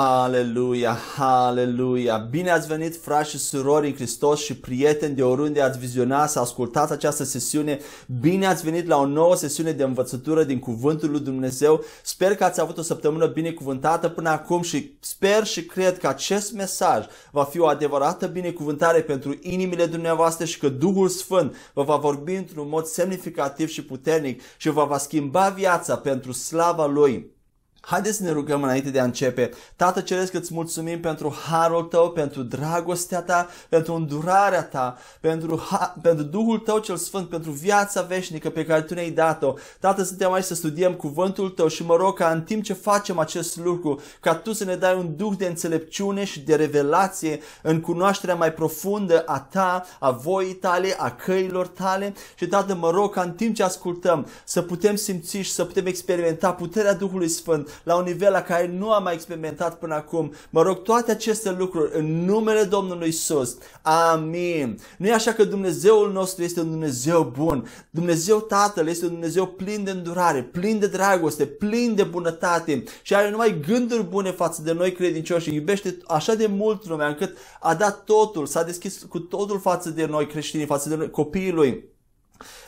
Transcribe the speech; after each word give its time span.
Haleluia, 0.00 0.98
haleluia! 1.16 2.16
Bine 2.16 2.50
ați 2.50 2.66
venit, 2.66 2.96
frați 2.96 3.30
și 3.30 3.38
surori 3.38 3.86
în 3.86 3.94
Hristos 3.94 4.40
și 4.40 4.56
prieteni 4.56 5.14
de 5.14 5.22
oriunde 5.22 5.62
ați 5.62 5.78
vizionat 5.78 6.30
să 6.30 6.38
ascultați 6.38 6.92
această 6.92 7.24
sesiune. 7.24 7.78
Bine 8.20 8.46
ați 8.46 8.64
venit 8.64 8.86
la 8.86 8.96
o 8.96 9.06
nouă 9.06 9.36
sesiune 9.36 9.72
de 9.72 9.82
învățătură 9.82 10.44
din 10.44 10.58
Cuvântul 10.58 11.10
lui 11.10 11.20
Dumnezeu. 11.20 11.84
Sper 12.02 12.34
că 12.34 12.44
ați 12.44 12.60
avut 12.60 12.78
o 12.78 12.82
săptămână 12.82 13.26
binecuvântată 13.26 14.08
până 14.08 14.28
acum 14.28 14.62
și 14.62 14.96
sper 15.00 15.44
și 15.44 15.64
cred 15.64 15.98
că 15.98 16.08
acest 16.08 16.52
mesaj 16.52 17.04
va 17.30 17.44
fi 17.44 17.58
o 17.58 17.66
adevărată 17.66 18.26
binecuvântare 18.26 19.00
pentru 19.00 19.38
inimile 19.40 19.86
dumneavoastră 19.86 20.44
și 20.44 20.58
că 20.58 20.68
Duhul 20.68 21.08
Sfânt 21.08 21.56
vă 21.74 21.82
va 21.82 21.96
vorbi 21.96 22.32
într-un 22.32 22.68
mod 22.68 22.84
semnificativ 22.84 23.68
și 23.68 23.84
puternic 23.84 24.42
și 24.56 24.68
vă 24.68 24.84
va 24.84 24.98
schimba 24.98 25.48
viața 25.48 25.96
pentru 25.96 26.32
slava 26.32 26.86
Lui. 26.86 27.38
Haideți 27.80 28.16
să 28.16 28.22
ne 28.22 28.30
rugăm 28.30 28.62
înainte 28.62 28.90
de 28.90 29.00
a 29.00 29.04
începe. 29.04 29.50
Tată 29.76 30.00
Ceresc, 30.00 30.34
îți 30.34 30.54
mulțumim 30.54 31.00
pentru 31.00 31.34
harul 31.48 31.82
tău, 31.82 32.10
pentru 32.10 32.42
dragostea 32.42 33.22
ta, 33.22 33.48
pentru 33.68 33.94
îndurarea 33.94 34.64
ta, 34.64 34.98
pentru, 35.20 35.68
ha- 35.70 36.00
pentru 36.02 36.24
Duhul 36.24 36.58
tău 36.58 36.78
cel 36.78 36.96
Sfânt, 36.96 37.28
pentru 37.28 37.50
viața 37.50 38.02
veșnică 38.02 38.50
pe 38.50 38.64
care 38.64 38.82
tu 38.82 38.94
ne-ai 38.94 39.10
dat-o. 39.10 39.54
Tată, 39.80 40.02
suntem 40.02 40.32
aici 40.32 40.44
să 40.44 40.54
studiem 40.54 40.94
cuvântul 40.94 41.48
tău 41.48 41.68
și 41.68 41.84
mă 41.84 41.96
rog 41.96 42.16
ca 42.16 42.30
în 42.30 42.42
timp 42.42 42.62
ce 42.62 42.72
facem 42.72 43.18
acest 43.18 43.56
lucru, 43.56 44.00
ca 44.20 44.34
tu 44.34 44.52
să 44.52 44.64
ne 44.64 44.76
dai 44.76 44.96
un 44.96 45.16
duh 45.16 45.32
de 45.36 45.46
înțelepciune 45.46 46.24
și 46.24 46.40
de 46.40 46.54
revelație 46.54 47.40
în 47.62 47.80
cunoașterea 47.80 48.34
mai 48.34 48.52
profundă 48.52 49.22
a 49.26 49.40
ta, 49.40 49.84
a 49.98 50.10
voii 50.10 50.54
tale, 50.54 50.94
a 50.98 51.10
căilor 51.10 51.66
tale. 51.66 52.14
Și 52.34 52.46
Tată, 52.46 52.74
mă 52.74 52.90
rog 52.90 53.12
ca 53.12 53.22
în 53.22 53.32
timp 53.32 53.54
ce 53.54 53.62
ascultăm 53.62 54.26
să 54.44 54.62
putem 54.62 54.96
simți 54.96 55.36
și 55.36 55.52
să 55.52 55.64
putem 55.64 55.86
experimenta 55.86 56.52
puterea 56.52 56.94
Duhului 56.94 57.28
Sfânt 57.28 57.68
la 57.84 57.96
un 57.96 58.04
nivel 58.04 58.32
la 58.32 58.42
care 58.42 58.66
nu 58.78 58.92
am 58.92 59.02
mai 59.02 59.14
experimentat 59.14 59.78
până 59.78 59.94
acum. 59.94 60.32
Mă 60.50 60.62
rog 60.62 60.82
toate 60.82 61.10
aceste 61.10 61.50
lucruri 61.58 61.98
în 61.98 62.24
numele 62.24 62.62
Domnului 62.62 63.08
Isus. 63.08 63.56
Amin. 63.82 64.78
Nu 64.98 65.06
e 65.06 65.12
așa 65.12 65.32
că 65.32 65.44
Dumnezeul 65.44 66.12
nostru 66.12 66.44
este 66.44 66.60
un 66.60 66.70
Dumnezeu 66.70 67.32
bun. 67.36 67.68
Dumnezeu 67.90 68.40
Tatăl 68.40 68.88
este 68.88 69.04
un 69.04 69.10
Dumnezeu 69.10 69.46
plin 69.46 69.84
de 69.84 69.90
îndurare, 69.90 70.42
plin 70.42 70.78
de 70.78 70.86
dragoste, 70.86 71.46
plin 71.46 71.94
de 71.94 72.02
bunătate 72.02 72.84
și 73.02 73.14
are 73.14 73.30
numai 73.30 73.60
gânduri 73.66 74.02
bune 74.02 74.30
față 74.30 74.62
de 74.62 74.72
noi 74.72 74.92
credincioși 74.92 75.48
și 75.48 75.54
iubește 75.54 75.96
așa 76.06 76.34
de 76.34 76.46
mult 76.46 76.88
lumea 76.88 77.06
încât 77.06 77.36
a 77.60 77.74
dat 77.74 78.04
totul, 78.04 78.46
s-a 78.46 78.62
deschis 78.62 79.02
cu 79.08 79.18
totul 79.18 79.60
față 79.60 79.90
de 79.90 80.06
noi 80.06 80.26
creștini, 80.26 80.64
față 80.64 80.88
de 80.88 80.94
noi 80.94 81.10
copiii 81.10 81.52
lui. 81.52 81.84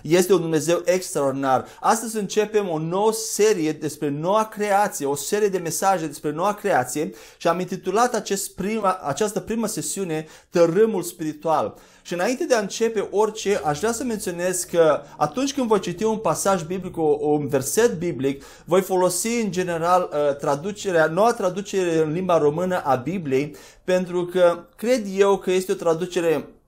Este 0.03 0.33
un 0.33 0.41
Dumnezeu 0.41 0.83
extraordinar. 0.84 1.67
Astăzi 1.81 2.17
începem 2.17 2.69
o 2.69 2.78
nouă 2.78 3.12
serie 3.12 3.73
despre 3.73 4.09
noua 4.09 4.45
creație, 4.45 5.06
o 5.06 5.14
serie 5.14 5.48
de 5.48 5.59
mesaje 5.59 6.06
despre 6.06 6.31
noua 6.31 6.55
creație 6.55 7.11
și 7.37 7.48
am 7.48 7.61
intitulat 7.61 8.14
acest 8.14 8.55
prima, 8.55 8.98
această 9.03 9.41
primă 9.41 9.67
sesiune 9.67 10.27
Tărâmul 10.51 11.03
spiritual. 11.03 11.75
Și 12.03 12.12
înainte 12.12 12.45
de 12.45 12.55
a 12.55 12.61
începe 12.61 13.09
orice, 13.11 13.61
aș 13.64 13.79
vrea 13.79 13.92
să 13.92 14.05
menționez 14.05 14.64
că 14.64 15.03
atunci 15.17 15.55
când 15.55 15.67
voi 15.67 15.81
citi 15.81 16.05
un 16.05 16.17
pasaj 16.17 16.62
biblic, 16.62 16.97
un 17.20 17.48
verset 17.48 17.98
biblic, 17.98 18.45
voi 18.64 18.81
folosi 18.81 19.41
în 19.41 19.51
general 19.51 20.11
uh, 20.12 20.36
traducerea, 20.36 21.07
noua 21.07 21.33
traducere 21.33 22.03
în 22.03 22.12
limba 22.12 22.39
română 22.39 22.83
a 22.84 22.95
Bibliei, 22.95 23.57
pentru 23.84 24.25
că 24.25 24.64
cred 24.77 25.07
eu 25.17 25.39
că 25.39 25.51
este 25.51 25.73
o 25.73 25.75
traducere 25.75 26.34
Uh, 26.34 26.61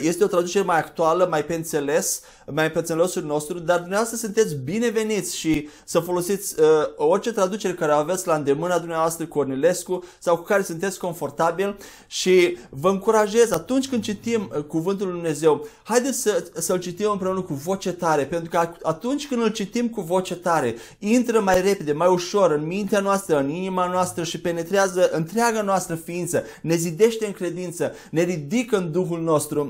este 0.00 0.24
o 0.24 0.26
traducere 0.26 0.64
mai 0.64 0.78
actuală, 0.78 1.26
mai 1.30 1.44
pe 1.44 1.54
înțeles, 1.54 2.20
mai 2.46 2.70
pe 2.70 2.78
înțelesul 2.78 3.22
nostru, 3.22 3.58
dar 3.58 3.78
dumneavoastră 3.78 4.16
sunteți 4.16 4.54
bineveniți 4.54 5.36
și 5.36 5.68
să 5.84 5.98
folosiți 5.98 6.60
uh, 6.60 6.66
orice 6.96 7.32
traducere 7.32 7.74
care 7.74 7.92
aveți 7.92 8.26
la 8.26 8.34
îndemâna 8.34 8.78
dumneavoastră 8.78 9.26
Cornilescu 9.26 10.04
sau 10.18 10.36
cu 10.36 10.42
care 10.42 10.62
sunteți 10.62 10.98
confortabil 10.98 11.76
și 12.06 12.58
vă 12.70 12.88
încurajez 12.88 13.50
atunci 13.50 13.88
când 13.88 14.02
citim 14.02 14.52
uh, 14.56 14.62
cuvântul 14.62 15.06
lui 15.06 15.14
Dumnezeu, 15.14 15.66
haideți 15.82 16.20
să, 16.20 16.44
să-l 16.54 16.78
citim 16.78 17.10
împreună 17.10 17.40
cu 17.40 17.54
voce 17.54 17.92
tare, 17.92 18.24
pentru 18.24 18.50
că 18.50 18.68
atunci 18.82 19.28
când 19.28 19.42
îl 19.42 19.48
citim 19.48 19.88
cu 19.88 20.00
voce 20.00 20.36
tare, 20.36 20.74
intră 20.98 21.40
mai 21.40 21.60
repede, 21.60 21.92
mai 21.92 22.08
ușor 22.08 22.50
în 22.50 22.66
mintea 22.66 23.00
noastră, 23.00 23.38
în 23.38 23.48
inima 23.48 23.90
noastră 23.90 24.24
și 24.24 24.40
penetrează 24.40 25.10
întreaga 25.12 25.62
noastră 25.62 25.94
ființă, 25.94 26.42
ne 26.62 26.74
zidește 26.74 27.26
în 27.26 27.32
credință, 27.32 27.92
ne 28.10 28.22
ridică 28.22 28.76
în 28.76 28.92
Duhul 28.92 29.20
nostru 29.20 29.63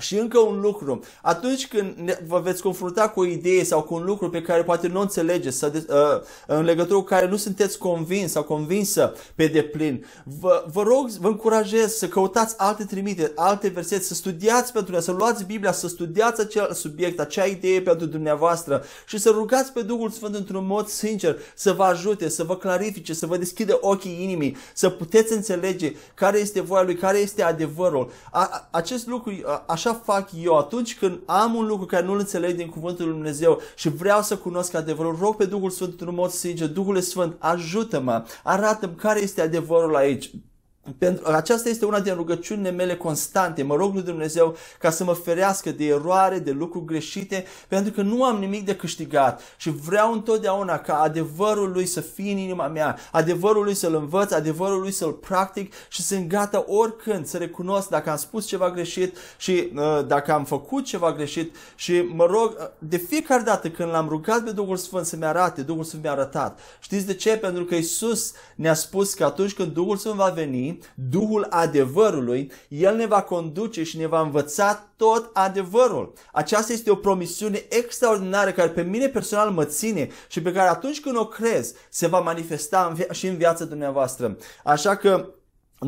și 0.00 0.18
încă 0.18 0.38
un 0.38 0.60
lucru, 0.60 1.00
atunci 1.22 1.68
când 1.68 1.94
ne, 1.96 2.18
vă 2.26 2.40
veți 2.40 2.62
confrunta 2.62 3.08
cu 3.08 3.20
o 3.20 3.24
idee 3.24 3.64
sau 3.64 3.82
cu 3.82 3.94
un 3.94 4.04
lucru 4.04 4.30
pe 4.30 4.42
care 4.42 4.62
poate 4.62 4.88
nu 4.88 5.00
înțelegeți 5.00 5.58
sau 5.58 5.68
de, 5.68 5.86
uh, 5.88 5.96
în 6.46 6.64
legătură 6.64 6.98
cu 6.98 7.04
care 7.04 7.28
nu 7.28 7.36
sunteți 7.36 7.78
convins 7.78 8.30
sau 8.32 8.42
convinsă 8.42 9.14
pe 9.34 9.46
deplin, 9.46 10.06
vă, 10.40 10.64
vă 10.72 10.82
rog, 10.82 11.08
vă 11.08 11.28
încurajez 11.28 11.92
să 11.92 12.08
căutați 12.08 12.54
alte 12.58 12.84
trimite, 12.84 13.32
alte 13.34 13.68
versete, 13.68 14.02
să 14.02 14.14
studiați 14.14 14.72
pentru 14.72 15.00
să 15.00 15.12
luați 15.12 15.44
Biblia, 15.44 15.72
să 15.72 15.88
studiați 15.88 16.40
acel 16.40 16.72
subiect, 16.72 17.20
acea 17.20 17.44
idee 17.44 17.82
pentru 17.82 18.06
dumneavoastră 18.06 18.84
și 19.06 19.18
să 19.18 19.30
rugați 19.30 19.72
pe 19.72 19.82
Duhul 19.82 20.10
Sfânt 20.10 20.34
într-un 20.34 20.66
mod 20.66 20.88
sincer 20.88 21.38
să 21.54 21.72
vă 21.72 21.82
ajute, 21.82 22.28
să 22.28 22.44
vă 22.44 22.56
clarifice, 22.56 23.14
să 23.14 23.26
vă 23.26 23.36
deschide 23.36 23.78
ochii 23.80 24.22
inimii, 24.22 24.56
să 24.74 24.90
puteți 24.90 25.32
înțelege 25.32 25.94
care 26.14 26.38
este 26.38 26.60
voia 26.60 26.82
Lui, 26.82 26.94
care 26.94 27.18
este 27.18 27.42
adevărul. 27.42 28.10
A, 28.30 28.68
acest 28.70 29.06
lucru, 29.06 29.32
a, 29.44 29.62
așa 29.90 30.02
fac 30.04 30.30
eu 30.42 30.56
atunci 30.58 30.98
când 30.98 31.18
am 31.26 31.54
un 31.54 31.66
lucru 31.66 31.86
care 31.86 32.04
nu-l 32.04 32.18
înțeleg 32.18 32.56
din 32.56 32.68
cuvântul 32.68 33.04
lui 33.04 33.14
Dumnezeu 33.14 33.60
și 33.76 33.88
vreau 33.88 34.22
să 34.22 34.36
cunosc 34.36 34.74
adevărul, 34.74 35.16
rog 35.20 35.36
pe 35.36 35.44
Duhul 35.44 35.70
Sfânt 35.70 35.90
într-un 35.90 36.14
mod 36.14 36.30
sincer, 36.30 36.68
Duhul 36.68 37.00
Sfânt, 37.00 37.36
ajută-mă, 37.38 38.24
arată-mi 38.42 38.94
care 38.94 39.20
este 39.20 39.40
adevărul 39.40 39.96
aici. 39.96 40.30
Pentru, 40.98 41.32
aceasta 41.32 41.68
este 41.68 41.84
una 41.84 42.00
din 42.00 42.14
rugăciunile 42.14 42.70
mele 42.70 42.96
constante. 42.96 43.62
Mă 43.62 43.74
rog 43.74 43.94
lui 43.94 44.02
Dumnezeu 44.02 44.56
ca 44.78 44.90
să 44.90 45.04
mă 45.04 45.12
ferească 45.12 45.70
de 45.70 45.86
eroare, 45.86 46.38
de 46.38 46.50
lucruri 46.50 46.84
greșite, 46.84 47.44
pentru 47.68 47.92
că 47.92 48.02
nu 48.02 48.24
am 48.24 48.38
nimic 48.38 48.64
de 48.64 48.76
câștigat 48.76 49.42
și 49.56 49.70
vreau 49.70 50.12
întotdeauna 50.12 50.78
ca 50.78 51.00
adevărul 51.00 51.70
lui 51.72 51.86
să 51.86 52.00
fie 52.00 52.32
în 52.32 52.38
inima 52.38 52.66
mea, 52.66 52.98
adevărul 53.12 53.64
lui 53.64 53.74
să-l 53.74 53.94
învăț, 53.94 54.32
adevărul 54.32 54.80
lui 54.80 54.90
să-l 54.90 55.12
practic 55.12 55.72
și 55.88 56.02
sunt 56.02 56.28
gata 56.28 56.64
oricând 56.66 57.26
să 57.26 57.36
recunosc 57.36 57.88
dacă 57.88 58.10
am 58.10 58.16
spus 58.16 58.46
ceva 58.46 58.70
greșit 58.70 59.16
și 59.38 59.70
uh, 59.74 60.06
dacă 60.06 60.32
am 60.32 60.44
făcut 60.44 60.84
ceva 60.84 61.12
greșit 61.12 61.56
și 61.74 62.00
mă 62.00 62.24
rog 62.24 62.56
uh, 62.58 62.66
de 62.78 62.96
fiecare 62.96 63.42
dată 63.42 63.70
când 63.70 63.90
l-am 63.90 64.08
rugat 64.08 64.44
pe 64.44 64.50
Duhul 64.50 64.76
Sfânt 64.76 65.06
să-mi 65.06 65.24
arate, 65.24 65.62
Duhul 65.62 65.84
Sfânt 65.84 66.02
mi-a 66.02 66.12
arătat. 66.12 66.58
Știți 66.80 67.06
de 67.06 67.14
ce? 67.14 67.36
Pentru 67.36 67.64
că 67.64 67.74
Isus 67.74 68.32
ne-a 68.54 68.74
spus 68.74 69.14
că 69.14 69.24
atunci 69.24 69.54
când 69.54 69.72
Duhul 69.72 69.96
Sfânt 69.96 70.14
va 70.14 70.28
veni, 70.28 70.69
Duhul 70.94 71.46
adevărului, 71.50 72.52
El 72.68 72.96
ne 72.96 73.06
va 73.06 73.22
conduce 73.22 73.82
și 73.82 73.96
ne 73.96 74.06
va 74.06 74.20
învăța 74.20 74.90
tot 74.96 75.30
adevărul. 75.32 76.12
Aceasta 76.32 76.72
este 76.72 76.90
o 76.90 76.94
promisiune 76.94 77.64
extraordinară 77.68 78.50
care 78.52 78.68
pe 78.68 78.82
mine 78.82 79.06
personal 79.06 79.50
mă 79.50 79.64
ține 79.64 80.08
și 80.28 80.42
pe 80.42 80.52
care 80.52 80.68
atunci 80.68 81.00
când 81.00 81.16
o 81.16 81.26
crezi 81.26 81.74
se 81.88 82.06
va 82.06 82.18
manifesta 82.20 82.86
în 82.90 82.94
via- 82.94 83.10
și 83.10 83.26
în 83.26 83.36
viața 83.36 83.64
dumneavoastră. 83.64 84.36
Așa 84.64 84.96
că 84.96 85.28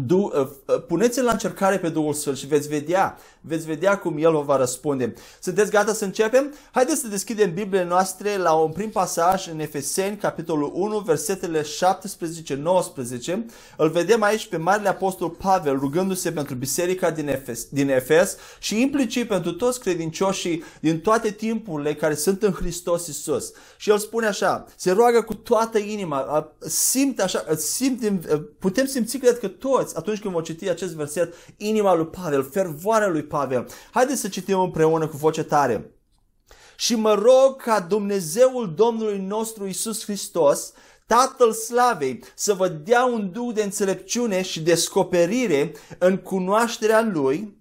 Du, 0.00 0.16
uh, 0.16 0.48
uh, 0.66 0.82
puneți-l 0.86 1.24
la 1.24 1.32
încercare 1.32 1.78
pe 1.78 1.88
Duhul 1.88 2.12
Sfânt 2.12 2.36
și 2.36 2.46
veți 2.46 2.68
vedea, 2.68 3.18
veți 3.40 3.66
vedea 3.66 3.98
cum 3.98 4.16
El 4.18 4.32
vă 4.32 4.40
va 4.40 4.56
răspunde. 4.56 5.14
Sunteți 5.40 5.70
gata 5.70 5.92
să 5.92 6.04
începem? 6.04 6.54
Haideți 6.70 7.00
să 7.00 7.08
deschidem 7.08 7.54
Bibliile 7.54 7.84
noastre 7.86 8.36
la 8.36 8.52
un 8.52 8.70
prim 8.70 8.90
pasaj 8.90 9.48
în 9.48 9.60
Efeseni, 9.60 10.16
capitolul 10.16 10.70
1, 10.74 10.98
versetele 10.98 11.62
17-19. 11.62 11.66
Îl 13.76 13.88
vedem 13.88 14.22
aici 14.22 14.46
pe 14.46 14.56
Marele 14.56 14.88
Apostol 14.88 15.28
Pavel 15.28 15.78
rugându-se 15.78 16.32
pentru 16.32 16.54
biserica 16.54 17.10
din 17.10 17.28
Efes, 17.28 17.64
din 17.70 17.88
Efes 17.88 18.36
și 18.58 18.80
implicit 18.80 19.28
pentru 19.28 19.52
toți 19.52 19.80
credincioșii 19.80 20.64
din 20.80 21.00
toate 21.00 21.30
timpurile 21.30 21.94
care 21.94 22.14
sunt 22.14 22.42
în 22.42 22.52
Hristos 22.52 23.06
Isus. 23.06 23.52
Și 23.76 23.90
el 23.90 23.98
spune 23.98 24.26
așa, 24.26 24.64
se 24.76 24.90
roagă 24.90 25.22
cu 25.22 25.34
toată 25.34 25.78
inima, 25.78 26.52
simte 26.58 27.22
așa, 27.22 27.44
simte, 27.56 28.20
putem 28.58 28.86
simți, 28.86 29.18
cred 29.18 29.38
că 29.38 29.48
toți 29.48 29.80
toți, 29.82 29.96
atunci 29.96 30.20
când 30.20 30.34
vom 30.34 30.42
citi 30.42 30.68
acest 30.68 30.94
verset, 30.94 31.34
inima 31.56 31.94
lui 31.94 32.06
Pavel, 32.06 32.48
fervoarea 32.50 33.08
lui 33.08 33.22
Pavel. 33.22 33.68
Haideți 33.90 34.20
să 34.20 34.28
citim 34.28 34.60
împreună 34.60 35.06
cu 35.06 35.16
voce 35.16 35.42
tare. 35.42 35.90
Și 36.76 36.94
mă 36.94 37.14
rog 37.14 37.62
ca 37.62 37.80
Dumnezeul 37.80 38.74
Domnului 38.76 39.18
nostru 39.18 39.66
Isus 39.66 40.04
Hristos, 40.04 40.72
Tatăl 41.06 41.52
Slavei, 41.52 42.24
să 42.34 42.52
vă 42.52 42.68
dea 42.68 43.04
un 43.04 43.30
duh 43.32 43.54
de 43.54 43.62
înțelepciune 43.62 44.42
și 44.42 44.60
descoperire 44.60 45.72
în 45.98 46.16
cunoașterea 46.16 47.10
Lui, 47.12 47.60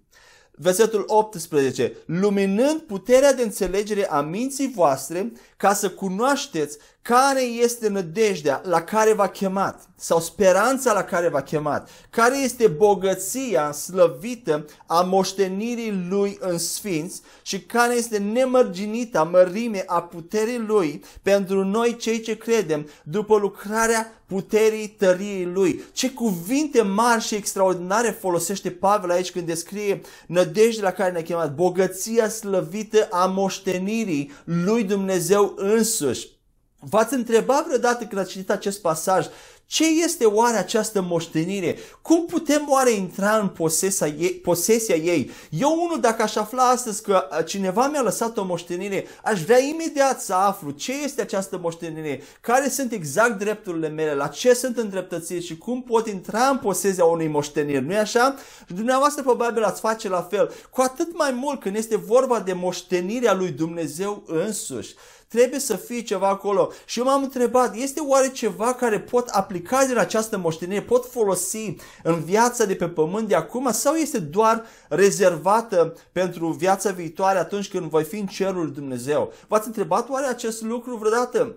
versetul 0.50 1.04
18, 1.06 1.96
luminând 2.06 2.80
puterea 2.80 3.34
de 3.34 3.42
înțelegere 3.42 4.10
a 4.10 4.20
minții 4.20 4.72
voastre 4.74 5.32
ca 5.56 5.74
să 5.74 5.90
cunoașteți 5.90 6.78
care 7.02 7.42
este 7.42 7.88
nădejdea 7.88 8.60
la 8.64 8.82
care 8.82 9.12
v-a 9.12 9.28
chemat 9.28 9.88
sau 9.96 10.20
speranța 10.20 10.92
la 10.92 11.02
care 11.02 11.28
v-a 11.28 11.42
chemat? 11.42 11.90
Care 12.10 12.38
este 12.38 12.66
bogăția 12.66 13.72
slăvită 13.72 14.64
a 14.86 15.00
moștenirii 15.00 16.06
lui 16.08 16.36
în 16.40 16.58
sfinți 16.58 17.20
și 17.42 17.60
care 17.60 17.94
este 17.94 18.18
nemărginită 18.18 19.28
mărime 19.32 19.82
a 19.86 20.02
puterii 20.02 20.58
lui 20.58 21.04
pentru 21.22 21.64
noi 21.64 21.96
cei 21.96 22.20
ce 22.20 22.36
credem 22.36 22.88
după 23.04 23.36
lucrarea 23.36 24.22
puterii 24.26 24.88
tăriei 24.88 25.44
lui. 25.44 25.82
Ce 25.92 26.10
cuvinte 26.10 26.82
mari 26.82 27.22
și 27.22 27.34
extraordinare 27.34 28.10
folosește 28.10 28.70
Pavel 28.70 29.10
aici 29.10 29.30
când 29.30 29.46
descrie 29.46 30.00
nădejdea 30.26 30.84
la 30.84 30.92
care 30.92 31.12
ne-a 31.12 31.22
chemat, 31.22 31.54
bogăția 31.54 32.28
slăvită 32.28 33.08
a 33.10 33.26
moștenirii 33.26 34.30
lui 34.44 34.84
Dumnezeu 34.84 35.54
însuși. 35.56 36.40
V-ați 36.90 37.14
întrebat 37.14 37.66
vreodată 37.66 38.04
când 38.04 38.20
ați 38.20 38.30
citit 38.30 38.50
acest 38.50 38.80
pasaj, 38.80 39.26
ce 39.66 39.84
este 40.04 40.24
oare 40.24 40.56
această 40.56 41.02
moștenire? 41.02 41.76
Cum 42.02 42.26
putem 42.26 42.66
oare 42.68 42.90
intra 42.90 43.36
în 43.36 43.48
posesia 43.48 44.06
ei? 44.06 44.30
Posesia 44.30 44.94
ei? 44.94 45.30
Eu 45.50 45.82
unul, 45.84 46.00
dacă 46.00 46.22
aș 46.22 46.36
afla 46.36 46.62
astăzi 46.62 47.02
că 47.02 47.28
cineva 47.46 47.88
mi-a 47.88 48.02
lăsat 48.02 48.36
o 48.36 48.44
moștenire, 48.44 49.06
aș 49.22 49.42
vrea 49.42 49.58
imediat 49.58 50.20
să 50.20 50.34
aflu 50.34 50.70
ce 50.70 50.92
este 51.02 51.22
această 51.22 51.58
moștenire, 51.62 52.22
care 52.40 52.68
sunt 52.68 52.92
exact 52.92 53.38
drepturile 53.38 53.88
mele, 53.88 54.14
la 54.14 54.26
ce 54.26 54.54
sunt 54.54 54.76
îndreptățit 54.76 55.42
și 55.42 55.58
cum 55.58 55.82
pot 55.82 56.08
intra 56.08 56.46
în 56.46 56.58
posesia 56.58 57.04
unei 57.04 57.28
moșteniri. 57.28 57.84
Nu-i 57.84 57.98
așa? 57.98 58.34
Și 58.66 58.74
dumneavoastră 58.74 59.22
probabil 59.22 59.62
ați 59.62 59.80
face 59.80 60.08
la 60.08 60.22
fel. 60.30 60.52
Cu 60.70 60.80
atât 60.80 61.16
mai 61.16 61.30
mult 61.30 61.60
când 61.60 61.76
este 61.76 61.96
vorba 61.96 62.40
de 62.40 62.52
moștenirea 62.52 63.34
lui 63.34 63.50
Dumnezeu 63.50 64.22
însuși. 64.26 64.94
Trebuie 65.32 65.60
să 65.60 65.76
fie 65.76 66.02
ceva 66.02 66.28
acolo. 66.28 66.72
Și 66.84 66.98
eu 66.98 67.04
m-am 67.04 67.22
întrebat, 67.22 67.76
este 67.76 68.00
oare 68.00 68.30
ceva 68.30 68.74
care 68.74 69.00
pot 69.00 69.28
aplica 69.28 69.84
din 69.84 69.98
această 69.98 70.38
moștenire, 70.38 70.82
pot 70.82 71.10
folosi 71.10 71.76
în 72.02 72.24
viața 72.24 72.64
de 72.64 72.74
pe 72.74 72.88
pământ 72.88 73.28
de 73.28 73.34
acum 73.34 73.70
sau 73.70 73.94
este 73.94 74.18
doar 74.18 74.64
rezervată 74.88 75.94
pentru 76.12 76.48
viața 76.48 76.90
viitoare 76.90 77.38
atunci 77.38 77.68
când 77.68 77.90
voi 77.90 78.04
fi 78.04 78.16
în 78.16 78.26
cerul 78.26 78.62
lui 78.62 78.72
Dumnezeu? 78.72 79.32
V-ați 79.48 79.66
întrebat 79.66 80.08
oare 80.08 80.26
acest 80.26 80.62
lucru 80.62 80.96
vreodată? 80.96 81.56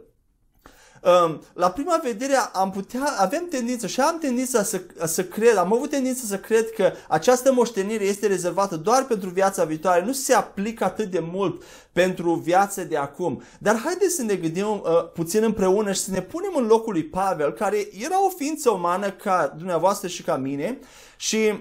La 1.53 1.71
prima 1.71 1.99
vedere 2.03 2.35
am 2.53 2.71
putea, 2.71 3.15
avem 3.17 3.47
tendință 3.49 3.87
și 3.87 3.99
am 4.01 4.17
tendința 4.19 4.63
să, 4.63 4.81
să 5.03 5.23
cred, 5.23 5.57
am 5.57 5.73
avut 5.73 5.89
tendința 5.89 6.21
să 6.27 6.37
cred 6.37 6.71
că 6.71 6.91
această 7.07 7.53
moștenire 7.53 8.03
este 8.03 8.27
rezervată 8.27 8.75
doar 8.75 9.05
pentru 9.05 9.29
viața 9.29 9.63
viitoare, 9.63 10.05
nu 10.05 10.11
se 10.11 10.33
aplică 10.33 10.83
atât 10.83 11.11
de 11.11 11.19
mult 11.31 11.63
pentru 11.91 12.33
viața 12.33 12.83
de 12.83 12.97
acum. 12.97 13.43
Dar 13.59 13.81
haideți 13.83 14.15
să 14.15 14.21
ne 14.23 14.35
gândim 14.35 14.67
uh, 14.67 14.81
puțin 15.13 15.43
împreună 15.43 15.91
și 15.91 15.99
să 15.99 16.11
ne 16.11 16.21
punem 16.21 16.51
în 16.55 16.65
locul 16.65 16.93
lui 16.93 17.03
Pavel, 17.03 17.51
care 17.51 17.87
era 18.03 18.25
o 18.25 18.29
ființă 18.29 18.69
umană 18.69 19.11
ca 19.11 19.53
dumneavoastră 19.57 20.07
și 20.07 20.23
ca 20.23 20.35
mine 20.37 20.79
și 21.17 21.53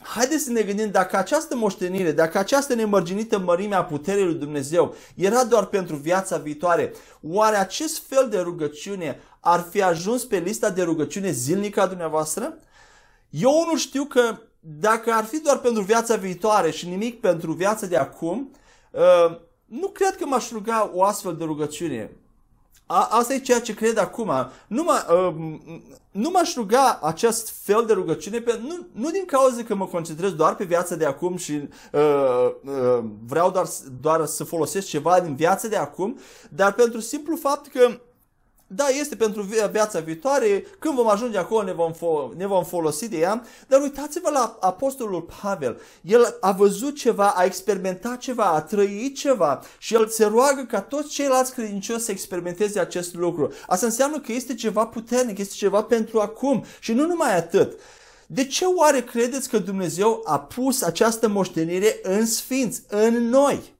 Haideți 0.00 0.44
să 0.44 0.50
ne 0.50 0.62
gândim 0.62 0.90
dacă 0.90 1.16
această 1.16 1.56
moștenire, 1.56 2.12
dacă 2.12 2.38
această 2.38 2.74
nemărginită 2.74 3.38
mărime 3.38 3.74
a 3.74 3.84
puterii 3.84 4.24
lui 4.24 4.34
Dumnezeu 4.34 4.94
era 5.14 5.44
doar 5.44 5.66
pentru 5.66 5.96
viața 5.96 6.36
viitoare, 6.36 6.92
oare 7.22 7.56
acest 7.56 8.02
fel 8.06 8.28
de 8.28 8.38
rugăciune 8.38 9.20
ar 9.40 9.66
fi 9.70 9.82
ajuns 9.82 10.24
pe 10.24 10.38
lista 10.38 10.70
de 10.70 10.82
rugăciune 10.82 11.30
zilnică 11.30 11.80
a 11.80 11.86
dumneavoastră? 11.86 12.58
Eu 13.30 13.66
nu 13.70 13.76
știu 13.76 14.04
că 14.04 14.38
dacă 14.60 15.12
ar 15.12 15.24
fi 15.24 15.38
doar 15.40 15.58
pentru 15.58 15.82
viața 15.82 16.16
viitoare 16.16 16.70
și 16.70 16.88
nimic 16.88 17.20
pentru 17.20 17.52
viața 17.52 17.86
de 17.86 17.96
acum, 17.96 18.52
uh, 18.90 19.38
nu 19.64 19.88
cred 19.88 20.16
că 20.16 20.26
m-aș 20.26 20.50
ruga 20.50 20.90
o 20.94 21.04
astfel 21.04 21.36
de 21.36 21.44
rugăciune. 21.44 22.10
A, 22.90 23.08
asta 23.10 23.34
e 23.34 23.38
ceea 23.38 23.60
ce 23.60 23.74
cred 23.74 23.98
acum. 23.98 24.30
Nu, 24.66 24.82
mă, 24.82 25.06
uh, 25.10 25.58
nu 26.10 26.30
m-aș 26.30 26.54
ruga 26.54 26.98
acest 27.02 27.52
fel 27.64 27.84
de 27.86 27.92
rugăciune, 27.92 28.38
pe, 28.38 28.60
nu, 28.62 28.86
nu 28.92 29.10
din 29.10 29.24
cauza 29.24 29.62
că 29.62 29.74
mă 29.74 29.86
concentrez 29.86 30.32
doar 30.32 30.54
pe 30.54 30.64
viața 30.64 30.94
de 30.94 31.04
acum 31.04 31.36
și 31.36 31.68
uh, 31.92 32.50
uh, 32.64 33.04
vreau 33.26 33.50
doar, 33.50 33.66
doar 34.00 34.26
să 34.26 34.44
folosesc 34.44 34.86
ceva 34.86 35.20
din 35.20 35.34
viața 35.34 35.68
de 35.68 35.76
acum, 35.76 36.18
dar 36.50 36.72
pentru 36.72 37.00
simplu 37.00 37.36
fapt 37.36 37.66
că 37.66 38.00
da, 38.70 38.88
este 38.88 39.16
pentru 39.16 39.42
viața 39.70 40.00
viitoare, 40.00 40.64
când 40.78 40.94
vom 40.94 41.08
ajunge 41.08 41.38
acolo 41.38 41.62
ne 41.62 41.72
vom, 41.72 41.92
fo- 41.92 42.36
ne 42.36 42.46
vom 42.46 42.64
folosi 42.64 43.08
de 43.08 43.18
ea, 43.18 43.42
dar 43.66 43.80
uitați-vă 43.80 44.30
la 44.30 44.56
apostolul 44.60 45.28
Pavel. 45.42 45.80
El 46.02 46.36
a 46.40 46.52
văzut 46.52 46.96
ceva, 46.96 47.28
a 47.28 47.44
experimentat 47.44 48.18
ceva, 48.18 48.44
a 48.44 48.60
trăit 48.60 49.16
ceva 49.16 49.62
și 49.78 49.94
el 49.94 50.08
se 50.08 50.24
roagă 50.24 50.66
ca 50.70 50.80
toți 50.80 51.08
ceilalți 51.08 51.52
credincioși 51.52 52.04
să 52.04 52.10
experimenteze 52.10 52.80
acest 52.80 53.14
lucru. 53.14 53.52
Asta 53.66 53.86
înseamnă 53.86 54.20
că 54.20 54.32
este 54.32 54.54
ceva 54.54 54.86
puternic, 54.86 55.38
este 55.38 55.54
ceva 55.54 55.82
pentru 55.82 56.20
acum 56.20 56.64
și 56.80 56.92
nu 56.92 57.06
numai 57.06 57.36
atât. 57.36 57.80
De 58.26 58.46
ce 58.46 58.64
oare 58.64 59.02
credeți 59.02 59.48
că 59.48 59.58
Dumnezeu 59.58 60.22
a 60.24 60.40
pus 60.40 60.82
această 60.82 61.28
moștenire 61.28 61.98
în 62.02 62.26
sfinți, 62.26 62.82
în 62.88 63.28
noi? 63.28 63.77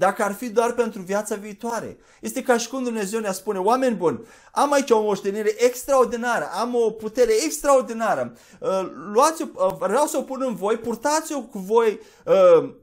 Dacă 0.00 0.22
ar 0.22 0.32
fi 0.32 0.48
doar 0.48 0.72
pentru 0.72 1.00
viața 1.00 1.34
viitoare. 1.34 1.96
Este 2.20 2.42
ca 2.42 2.56
și 2.56 2.68
cum 2.68 2.84
Dumnezeu 2.84 3.20
ne 3.20 3.32
spune, 3.32 3.58
oameni 3.58 3.96
buni, 3.96 4.20
am 4.52 4.72
aici 4.72 4.90
o 4.90 5.02
moștenire 5.02 5.54
extraordinară, 5.64 6.50
am 6.52 6.74
o 6.74 6.90
putere 6.90 7.32
extraordinară, 7.44 8.32
uh, 8.60 8.90
luați-o, 9.12 9.44
uh, 9.54 9.76
vreau 9.78 10.06
să 10.06 10.16
o 10.16 10.22
pun 10.22 10.44
în 10.46 10.54
voi, 10.54 10.76
purtați-o 10.76 11.42
cu 11.42 11.58
voi 11.58 12.00
uh, 12.24 12.74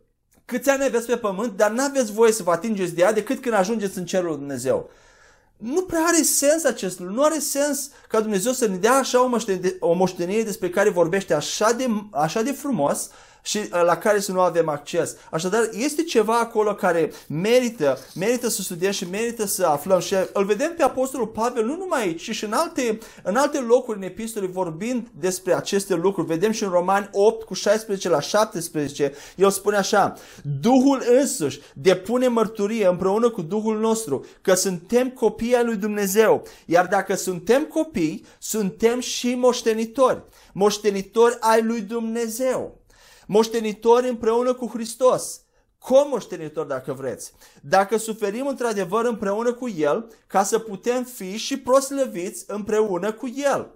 câți 0.46 0.70
ani 0.70 0.84
aveți 0.84 1.08
pe 1.08 1.18
pământ, 1.18 1.58
dar 1.58 1.72
nu 1.72 1.84
aveți 1.84 2.12
voie 2.12 2.32
să 2.32 2.44
vă 2.44 2.52
atingeți 2.52 2.94
de 2.94 3.02
ea 3.02 3.14
decât 3.14 3.42
când 3.42 3.56
ajungeți 3.56 3.98
în 3.98 4.06
cerul 4.06 4.28
lui 4.28 4.38
Dumnezeu. 4.38 4.90
Nu 5.58 5.82
prea 5.82 6.04
are 6.08 6.22
sens 6.22 6.64
acest 6.64 7.00
lucru. 7.00 7.14
Nu 7.14 7.24
are 7.24 7.40
sens 7.40 7.90
ca 8.08 8.20
Dumnezeu 8.20 8.52
să 8.52 8.68
ne 8.68 8.76
dea 8.76 8.94
așa 8.94 9.24
o 9.24 9.28
moștenire, 9.28 9.76
o 9.80 9.94
moștenire 9.94 10.44
despre 10.44 10.70
care 10.70 10.90
vorbește 10.90 11.34
așa 11.34 11.72
de, 11.72 11.88
așa 12.12 12.42
de 12.42 12.52
frumos, 12.52 13.10
și 13.48 13.58
uh, 13.58 13.82
la 13.86 13.98
care 13.98 14.20
să 14.20 14.32
nu 14.32 14.42
avem 14.42 14.70
acces. 14.70 15.16
Așadar, 15.32 15.70
este 15.72 16.04
ceva 16.04 16.40
acolo 16.40 16.76
care 16.76 17.12
merită, 17.28 17.98
merită 18.16 18.50
să 18.50 18.62
studiem 18.62 18.92
și 18.92 19.10
merită 19.10 19.46
să 19.46 19.66
aflăm. 19.66 20.00
Și 20.00 20.16
îl 20.34 20.46
vedem 20.46 20.74
pe 20.78 20.84
Apostolul 20.84 21.28
Pavel 21.28 21.66
nu 21.66 21.76
numai 21.76 22.02
aici, 22.02 22.24
ci 22.24 22.36
și 22.36 22.44
în 22.44 22.54
alte, 22.54 22.98
în 23.24 23.36
alte 23.36 23.60
locuri 23.60 23.98
în 23.98 24.04
epistole 24.04 24.46
vorbind 24.48 25.08
despre 25.20 25.54
aceste 25.54 25.96
lucruri. 25.96 26.28
Vedem 26.28 26.52
și 26.52 26.64
în 26.64 26.70
Romani 26.70 27.10
8 27.12 27.44
cu 27.44 27.54
16 27.54 28.10
la 28.10 28.20
17, 28.20 29.14
el 29.36 29.50
spune 29.50 29.78
așa, 29.78 30.14
Duhul 30.60 31.04
însuși 31.20 31.60
depune 31.74 32.28
mărturie 32.28 32.88
împreună 32.88 33.30
cu 33.30 33.42
Duhul 33.42 33.80
nostru 33.80 34.26
că 34.42 34.54
suntem 34.54 35.10
copii 35.10 35.56
ai 35.56 35.64
lui 35.64 35.76
Dumnezeu. 35.76 36.44
Iar 36.66 36.88
dacă 36.88 37.16
suntem 37.16 37.64
copii, 37.64 38.26
suntem 38.40 39.00
și 39.00 39.36
moștenitori. 39.36 40.24
Moștenitori 40.54 41.38
ai 41.40 41.62
lui 41.62 41.82
Dumnezeu 41.82 42.86
moștenitori 43.28 44.10
împreună 44.10 44.54
cu 44.54 44.68
Hristos, 44.68 45.42
comoștenitori 45.80 46.68
dacă 46.68 46.94
vreți, 46.94 47.34
dacă 47.62 47.98
suferim 47.98 48.48
într-adevăr 48.48 49.06
împreună 49.06 49.54
cu 49.54 49.70
El, 49.70 50.08
ca 50.28 50.44
să 50.44 50.60
putem 50.60 51.04
fi 51.04 51.38
și 51.38 51.60
proslăviți 51.60 52.44
împreună 52.48 53.12
cu 53.12 53.28
El. 53.36 53.72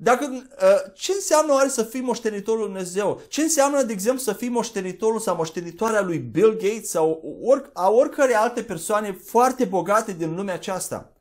Dacă, 0.00 0.24
uh, 0.32 0.92
ce 0.94 1.12
înseamnă 1.12 1.52
oare 1.52 1.68
să 1.68 1.82
fii 1.82 2.00
moștenitorul 2.00 2.60
lui 2.60 2.68
Dumnezeu? 2.68 3.20
Ce 3.28 3.42
înseamnă, 3.42 3.82
de 3.82 3.92
exemplu, 3.92 4.22
să 4.22 4.32
fii 4.32 4.48
moștenitorul 4.48 5.20
sau 5.20 5.36
moștenitoarea 5.36 6.02
lui 6.02 6.18
Bill 6.18 6.50
Gates 6.50 6.88
sau 6.88 7.38
or, 7.42 7.70
a 7.72 7.90
oricărei 7.90 8.34
alte 8.34 8.62
persoane 8.62 9.12
foarte 9.12 9.64
bogate 9.64 10.12
din 10.12 10.34
lumea 10.34 10.54
aceasta? 10.54 11.12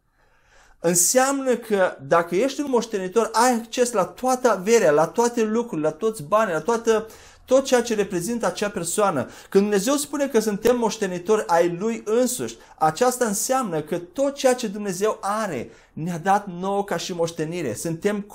Înseamnă 0.80 1.56
că 1.56 1.98
dacă 2.02 2.36
ești 2.36 2.62
un 2.62 2.70
moștenitor, 2.70 3.30
ai 3.34 3.54
acces 3.54 3.92
la 3.92 4.04
toată 4.04 4.50
averea, 4.50 4.92
la 4.92 5.06
toate 5.06 5.44
lucrurile, 5.44 5.88
la 5.88 5.94
toți 5.94 6.24
banii, 6.24 6.54
la 6.54 6.60
toată, 6.60 7.08
tot 7.46 7.64
ceea 7.64 7.82
ce 7.82 7.96
reprezintă 7.96 8.46
acea 8.46 8.70
persoană. 8.70 9.30
Când 9.50 9.64
Dumnezeu 9.64 9.96
spune 9.96 10.28
că 10.28 10.40
suntem 10.40 10.78
moștenitori 10.78 11.44
ai 11.48 11.76
Lui 11.80 12.02
însuși, 12.06 12.58
aceasta 12.78 13.26
înseamnă 13.26 13.82
că 13.82 13.98
tot 13.98 14.36
ceea 14.36 14.56
ce 14.56 14.68
Dumnezeu 14.68 15.18
are 15.22 15.70
ne-a 15.94 16.18
dat 16.18 16.48
nouă 16.48 16.84
ca 16.84 16.98
și 16.98 17.14
moștenire. 17.14 17.74
Suntem 17.74 18.26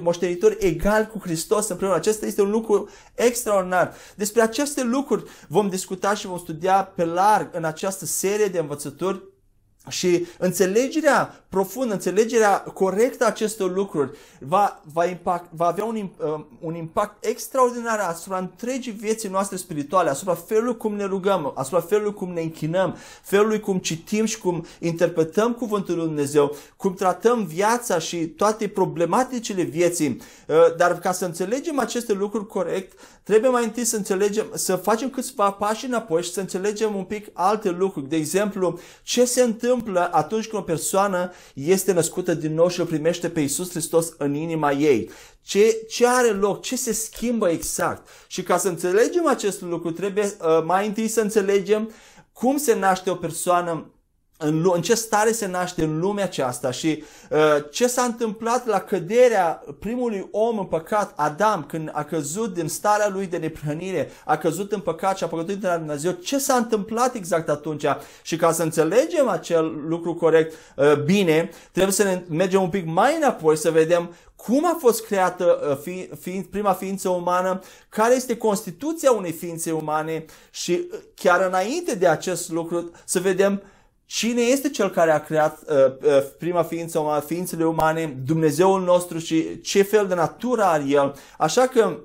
moștenitori 0.00 0.56
egali 0.60 1.06
cu 1.06 1.18
Hristos 1.18 1.68
împreună. 1.68 1.96
Acesta 1.96 2.26
este 2.26 2.42
un 2.42 2.50
lucru 2.50 2.88
extraordinar. 3.14 3.94
Despre 4.14 4.42
aceste 4.42 4.82
lucruri 4.82 5.24
vom 5.48 5.68
discuta 5.68 6.14
și 6.14 6.26
vom 6.26 6.38
studia 6.38 6.92
pe 6.96 7.04
larg 7.04 7.48
în 7.52 7.64
această 7.64 8.04
serie 8.04 8.46
de 8.46 8.58
învățături 8.58 9.22
și 9.88 10.26
înțelegerea 10.38 11.44
profundă, 11.48 11.92
înțelegerea 11.92 12.58
corectă 12.58 13.24
a 13.24 13.26
acestor 13.26 13.74
lucruri 13.74 14.10
va, 14.38 14.82
va, 14.92 15.04
impact, 15.04 15.50
va 15.50 15.66
avea 15.66 15.84
un, 15.84 15.96
uh, 15.96 16.44
un 16.60 16.74
impact 16.74 17.24
extraordinar 17.24 17.98
asupra 17.98 18.38
întregii 18.38 18.92
vieții 18.92 19.28
noastre 19.28 19.56
spirituale, 19.56 20.10
asupra 20.10 20.34
felului 20.34 20.76
cum 20.76 20.94
ne 20.94 21.04
rugăm, 21.04 21.52
asupra 21.54 21.80
felului 21.80 22.14
cum 22.14 22.32
ne 22.32 22.40
închinăm, 22.40 22.96
felului 23.22 23.60
cum 23.60 23.78
citim 23.78 24.24
și 24.24 24.38
cum 24.38 24.66
interpretăm 24.78 25.52
Cuvântul 25.52 25.96
Lui 25.96 26.06
Dumnezeu, 26.06 26.56
cum 26.76 26.94
tratăm 26.94 27.44
viața 27.44 27.98
și 27.98 28.16
toate 28.16 28.68
problematicile 28.68 29.62
vieții. 29.62 30.20
Uh, 30.46 30.56
dar 30.76 30.98
ca 30.98 31.12
să 31.12 31.24
înțelegem 31.24 31.78
aceste 31.78 32.12
lucruri 32.12 32.46
corect, 32.46 32.98
trebuie 33.30 33.50
mai 33.50 33.64
întâi 33.64 33.84
să 33.84 33.96
înțelegem, 33.96 34.50
să 34.54 34.76
facem 34.76 35.10
câțiva 35.10 35.50
pași 35.50 35.86
înapoi 35.86 36.22
și 36.22 36.32
să 36.32 36.40
înțelegem 36.40 36.94
un 36.94 37.04
pic 37.04 37.26
alte 37.32 37.70
lucruri. 37.70 38.08
De 38.08 38.16
exemplu, 38.16 38.78
ce 39.02 39.24
se 39.24 39.42
întâmplă 39.42 39.58
întâmplă 39.70 40.08
atunci 40.12 40.46
când 40.46 40.62
o 40.62 40.64
persoană 40.64 41.32
este 41.54 41.92
născută 41.92 42.34
din 42.34 42.54
nou 42.54 42.68
și 42.68 42.80
îl 42.80 42.86
primește 42.86 43.30
pe 43.30 43.40
Isus 43.40 43.70
Hristos 43.70 44.12
în 44.18 44.34
inima 44.34 44.72
ei. 44.72 45.10
Ce, 45.42 45.86
ce 45.88 46.06
are 46.06 46.28
loc? 46.28 46.62
Ce 46.62 46.76
se 46.76 46.92
schimbă 46.92 47.48
exact? 47.48 48.08
Și 48.26 48.42
ca 48.42 48.58
să 48.58 48.68
înțelegem 48.68 49.26
acest 49.26 49.60
lucru, 49.60 49.90
trebuie 49.90 50.24
uh, 50.24 50.62
mai 50.64 50.86
întâi 50.86 51.08
să 51.08 51.20
înțelegem 51.20 51.90
cum 52.32 52.56
se 52.56 52.74
naște 52.74 53.10
o 53.10 53.14
persoană 53.14 53.90
în, 54.42 54.70
în 54.74 54.82
ce 54.82 54.94
stare 54.94 55.32
se 55.32 55.46
naște 55.46 55.84
în 55.84 55.98
lumea 55.98 56.24
aceasta 56.24 56.70
și 56.70 57.04
uh, 57.30 57.38
ce 57.70 57.86
s-a 57.86 58.02
întâmplat 58.02 58.66
la 58.66 58.80
căderea 58.80 59.64
primului 59.78 60.28
om 60.30 60.58
în 60.58 60.64
păcat, 60.64 61.12
Adam, 61.16 61.64
când 61.68 61.90
a 61.92 62.04
căzut 62.04 62.54
din 62.54 62.68
starea 62.68 63.08
lui 63.08 63.26
de 63.26 63.36
neprihănire, 63.36 64.10
a 64.24 64.36
căzut 64.36 64.72
în 64.72 64.80
păcat 64.80 65.16
și 65.16 65.24
a 65.24 65.26
păcătuit 65.26 65.58
de 65.58 65.66
la 65.66 65.76
Dumnezeu, 65.76 66.12
ce 66.12 66.38
s-a 66.38 66.54
întâmplat 66.54 67.14
exact 67.14 67.48
atunci? 67.48 67.84
Și 68.22 68.36
ca 68.36 68.52
să 68.52 68.62
înțelegem 68.62 69.28
acel 69.28 69.82
lucru 69.86 70.14
corect 70.14 70.54
uh, 70.76 71.02
bine, 71.04 71.50
trebuie 71.72 71.94
să 71.94 72.02
ne 72.02 72.22
mergem 72.28 72.62
un 72.62 72.70
pic 72.70 72.86
mai 72.86 73.16
înapoi 73.16 73.56
să 73.56 73.70
vedem 73.70 74.14
cum 74.36 74.66
a 74.66 74.76
fost 74.80 75.04
creată 75.04 75.68
uh, 75.70 75.78
fi, 75.82 76.08
fi, 76.20 76.46
prima 76.50 76.72
ființă 76.72 77.08
umană, 77.08 77.60
care 77.88 78.14
este 78.14 78.36
constituția 78.36 79.12
unei 79.12 79.32
ființe 79.32 79.72
umane 79.72 80.24
și 80.50 80.88
uh, 80.92 80.98
chiar 81.14 81.46
înainte 81.46 81.94
de 81.94 82.08
acest 82.08 82.50
lucru 82.50 82.90
să 83.04 83.20
vedem 83.20 83.62
Cine 84.12 84.40
este 84.40 84.70
cel 84.70 84.90
care 84.90 85.10
a 85.10 85.18
creat 85.18 85.58
uh, 85.68 85.76
uh, 85.76 86.22
prima 86.38 86.62
ființă 86.62 86.98
umană, 86.98 87.20
ființele 87.20 87.64
umane, 87.64 88.18
Dumnezeul 88.24 88.82
nostru 88.82 89.18
și 89.18 89.60
ce 89.60 89.82
fel 89.82 90.06
de 90.06 90.14
natură 90.14 90.62
are 90.62 90.84
El? 90.86 91.14
Așa 91.38 91.66
că 91.66 91.98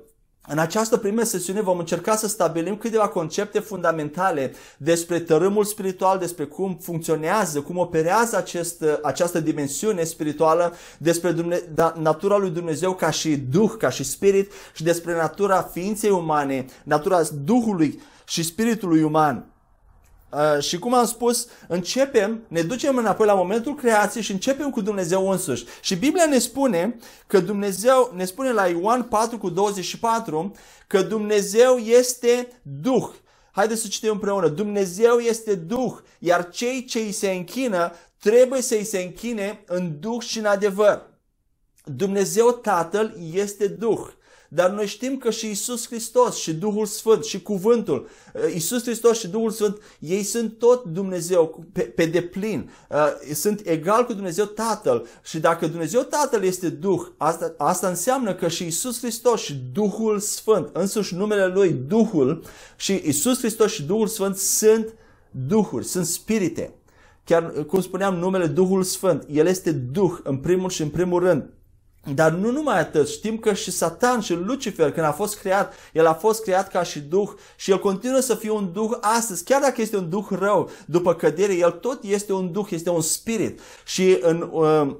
în 0.48 0.58
această 0.58 0.96
primă 0.96 1.22
sesiune 1.22 1.60
vom 1.60 1.78
încerca 1.78 2.16
să 2.16 2.28
stabilim 2.28 2.76
câteva 2.76 3.08
concepte 3.08 3.58
fundamentale 3.58 4.52
despre 4.76 5.20
tărâmul 5.20 5.64
spiritual, 5.64 6.18
despre 6.18 6.44
cum 6.44 6.78
funcționează, 6.80 7.60
cum 7.60 7.78
operează 7.78 8.36
acest, 8.36 8.84
această 9.02 9.40
dimensiune 9.40 10.04
spirituală, 10.04 10.74
despre 10.98 11.30
Dumne- 11.30 11.62
da, 11.74 11.94
natura 11.98 12.36
lui 12.36 12.50
Dumnezeu 12.50 12.94
ca 12.94 13.10
și 13.10 13.36
Duh, 13.36 13.72
ca 13.78 13.88
și 13.88 14.04
Spirit 14.04 14.52
și 14.74 14.82
despre 14.82 15.14
natura 15.14 15.62
ființei 15.62 16.10
umane, 16.10 16.66
natura 16.84 17.22
Duhului 17.44 18.00
și 18.24 18.42
Spiritului 18.42 19.02
uman. 19.02 19.55
Uh, 20.36 20.62
și 20.62 20.78
cum 20.78 20.94
am 20.94 21.06
spus, 21.06 21.46
începem, 21.68 22.42
ne 22.48 22.62
ducem 22.62 22.96
înapoi 22.96 23.26
la 23.26 23.34
momentul 23.34 23.74
creației 23.74 24.22
și 24.22 24.32
începem 24.32 24.70
cu 24.70 24.80
Dumnezeu 24.80 25.30
însuși. 25.30 25.64
Și 25.80 25.96
Biblia 25.96 26.26
ne 26.26 26.38
spune 26.38 26.96
că 27.26 27.40
Dumnezeu, 27.40 28.12
ne 28.14 28.24
spune 28.24 28.52
la 28.52 28.66
Ioan 28.66 29.02
4 29.02 29.38
cu 29.38 29.48
24, 29.48 30.52
că 30.86 31.02
Dumnezeu 31.02 31.76
este 31.76 32.48
Duh. 32.62 33.08
Haideți 33.50 33.80
să 33.80 33.88
citim 33.88 34.10
împreună. 34.10 34.48
Dumnezeu 34.48 35.18
este 35.18 35.54
Duh, 35.54 35.92
iar 36.18 36.48
cei 36.48 36.84
ce 36.84 36.98
îi 36.98 37.12
se 37.12 37.30
închină 37.30 37.92
trebuie 38.20 38.62
să 38.62 38.74
îi 38.74 38.84
se 38.84 38.98
închine 38.98 39.62
în 39.66 39.96
Duh 40.00 40.22
și 40.22 40.38
în 40.38 40.44
adevăr. 40.44 41.02
Dumnezeu 41.84 42.50
Tatăl 42.50 43.16
este 43.32 43.66
Duh. 43.66 44.06
Dar 44.48 44.70
noi 44.70 44.86
știm 44.86 45.16
că 45.16 45.30
și 45.30 45.50
Isus 45.50 45.86
Hristos 45.86 46.36
și 46.36 46.54
Duhul 46.54 46.86
Sfânt 46.86 47.24
și 47.24 47.42
Cuvântul, 47.42 48.08
uh, 48.34 48.54
Isus 48.54 48.82
Hristos 48.82 49.18
și 49.18 49.28
Duhul 49.28 49.50
Sfânt, 49.50 49.82
ei 49.98 50.22
sunt 50.22 50.58
tot 50.58 50.84
Dumnezeu 50.84 51.64
pe, 51.72 51.80
pe 51.80 52.06
deplin. 52.06 52.70
Uh, 52.90 53.34
sunt 53.34 53.60
egal 53.64 54.04
cu 54.04 54.12
Dumnezeu 54.12 54.44
Tatăl. 54.44 55.06
Și 55.24 55.38
dacă 55.38 55.66
Dumnezeu 55.66 56.00
Tatăl 56.00 56.44
este 56.44 56.68
Duh, 56.68 57.00
asta, 57.16 57.54
asta 57.58 57.88
înseamnă 57.88 58.34
că 58.34 58.48
și 58.48 58.66
Isus 58.66 58.98
Hristos 58.98 59.40
și 59.40 59.60
Duhul 59.72 60.18
Sfânt, 60.18 60.68
însuși 60.72 61.14
numele 61.14 61.46
Lui 61.46 61.70
Duhul 61.88 62.44
și 62.76 63.02
Isus 63.04 63.38
Hristos 63.38 63.72
și 63.72 63.82
Duhul 63.82 64.06
Sfânt 64.06 64.36
sunt 64.36 64.94
Duhuri, 65.30 65.84
sunt 65.84 66.06
spirite. 66.06 66.74
Chiar 67.24 67.52
cum 67.66 67.80
spuneam, 67.80 68.14
numele 68.14 68.46
Duhul 68.46 68.82
Sfânt, 68.82 69.26
El 69.30 69.46
este 69.46 69.72
Duh 69.72 70.18
în 70.22 70.36
primul 70.36 70.70
și 70.70 70.82
în 70.82 70.88
primul 70.88 71.22
rând. 71.22 71.48
Dar 72.14 72.32
nu 72.32 72.50
numai 72.50 72.78
atât, 72.78 73.08
știm 73.08 73.38
că 73.38 73.52
și 73.52 73.70
Satan 73.70 74.20
și 74.20 74.34
Lucifer, 74.34 74.92
când 74.92 75.06
a 75.06 75.12
fost 75.12 75.38
creat, 75.38 75.74
el 75.92 76.06
a 76.06 76.14
fost 76.14 76.42
creat 76.42 76.68
ca 76.68 76.82
și 76.82 77.00
duh 77.00 77.28
și 77.56 77.70
el 77.70 77.78
continuă 77.78 78.20
să 78.20 78.34
fie 78.34 78.50
un 78.50 78.72
duh 78.72 78.90
astăzi, 79.00 79.44
chiar 79.44 79.60
dacă 79.60 79.80
este 79.80 79.96
un 79.96 80.08
duh 80.08 80.26
rău, 80.30 80.70
după 80.86 81.14
cădere, 81.14 81.54
el 81.54 81.70
tot 81.70 82.02
este 82.02 82.32
un 82.32 82.52
duh, 82.52 82.66
este 82.70 82.90
un 82.90 83.00
spirit. 83.00 83.60
Și 83.84 84.18
în, 84.20 84.48
uh, 84.52 84.96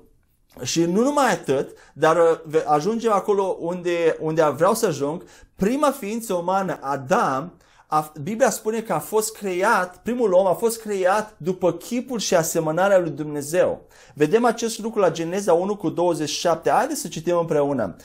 și 0.63 0.85
nu 0.85 1.03
numai 1.03 1.33
atât, 1.33 1.69
dar 1.93 2.17
uh, 2.17 2.63
ajungem 2.67 3.13
acolo 3.13 3.57
unde, 3.61 4.17
unde 4.21 4.53
vreau 4.57 4.75
să 4.75 4.87
ajung, 4.87 5.23
prima 5.57 5.91
ființă 5.91 6.35
umană, 6.35 6.79
Adam, 6.81 7.53
a, 7.87 8.12
Biblia 8.23 8.50
spune 8.50 8.81
că 8.81 8.93
a 8.93 8.99
fost 8.99 9.37
creat, 9.37 9.97
primul 10.02 10.33
om 10.33 10.47
a 10.47 10.55
fost 10.55 10.81
creat 10.81 11.35
după 11.37 11.73
chipul 11.73 12.19
și 12.19 12.35
asemănarea 12.35 12.99
lui 12.99 13.11
Dumnezeu. 13.11 13.87
Vedem 14.14 14.45
acest 14.45 14.78
lucru 14.78 15.00
la 15.00 15.11
Geneza 15.11 15.52
1 15.52 15.76
cu 15.76 15.88
27. 15.90 16.71
Haideți 16.71 17.00
să 17.00 17.09
citim 17.09 17.37
împreună. 17.37 17.97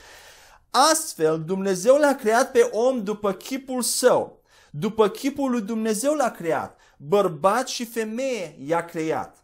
Astfel, 0.69 1.43
Dumnezeu 1.45 1.95
l-a 1.95 2.15
creat 2.15 2.51
pe 2.51 2.69
om 2.71 3.03
după 3.03 3.31
chipul 3.31 3.81
său. 3.81 4.39
După 4.69 5.09
chipul 5.09 5.51
lui 5.51 5.61
Dumnezeu 5.61 6.13
l-a 6.13 6.31
creat. 6.31 6.79
Bărbat 6.97 7.67
și 7.67 7.85
femeie 7.85 8.55
i-a 8.65 8.85
creat. 8.85 9.40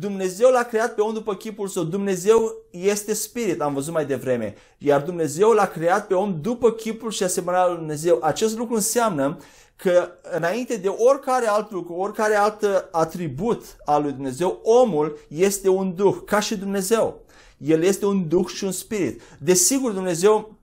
Dumnezeu 0.00 0.50
l-a 0.50 0.62
creat 0.62 0.94
pe 0.94 1.00
om 1.00 1.12
după 1.12 1.34
chipul 1.34 1.68
său. 1.68 1.82
Dumnezeu 1.82 2.52
este 2.70 3.14
spirit, 3.14 3.60
am 3.60 3.74
văzut 3.74 3.92
mai 3.92 4.06
devreme. 4.06 4.54
Iar 4.78 5.02
Dumnezeu 5.02 5.50
l-a 5.50 5.66
creat 5.66 6.06
pe 6.06 6.14
om 6.14 6.38
după 6.40 6.72
chipul 6.72 7.10
și 7.10 7.22
asemănarea 7.22 7.66
lui 7.66 7.76
Dumnezeu. 7.76 8.18
Acest 8.22 8.56
lucru 8.56 8.74
înseamnă 8.74 9.36
că 9.76 10.08
înainte 10.36 10.76
de 10.76 10.88
oricare 10.88 11.46
alt 11.46 11.70
lucru, 11.70 11.92
oricare 11.92 12.34
alt 12.34 12.88
atribut 12.90 13.76
al 13.84 14.02
lui 14.02 14.12
Dumnezeu, 14.12 14.60
omul 14.62 15.18
este 15.28 15.68
un 15.68 15.94
duh, 15.94 16.16
ca 16.24 16.40
și 16.40 16.56
Dumnezeu. 16.56 17.20
El 17.56 17.82
este 17.82 18.06
un 18.06 18.28
duh 18.28 18.46
și 18.46 18.64
un 18.64 18.72
spirit. 18.72 19.22
Desigur, 19.38 19.92
Dumnezeu 19.92 20.56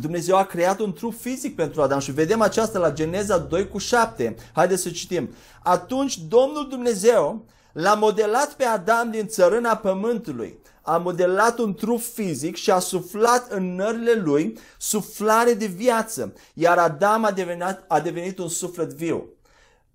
Dumnezeu 0.00 0.36
a 0.36 0.44
creat 0.44 0.80
un 0.80 0.92
trup 0.92 1.14
fizic 1.20 1.54
pentru 1.54 1.82
Adam 1.82 1.98
și 1.98 2.12
vedem 2.12 2.40
aceasta 2.40 2.78
la 2.78 2.92
Geneza 2.92 3.38
2 3.38 3.68
cu 3.68 3.78
7. 3.78 4.36
Haideți 4.52 4.82
să 4.82 4.90
citim. 4.90 5.28
Atunci 5.62 6.18
Domnul 6.18 6.68
Dumnezeu 6.68 7.44
L-a 7.78 7.94
modelat 7.94 8.52
pe 8.52 8.64
Adam 8.64 9.10
din 9.10 9.26
țărâna 9.26 9.76
pământului. 9.76 10.58
A 10.82 10.96
modelat 10.96 11.58
un 11.58 11.74
trup 11.74 12.00
fizic 12.00 12.56
și 12.56 12.70
a 12.70 12.78
suflat 12.78 13.50
în 13.50 13.74
nările 13.74 14.12
lui 14.12 14.58
suflare 14.78 15.52
de 15.52 15.66
viață, 15.66 16.32
iar 16.54 16.78
Adam 16.78 17.24
a 17.24 17.30
devenit, 17.30 17.84
a 17.88 18.00
devenit 18.00 18.38
un 18.38 18.48
suflet 18.48 18.92
viu. 18.92 19.28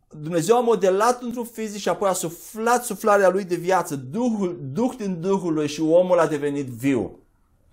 Dumnezeu 0.10 0.56
a 0.58 0.60
modelat 0.60 1.22
un 1.22 1.32
trup 1.32 1.54
fizic 1.54 1.82
și 1.82 1.90
apoi 1.90 2.10
a 2.10 2.14
suflat 2.14 2.86
suflarea 2.86 3.30
lui 3.30 3.44
de 3.44 3.56
viață, 3.56 3.96
Duhul, 3.96 4.60
Duh 4.74 4.94
din 4.98 5.22
Duhul 5.22 5.54
lui 5.54 5.68
și 5.68 5.82
omul 5.82 6.20
a 6.20 6.28
devenit 6.28 6.68
viu. 6.68 7.20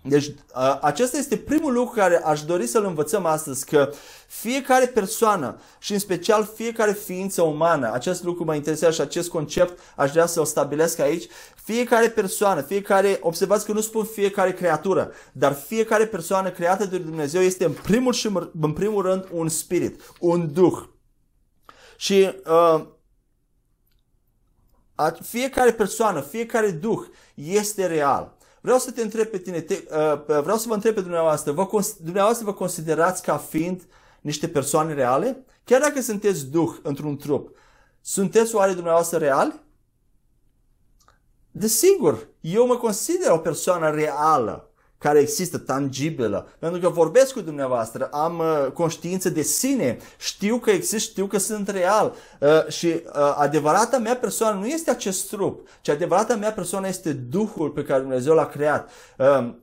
Deci 0.03 0.33
acesta 0.81 1.17
este 1.17 1.37
primul 1.37 1.73
lucru 1.73 1.95
care 1.95 2.23
aș 2.25 2.43
dori 2.43 2.67
să-l 2.67 2.85
învățăm 2.85 3.27
astăzi, 3.27 3.65
că 3.65 3.91
fiecare 4.27 4.87
persoană 4.87 5.61
și 5.79 5.93
în 5.93 5.99
special 5.99 6.51
fiecare 6.55 6.93
ființă 6.93 7.43
umană, 7.43 7.93
acest 7.93 8.23
lucru 8.23 8.45
mă 8.45 8.55
interesează 8.55 8.95
și 8.95 9.01
acest 9.01 9.29
concept 9.29 9.79
aș 9.97 10.11
vrea 10.11 10.27
să-l 10.27 10.45
stabilesc 10.45 10.99
aici, 10.99 11.27
fiecare 11.65 12.09
persoană, 12.09 12.61
fiecare, 12.61 13.19
observați 13.21 13.65
că 13.65 13.73
nu 13.73 13.81
spun 13.81 14.05
fiecare 14.05 14.53
creatură, 14.53 15.13
dar 15.33 15.53
fiecare 15.53 16.07
persoană 16.07 16.51
creată 16.51 16.85
de 16.85 16.99
Dumnezeu 16.99 17.41
este 17.41 17.65
în 17.65 17.73
primul 17.73 18.13
și 18.13 18.31
în 18.61 18.73
primul 18.73 19.03
rând 19.03 19.29
un 19.33 19.49
spirit, 19.49 20.03
un 20.21 20.53
duh. 20.53 20.83
Și 21.97 22.35
uh, 22.47 22.85
fiecare 25.23 25.73
persoană, 25.73 26.21
fiecare 26.21 26.71
duh 26.71 27.01
este 27.35 27.87
real. 27.87 28.38
Vreau 28.69 28.83
să 28.83 28.91
te 28.91 29.03
întreb 29.03 29.27
pe 29.27 29.39
tine, 29.39 29.61
te, 29.61 29.75
uh, 29.75 30.41
vreau 30.43 30.57
să 30.57 30.69
vă 30.69 30.75
întreb 30.75 30.95
pe 30.95 31.01
dumneavoastră, 31.01 31.53
vă, 31.53 31.69
dumneavoastră 32.01 32.45
vă 32.45 32.53
considerați 32.53 33.23
ca 33.23 33.37
fiind 33.37 33.83
niște 34.21 34.49
persoane 34.49 34.95
reale? 34.95 35.45
Chiar 35.65 35.81
dacă 35.81 36.01
sunteți 36.01 36.47
duh 36.47 36.77
într-un 36.83 37.17
trup, 37.17 37.57
sunteți 38.01 38.55
oare 38.55 38.73
dumneavoastră 38.73 39.19
reali? 39.19 39.61
Desigur, 41.51 42.29
eu 42.41 42.67
mă 42.67 42.77
consider 42.77 43.31
o 43.31 43.39
persoană 43.39 43.91
reală 43.91 44.68
care 44.99 45.19
există, 45.19 45.59
tangibilă. 45.59 46.49
Pentru 46.59 46.81
că 46.81 46.89
vorbesc 46.89 47.33
cu 47.33 47.41
dumneavoastră, 47.41 48.09
am 48.13 48.39
uh, 48.39 48.73
conștiință 48.73 49.31
de 49.31 49.43
sine, 49.43 49.99
știu 50.19 50.59
că 50.59 50.71
există, 50.71 50.97
știu 50.97 51.27
că 51.27 51.39
sunt 51.39 51.69
real. 51.69 52.15
Uh, 52.41 52.67
și 52.69 52.87
uh, 52.87 53.35
adevărata 53.37 53.99
mea 53.99 54.17
persoană 54.17 54.59
nu 54.59 54.67
este 54.67 54.91
acest 54.91 55.29
trup, 55.29 55.69
ci 55.81 55.89
adevărata 55.89 56.37
mea 56.37 56.53
persoană 56.53 56.89
este 56.89 57.13
Duhul 57.13 57.71
pe 57.71 57.83
care 57.83 58.01
Dumnezeu 58.01 58.35
l-a 58.35 58.47
creat. 58.47 58.91
Uh, 59.19 59.55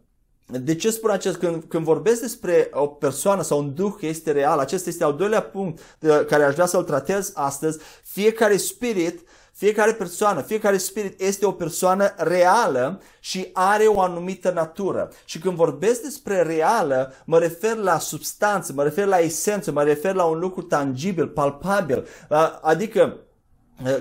de 0.47 0.75
ce 0.75 0.89
spun 0.89 1.09
acest? 1.09 1.37
Când, 1.37 1.63
când 1.67 1.83
vorbesc 1.83 2.21
despre 2.21 2.69
o 2.73 2.87
persoană 2.87 3.41
sau 3.41 3.59
un 3.59 3.73
duh 3.73 3.93
că 3.99 4.05
este 4.05 4.31
real, 4.31 4.59
acesta 4.59 4.89
este 4.89 5.03
al 5.03 5.15
doilea 5.15 5.41
punct 5.41 5.79
uh, 5.99 6.25
care 6.27 6.43
aș 6.43 6.53
vrea 6.53 6.65
să-l 6.65 6.83
tratez 6.83 7.31
astăzi. 7.33 7.79
Fiecare 8.03 8.57
spirit 8.57 9.27
fiecare 9.57 9.93
persoană, 9.93 10.41
fiecare 10.41 10.77
spirit 10.77 11.21
este 11.21 11.45
o 11.45 11.51
persoană 11.51 12.13
reală 12.17 13.01
și 13.19 13.49
are 13.53 13.83
o 13.83 14.01
anumită 14.01 14.51
natură. 14.51 15.11
Și 15.25 15.39
când 15.39 15.55
vorbesc 15.55 16.01
despre 16.01 16.41
reală, 16.41 17.13
mă 17.25 17.39
refer 17.39 17.75
la 17.75 17.99
substanță, 17.99 18.73
mă 18.73 18.83
refer 18.83 19.05
la 19.05 19.17
esență, 19.17 19.71
mă 19.71 19.83
refer 19.83 20.13
la 20.13 20.23
un 20.23 20.39
lucru 20.39 20.61
tangibil, 20.61 21.27
palpabil. 21.27 22.07
Adică 22.61 23.17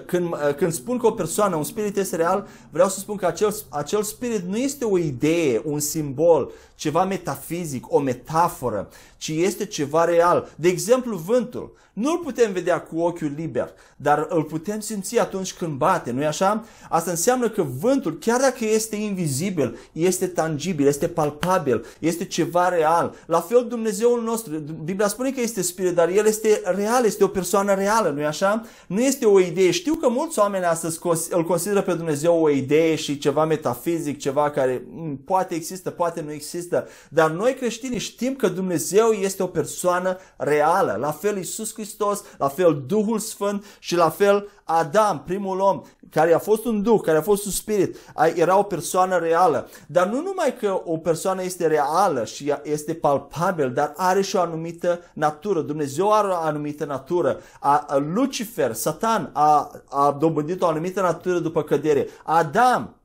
când, 0.07 0.35
când 0.57 0.73
spun 0.73 0.99
că 0.99 1.07
o 1.07 1.11
persoană, 1.11 1.57
un 1.57 1.65
spirit 1.65 1.97
este 1.97 2.17
real, 2.17 2.47
vreau 2.71 2.89
să 2.89 2.99
spun 2.99 3.17
că 3.17 3.27
acel, 3.27 3.55
acel 3.69 4.03
spirit 4.03 4.43
nu 4.43 4.57
este 4.57 4.85
o 4.85 4.99
idee, 4.99 5.63
un 5.65 5.81
simbol, 5.81 6.51
ceva 6.75 7.05
metafizic, 7.05 7.93
o 7.93 7.99
metaforă, 7.99 8.89
ci 9.17 9.29
este 9.29 9.67
ceva 9.67 10.05
real. 10.05 10.53
De 10.57 10.69
exemplu, 10.69 11.17
vântul. 11.17 11.77
Nu 11.95 12.11
îl 12.11 12.19
putem 12.19 12.53
vedea 12.53 12.81
cu 12.81 12.99
ochiul 12.99 13.33
liber, 13.37 13.73
dar 13.97 14.27
îl 14.29 14.43
putem 14.43 14.81
simți 14.81 15.19
atunci 15.19 15.53
când 15.53 15.77
bate, 15.77 16.11
nu-i 16.11 16.27
așa? 16.27 16.65
Asta 16.89 17.11
înseamnă 17.11 17.49
că 17.49 17.63
vântul, 17.63 18.19
chiar 18.19 18.41
dacă 18.41 18.65
este 18.65 18.97
invizibil, 18.97 19.79
este 19.93 20.27
tangibil, 20.27 20.87
este 20.87 21.09
palpabil, 21.09 21.85
este 21.99 22.25
ceva 22.25 22.69
real. 22.69 23.15
La 23.27 23.41
fel 23.41 23.67
Dumnezeul 23.69 24.23
nostru, 24.23 24.59
Biblia 24.85 25.09
spune 25.09 25.31
că 25.31 25.41
este 25.41 25.63
spirit, 25.63 25.95
dar 25.95 26.09
El 26.09 26.27
este 26.27 26.61
real, 26.65 27.05
este 27.05 27.25
o 27.25 27.29
persoană 27.29 27.75
reală, 27.75 28.09
nu-i 28.09 28.27
așa? 28.27 28.63
Nu 28.87 29.01
este 29.01 29.27
o 29.27 29.41
idee. 29.41 29.71
Știu 29.71 29.95
că 29.95 30.09
mulți 30.09 30.39
oameni 30.39 30.65
astăzi 30.65 30.99
îl 31.31 31.45
consideră 31.45 31.83
pe 31.83 31.95
Dumnezeu 31.95 32.43
o 32.43 32.51
idee 32.51 32.95
și 32.95 33.19
ceva 33.19 33.45
metafizic, 33.45 34.19
ceva 34.19 34.51
care 34.51 34.85
mm, 34.91 35.17
poate 35.17 35.55
există, 35.55 35.91
poate 35.91 36.21
nu 36.21 36.33
există, 36.33 36.64
dar 37.09 37.31
noi 37.31 37.55
creștini 37.55 37.99
știm 37.99 38.35
că 38.35 38.49
Dumnezeu 38.49 39.11
este 39.11 39.43
o 39.43 39.47
persoană 39.47 40.17
reală. 40.37 40.97
La 41.01 41.11
fel 41.11 41.37
Iisus 41.37 41.73
Hristos, 41.73 42.23
la 42.39 42.49
fel 42.49 42.85
Duhul 42.87 43.19
Sfânt 43.19 43.65
și 43.79 43.97
la 43.97 44.11
fel 44.11 44.49
Adam, 44.65 45.23
primul 45.27 45.61
om, 45.61 45.83
care 46.11 46.35
a 46.35 46.39
fost 46.39 46.65
un 46.65 46.83
duh, 46.83 47.01
care 47.03 47.19
a 47.19 47.23
fost 47.23 47.45
un 47.45 47.51
spirit, 47.51 47.97
era 48.35 48.59
o 48.59 48.63
persoană 48.63 49.19
reală. 49.19 49.69
Dar 49.87 50.07
nu 50.07 50.23
numai 50.23 50.57
că 50.61 50.81
o 50.85 50.97
persoană 50.97 51.43
este 51.43 51.67
reală 51.67 52.25
și 52.25 52.55
este 52.63 52.95
palpabil, 52.95 53.73
dar 53.73 53.93
are 53.97 54.21
și 54.21 54.37
o 54.37 54.41
anumită 54.41 55.01
natură. 55.13 55.61
Dumnezeu 55.61 56.13
are 56.13 56.29
o 56.29 56.35
anumită 56.35 56.85
natură. 56.85 57.41
A, 57.61 57.85
a 57.89 57.97
Lucifer, 57.97 58.73
Satan, 58.73 59.31
a, 59.33 59.71
a 59.89 60.17
dobândit 60.21 60.63
o 60.63 60.67
anumită 60.67 61.01
natură 61.01 61.39
după 61.39 61.63
cădere. 61.63 62.09
Adam, 62.25 62.97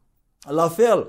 la 0.49 0.69
fel, 0.69 1.07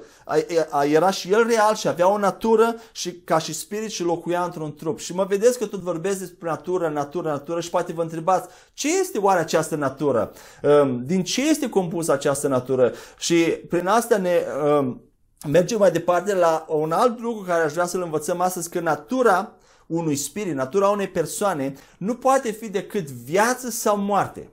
era 0.84 1.10
și 1.10 1.32
el 1.32 1.46
real 1.46 1.74
și 1.74 1.88
avea 1.88 2.08
o 2.08 2.18
natură 2.18 2.74
și 2.92 3.12
ca 3.12 3.38
și 3.38 3.52
spirit 3.52 3.90
și 3.90 4.02
locuia 4.02 4.42
într-un 4.44 4.74
trup. 4.74 4.98
Și 4.98 5.14
mă 5.14 5.24
vedeți 5.24 5.58
că 5.58 5.66
tot 5.66 5.80
vorbesc 5.80 6.18
despre 6.18 6.48
natură, 6.48 6.88
natură, 6.88 7.28
natură 7.28 7.60
și 7.60 7.70
poate 7.70 7.92
vă 7.92 8.02
întrebați 8.02 8.48
ce 8.72 8.98
este 8.98 9.18
oare 9.18 9.40
această 9.40 9.76
natură? 9.76 10.32
Um, 10.62 11.04
din 11.04 11.24
ce 11.24 11.48
este 11.48 11.68
compusă 11.68 12.12
această 12.12 12.48
natură? 12.48 12.92
Și 13.18 13.36
prin 13.44 13.86
asta 13.86 14.16
ne 14.16 14.40
um, 14.78 15.02
mergem 15.48 15.78
mai 15.78 15.90
departe 15.90 16.34
la 16.34 16.64
un 16.68 16.92
alt 16.92 17.20
lucru 17.20 17.44
care 17.44 17.64
aș 17.64 17.72
vrea 17.72 17.86
să-l 17.86 18.02
învățăm 18.02 18.40
astăzi, 18.40 18.70
că 18.70 18.80
natura 18.80 19.52
unui 19.86 20.16
spirit, 20.16 20.54
natura 20.54 20.88
unei 20.88 21.08
persoane 21.08 21.74
nu 21.98 22.14
poate 22.14 22.50
fi 22.50 22.68
decât 22.68 23.10
viață 23.10 23.70
sau 23.70 23.98
moarte. 23.98 24.50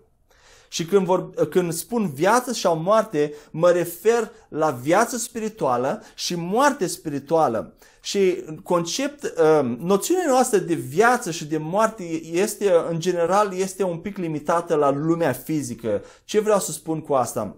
Și 0.70 0.86
când, 0.86 1.06
vor, 1.06 1.30
când 1.50 1.74
spun 1.74 2.12
viață 2.14 2.54
sau 2.54 2.78
moarte, 2.78 3.34
mă 3.52 3.70
refer 3.70 4.32
la 4.50 4.70
viață 4.70 5.18
spirituală 5.18 6.04
și 6.16 6.36
moarte 6.36 6.88
spirituală. 6.88 7.74
Și 8.02 8.44
concept, 8.64 9.24
uh, 9.24 9.78
noțiunea 9.80 10.26
noastră 10.28 10.58
de 10.58 10.74
viață 10.74 11.32
și 11.32 11.46
de 11.46 11.58
moarte 11.58 12.04
este, 12.32 12.72
în 12.90 13.00
general, 13.00 13.54
este 13.54 13.84
un 13.84 13.98
pic 13.98 14.18
limitată 14.18 14.76
la 14.76 14.92
lumea 14.92 15.32
fizică. 15.32 16.02
Ce 16.24 16.40
vreau 16.40 16.60
să 16.60 16.72
spun 16.72 17.02
cu 17.02 17.14
asta? 17.14 17.56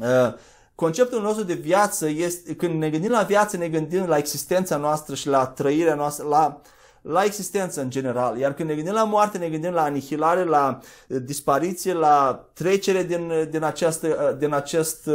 Uh, 0.00 0.34
conceptul 0.74 1.22
nostru 1.22 1.44
de 1.44 1.54
viață 1.54 2.08
este, 2.08 2.54
când 2.54 2.74
ne 2.74 2.90
gândim 2.90 3.10
la 3.10 3.22
viață, 3.22 3.56
ne 3.56 3.68
gândim 3.68 4.06
la 4.06 4.16
existența 4.16 4.76
noastră 4.76 5.14
și 5.14 5.26
la 5.26 5.46
trăirea 5.46 5.94
noastră, 5.94 6.26
la 6.28 6.60
uh, 6.64 6.70
la 7.02 7.24
existență 7.24 7.80
în 7.80 7.90
general. 7.90 8.38
Iar 8.38 8.54
când 8.54 8.68
ne 8.68 8.74
gândim 8.74 8.92
la 8.92 9.04
moarte, 9.04 9.38
ne 9.38 9.48
gândim 9.48 9.72
la 9.72 9.82
anihilare, 9.82 10.44
la 10.44 10.78
uh, 11.08 11.16
dispariție, 11.22 11.92
la 11.92 12.46
trecere 12.52 13.02
din, 13.02 13.30
uh, 13.30 13.48
din, 13.50 13.62
această, 13.62 14.06
uh, 14.06 14.38
din, 14.38 14.54
acest, 14.54 15.08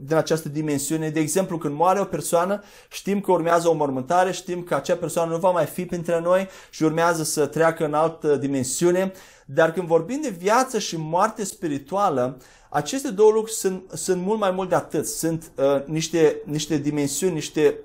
din 0.00 0.16
această 0.16 0.48
dimensiune. 0.48 1.08
De 1.08 1.20
exemplu, 1.20 1.58
când 1.58 1.74
moare 1.74 2.00
o 2.00 2.04
persoană, 2.04 2.62
știm 2.90 3.20
că 3.20 3.32
urmează 3.32 3.68
o 3.68 3.74
mormântare, 3.74 4.32
știm 4.32 4.62
că 4.62 4.74
acea 4.74 4.96
persoană 4.96 5.32
nu 5.32 5.38
va 5.38 5.50
mai 5.50 5.66
fi 5.66 5.84
printre 5.84 6.20
noi 6.20 6.48
și 6.70 6.82
urmează 6.82 7.22
să 7.22 7.46
treacă 7.46 7.84
în 7.84 7.94
altă 7.94 8.36
dimensiune. 8.36 9.12
Dar 9.46 9.72
când 9.72 9.86
vorbim 9.86 10.20
de 10.22 10.28
viață 10.38 10.78
și 10.78 10.96
moarte 10.96 11.44
spirituală, 11.44 12.38
aceste 12.68 13.10
două 13.10 13.30
lucruri 13.30 13.56
sunt, 13.56 13.82
sunt 13.92 14.22
mult 14.22 14.38
mai 14.38 14.50
mult 14.50 14.68
de 14.68 14.74
atât. 14.74 15.06
Sunt 15.06 15.52
uh, 15.54 15.84
niște, 15.84 16.40
niște 16.44 16.76
dimensiuni, 16.76 17.34
niște 17.34 17.78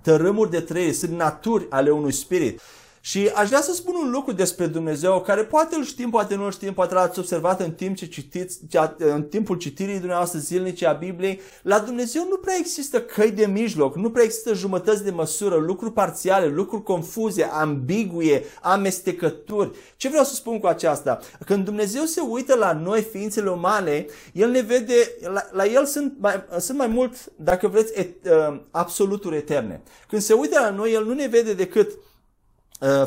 tărâmuri 0.00 0.50
de 0.50 0.60
trăire, 0.60 0.92
sunt 0.92 1.10
naturi 1.10 1.66
ale 1.70 1.90
unui 1.90 2.12
spirit. 2.12 2.60
Și 3.04 3.30
aș 3.34 3.48
vrea 3.48 3.60
să 3.60 3.72
spun 3.72 3.94
un 3.94 4.10
lucru 4.10 4.32
despre 4.32 4.66
Dumnezeu 4.66 5.20
care 5.20 5.44
poate 5.44 5.76
îl 5.76 5.84
știm, 5.84 6.10
poate 6.10 6.34
nu 6.34 6.44
îl 6.44 6.52
știm, 6.52 6.72
poate 6.72 6.94
l-ați 6.94 7.18
observat 7.18 7.60
în 7.60 7.72
timp 7.72 7.96
ce 7.96 8.06
citiți, 8.06 8.60
în 8.96 9.22
timpul 9.22 9.56
citirii 9.56 9.98
dumneavoastră 9.98 10.38
zilnice 10.38 10.86
a 10.86 10.92
Bibliei. 10.92 11.40
La 11.62 11.78
Dumnezeu 11.78 12.26
nu 12.28 12.36
prea 12.36 12.54
există 12.58 13.00
căi 13.00 13.30
de 13.30 13.46
mijloc, 13.46 13.96
nu 13.96 14.10
prea 14.10 14.24
există 14.24 14.54
jumătăți 14.54 15.04
de 15.04 15.10
măsură, 15.10 15.56
lucruri 15.56 15.92
parțiale, 15.92 16.46
lucruri 16.46 16.82
confuze, 16.82 17.42
ambiguie, 17.42 18.44
amestecături. 18.60 19.70
Ce 19.96 20.08
vreau 20.08 20.24
să 20.24 20.34
spun 20.34 20.58
cu 20.58 20.66
aceasta? 20.66 21.18
Când 21.46 21.64
Dumnezeu 21.64 22.04
se 22.04 22.20
uită 22.20 22.54
la 22.54 22.72
noi, 22.72 23.02
ființele 23.02 23.50
umane, 23.50 24.06
El 24.32 24.50
ne 24.50 24.60
vede, 24.60 24.94
la, 25.20 25.42
la 25.50 25.66
El 25.66 25.86
sunt 25.86 26.14
mai, 26.18 26.44
sunt 26.58 26.78
mai 26.78 26.86
mult, 26.86 27.14
dacă 27.36 27.68
vreți, 27.68 27.92
et, 27.98 28.26
uh, 28.26 28.60
absoluturi 28.70 29.36
eterne. 29.36 29.82
Când 30.08 30.22
se 30.22 30.32
uită 30.32 30.60
la 30.60 30.70
noi, 30.70 30.92
El 30.92 31.04
nu 31.04 31.12
ne 31.12 31.26
vede 31.26 31.52
decât 31.52 31.90
Uh, 31.90 32.10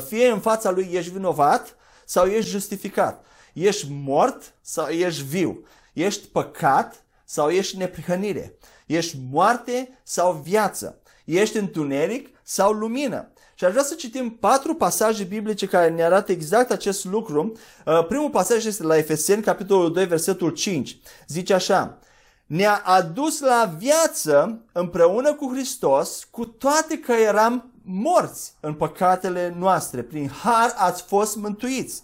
fie 0.06 0.28
în 0.28 0.40
fața 0.40 0.70
lui 0.70 0.88
ești 0.92 1.10
vinovat 1.10 1.76
sau 2.04 2.26
ești 2.26 2.50
justificat. 2.50 3.24
Ești 3.52 3.86
mort 3.90 4.54
sau 4.60 4.86
ești 4.86 5.22
viu. 5.22 5.64
Ești 5.92 6.26
păcat 6.26 7.04
sau 7.24 7.50
ești 7.50 7.76
neprihănire. 7.76 8.58
Ești 8.86 9.16
moarte 9.30 9.98
sau 10.02 10.42
viață. 10.44 11.00
Ești 11.24 11.56
întuneric 11.56 12.28
sau 12.42 12.72
lumină. 12.72 13.30
Și 13.54 13.64
aș 13.64 13.70
vrea 13.70 13.82
să 13.82 13.94
citim 13.94 14.30
patru 14.30 14.74
pasaje 14.74 15.24
biblice 15.24 15.66
care 15.66 15.88
ne 15.90 16.02
arată 16.02 16.32
exact 16.32 16.70
acest 16.70 17.04
lucru. 17.04 17.52
Uh, 17.86 18.06
primul 18.06 18.30
pasaj 18.30 18.64
este 18.64 18.82
la 18.82 18.96
Efeseni, 18.96 19.42
capitolul 19.42 19.92
2, 19.92 20.06
versetul 20.06 20.50
5. 20.50 20.98
Zice 21.28 21.54
așa, 21.54 21.98
ne-a 22.46 22.82
adus 22.84 23.40
la 23.40 23.74
viață 23.78 24.60
împreună 24.72 25.34
cu 25.34 25.50
Hristos, 25.52 26.26
cu 26.30 26.46
toate 26.46 26.98
că 26.98 27.12
eram 27.12 27.70
morți 27.86 28.54
în 28.60 28.74
păcatele 28.74 29.54
noastre. 29.58 30.02
Prin 30.02 30.28
har 30.28 30.74
ați 30.76 31.02
fost 31.02 31.36
mântuiți. 31.36 32.02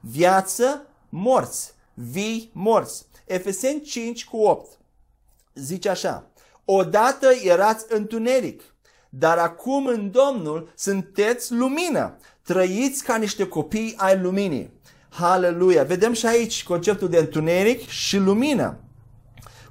Viață, 0.00 0.86
morți. 1.08 1.72
Vii, 1.94 2.50
morți. 2.52 3.06
Efeseni 3.26 3.80
5 3.80 4.24
cu 4.24 4.36
8 4.36 4.78
zice 5.58 5.88
așa. 5.88 6.26
Odată 6.64 7.28
erați 7.42 7.84
întuneric, 7.88 8.62
dar 9.08 9.38
acum 9.38 9.86
în 9.86 10.10
Domnul 10.10 10.72
sunteți 10.76 11.52
lumină. 11.52 12.16
Trăiți 12.42 13.04
ca 13.04 13.16
niște 13.16 13.48
copii 13.48 13.94
ai 13.96 14.18
luminii. 14.18 14.72
Haleluia! 15.08 15.82
Vedem 15.82 16.12
și 16.12 16.26
aici 16.26 16.64
conceptul 16.64 17.08
de 17.08 17.18
întuneric 17.18 17.88
și 17.88 18.16
lumină. 18.16 18.76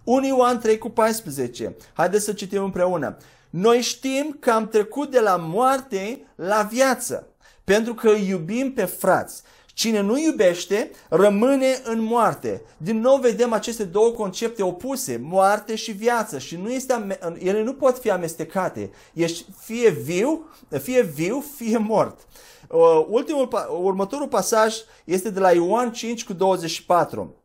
1 0.04 0.28
Ioan 0.28 0.60
3 0.60 0.78
cu 0.78 0.90
14. 0.90 1.76
Haideți 1.94 2.24
să 2.24 2.34
citim 2.34 2.64
împreună. 2.64 3.18
Noi 3.60 3.82
știm 3.82 4.38
că 4.40 4.52
am 4.52 4.68
trecut 4.68 5.12
de 5.12 5.20
la 5.20 5.36
moarte 5.36 6.28
la 6.36 6.68
viață, 6.72 7.28
pentru 7.64 7.94
că 7.94 8.10
îi 8.10 8.28
iubim 8.28 8.74
pe 8.74 8.86
frați. 8.86 9.42
Cine 9.74 10.02
nu 10.02 10.20
iubește, 10.20 10.92
rămâne 11.10 11.82
în 11.84 12.02
moarte. 12.02 12.62
Din 12.78 13.00
nou 13.00 13.18
vedem 13.18 13.54
aceste 13.54 13.84
două 13.84 14.10
concepte 14.12 14.64
opuse, 14.64 15.20
moarte 15.24 15.76
și 15.76 15.92
viață, 15.92 16.38
și 16.38 16.56
nu 16.56 16.72
este, 16.72 17.20
ele 17.40 17.64
nu 17.64 17.74
pot 17.74 18.00
fi 18.00 18.10
amestecate. 18.10 18.92
Ești 19.14 19.46
fie 19.60 19.90
viu, 19.90 20.50
fie 20.82 21.02
viu, 21.02 21.44
fie 21.56 21.78
mort. 21.78 22.28
Uh, 22.70 23.06
ultimul, 23.10 23.50
următorul 23.82 24.28
pasaj 24.28 24.76
este 25.06 25.30
de 25.30 25.40
la 25.40 25.52
Ioan 25.52 25.92
5 25.92 26.26
cu 26.26 26.34
24. 26.34 27.36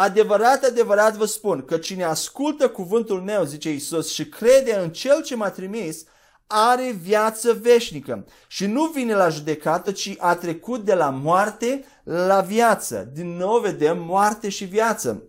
Adevărat, 0.00 0.64
adevărat 0.64 1.16
vă 1.16 1.24
spun 1.24 1.64
că 1.64 1.76
cine 1.76 2.04
ascultă 2.04 2.68
cuvântul 2.68 3.20
meu, 3.20 3.44
zice 3.44 3.72
Isus, 3.72 4.12
și 4.12 4.28
crede 4.28 4.74
în 4.82 4.90
cel 4.90 5.22
ce 5.22 5.36
m-a 5.36 5.50
trimis, 5.50 6.04
are 6.46 6.98
viață 7.02 7.52
veșnică 7.52 8.24
și 8.46 8.66
nu 8.66 8.84
vine 8.84 9.14
la 9.14 9.28
judecată, 9.28 9.92
ci 9.92 10.14
a 10.18 10.34
trecut 10.34 10.84
de 10.84 10.94
la 10.94 11.10
moarte 11.10 11.84
la 12.02 12.40
viață. 12.40 13.10
Din 13.14 13.36
nou 13.36 13.58
vedem 13.58 13.98
moarte 14.02 14.48
și 14.48 14.64
viață. 14.64 15.22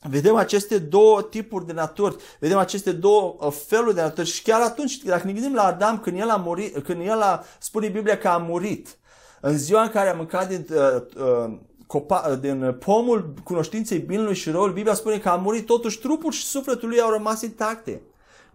Vedem 0.00 0.34
aceste 0.34 0.78
două 0.78 1.22
tipuri 1.22 1.66
de 1.66 1.72
naturi, 1.72 2.16
vedem 2.40 2.58
aceste 2.58 2.92
două 2.92 3.36
uh, 3.40 3.52
feluri 3.66 3.94
de 3.94 4.00
naturi 4.00 4.28
și 4.28 4.42
chiar 4.42 4.60
atunci, 4.60 4.96
dacă 4.96 5.26
ne 5.26 5.32
gândim 5.32 5.54
la 5.54 5.64
Adam, 5.64 5.98
când 5.98 6.18
el 6.18 6.30
a 6.30 6.36
murit, 6.36 6.84
când 6.84 7.06
el 7.06 7.20
a, 7.20 7.44
spune 7.58 7.88
Biblia 7.88 8.18
că 8.18 8.28
a 8.28 8.36
murit, 8.36 8.98
în 9.40 9.58
ziua 9.58 9.82
în 9.82 9.88
care 9.90 10.08
a 10.08 10.14
mâncat 10.14 10.48
din 10.48 10.66
uh, 10.70 11.02
uh, 11.16 11.58
copa, 11.94 12.38
din 12.40 12.76
pomul 12.78 13.34
cunoștinței 13.44 13.98
binului 13.98 14.34
și 14.34 14.50
răului, 14.50 14.74
Biblia 14.74 14.94
spune 14.94 15.18
că 15.18 15.28
a 15.28 15.34
murit, 15.34 15.66
totuși 15.66 15.98
trupul 15.98 16.32
și 16.32 16.44
sufletul 16.44 16.88
lui 16.88 17.00
au 17.00 17.10
rămas 17.10 17.42
intacte. 17.42 18.00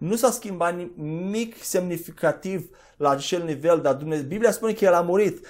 nu 0.00 0.16
s-a 0.16 0.30
schimbat 0.30 0.74
nimic 0.94 1.62
semnificativ 1.62 2.68
la 2.96 3.10
acel 3.10 3.42
nivel, 3.44 3.80
dar 3.80 3.94
Dumnezeu, 3.94 4.26
Biblia 4.26 4.50
spune 4.50 4.72
că 4.72 4.84
El 4.84 4.94
a 4.94 5.00
murit. 5.00 5.46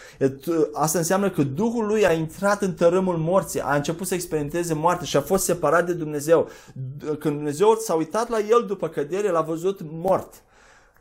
Asta 0.73 0.99
înseamnă 0.99 1.31
că 1.31 1.43
Duhul 1.43 1.87
Lui 1.87 2.07
a 2.07 2.13
intrat 2.13 2.63
în 2.63 2.75
tărâmul 2.75 3.17
morții, 3.17 3.61
a 3.61 3.75
început 3.75 4.07
să 4.07 4.15
experimenteze 4.15 4.75
moarte 4.75 5.05
și 5.05 5.17
a 5.17 5.21
fost 5.21 5.45
separat 5.45 5.87
de 5.87 5.93
Dumnezeu. 5.93 6.49
Când 7.01 7.35
Dumnezeu 7.35 7.75
s-a 7.75 7.95
uitat 7.95 8.29
la 8.29 8.39
El 8.39 8.65
după 8.67 8.89
cădere, 8.89 9.31
l-a 9.31 9.41
văzut 9.41 9.81
mort. 9.83 10.43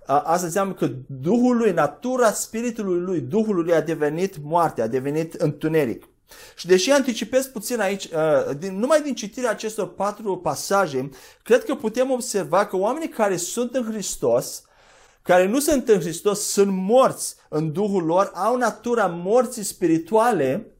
Asta 0.05 0.45
înseamnă 0.45 0.73
că 0.73 0.89
Duhul 1.07 1.57
lui, 1.57 1.71
natura 1.71 2.31
spiritului 2.31 2.99
lui, 2.99 3.19
Duhul 3.19 3.55
lui 3.55 3.73
a 3.73 3.81
devenit 3.81 4.35
moarte, 4.43 4.81
a 4.81 4.87
devenit 4.87 5.33
întuneric. 5.33 6.08
Și 6.55 6.67
deși 6.67 6.91
anticipez 6.91 7.45
puțin 7.45 7.79
aici, 7.79 8.05
uh, 8.05 8.55
din, 8.57 8.79
numai 8.79 9.01
din 9.01 9.15
citirea 9.15 9.49
acestor 9.49 9.93
patru 9.93 10.37
pasaje, 10.37 11.09
cred 11.43 11.63
că 11.63 11.75
putem 11.75 12.11
observa 12.11 12.65
că 12.65 12.77
oamenii 12.77 13.09
care 13.09 13.37
sunt 13.37 13.75
în 13.75 13.91
Hristos, 13.91 14.63
care 15.21 15.45
nu 15.47 15.59
sunt 15.59 15.87
în 15.87 15.99
Hristos, 15.99 16.39
sunt 16.39 16.71
morți 16.71 17.35
în 17.49 17.71
Duhul 17.71 18.03
lor, 18.03 18.31
au 18.33 18.57
natura 18.57 19.05
morții 19.05 19.63
spirituale, 19.63 20.78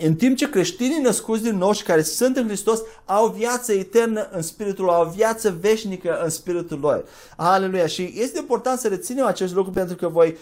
în 0.00 0.14
timp 0.14 0.36
ce 0.36 0.50
creștinii 0.50 1.00
născuți 1.00 1.42
din 1.42 1.56
nou 1.56 1.72
și 1.72 1.82
care 1.82 2.02
sunt 2.02 2.36
în 2.36 2.46
Hristos 2.46 2.80
au 3.04 3.28
viață 3.28 3.72
eternă 3.72 4.28
în 4.30 4.42
spiritul 4.42 4.84
lor, 4.84 4.94
au 4.94 5.12
viață 5.14 5.56
veșnică 5.60 6.20
în 6.24 6.30
spiritul 6.30 6.78
lor. 6.78 7.04
Aleluia! 7.36 7.86
Și 7.86 8.12
este 8.16 8.38
important 8.38 8.78
să 8.78 8.88
reținem 8.88 9.24
acest 9.24 9.54
lucru 9.54 9.70
pentru 9.70 9.96
că 9.96 10.08
voi 10.08 10.36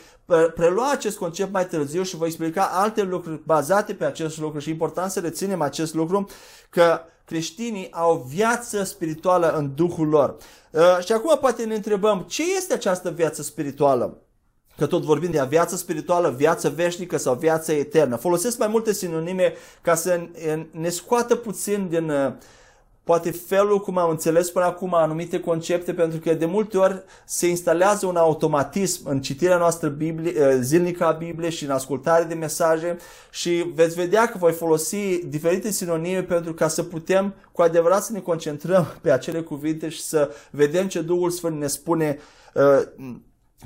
prelua 0.54 0.90
acest 0.90 1.16
concept 1.16 1.52
mai 1.52 1.66
târziu 1.66 2.02
și 2.02 2.16
voi 2.16 2.26
explica 2.26 2.70
alte 2.72 3.02
lucruri 3.02 3.40
bazate 3.44 3.94
pe 3.94 4.04
acest 4.04 4.38
lucru 4.38 4.58
și 4.58 4.68
e 4.68 4.72
important 4.72 5.10
să 5.10 5.20
reținem 5.20 5.60
acest 5.60 5.94
lucru 5.94 6.28
că 6.70 7.00
creștinii 7.24 7.92
au 7.92 8.26
viață 8.28 8.84
spirituală 8.84 9.50
în 9.56 9.74
Duhul 9.74 10.08
lor. 10.08 10.36
Uh, 10.70 10.98
și 11.04 11.12
acum 11.12 11.38
poate 11.40 11.64
ne 11.64 11.74
întrebăm 11.74 12.24
ce 12.28 12.42
este 12.56 12.74
această 12.74 13.10
viață 13.10 13.42
spirituală? 13.42 14.23
Că 14.76 14.86
tot 14.86 15.02
vorbim 15.02 15.30
de 15.30 15.46
viață 15.48 15.76
spirituală, 15.76 16.34
viață 16.36 16.68
veșnică 16.68 17.16
sau 17.16 17.34
viață 17.34 17.72
eternă. 17.72 18.16
Folosesc 18.16 18.58
mai 18.58 18.68
multe 18.68 18.92
sinonime 18.92 19.52
ca 19.80 19.94
să 19.94 20.20
ne 20.70 20.88
scoată 20.88 21.34
puțin 21.34 21.88
din 21.88 22.10
uh, 22.10 22.32
poate 23.04 23.30
felul 23.30 23.80
cum 23.80 23.98
am 23.98 24.10
înțeles 24.10 24.50
până 24.50 24.64
acum 24.64 24.94
anumite 24.94 25.40
concepte, 25.40 25.94
pentru 25.94 26.18
că 26.18 26.34
de 26.34 26.46
multe 26.46 26.78
ori 26.78 27.02
se 27.24 27.48
instalează 27.48 28.06
un 28.06 28.16
automatism 28.16 29.08
în 29.08 29.20
citirea 29.20 29.56
noastră 29.56 29.88
Biblie, 29.88 30.46
uh, 30.46 30.58
zilnică 30.60 31.04
a 31.04 31.10
Bibliei 31.12 31.50
și 31.50 31.64
în 31.64 31.70
ascultare 31.70 32.24
de 32.24 32.34
mesaje 32.34 32.96
și 33.30 33.72
veți 33.74 33.94
vedea 33.94 34.28
că 34.28 34.38
voi 34.38 34.52
folosi 34.52 35.26
diferite 35.26 35.70
sinonime 35.70 36.22
pentru 36.22 36.54
ca 36.54 36.68
să 36.68 36.82
putem 36.82 37.34
cu 37.52 37.62
adevărat 37.62 38.04
să 38.04 38.12
ne 38.12 38.20
concentrăm 38.20 38.86
pe 39.00 39.10
acele 39.10 39.40
cuvinte 39.40 39.88
și 39.88 40.02
să 40.02 40.34
vedem 40.50 40.88
ce 40.88 41.00
Duhul 41.00 41.30
Sfânt 41.30 41.58
ne 41.58 41.66
spune 41.66 42.18
uh, 42.54 42.82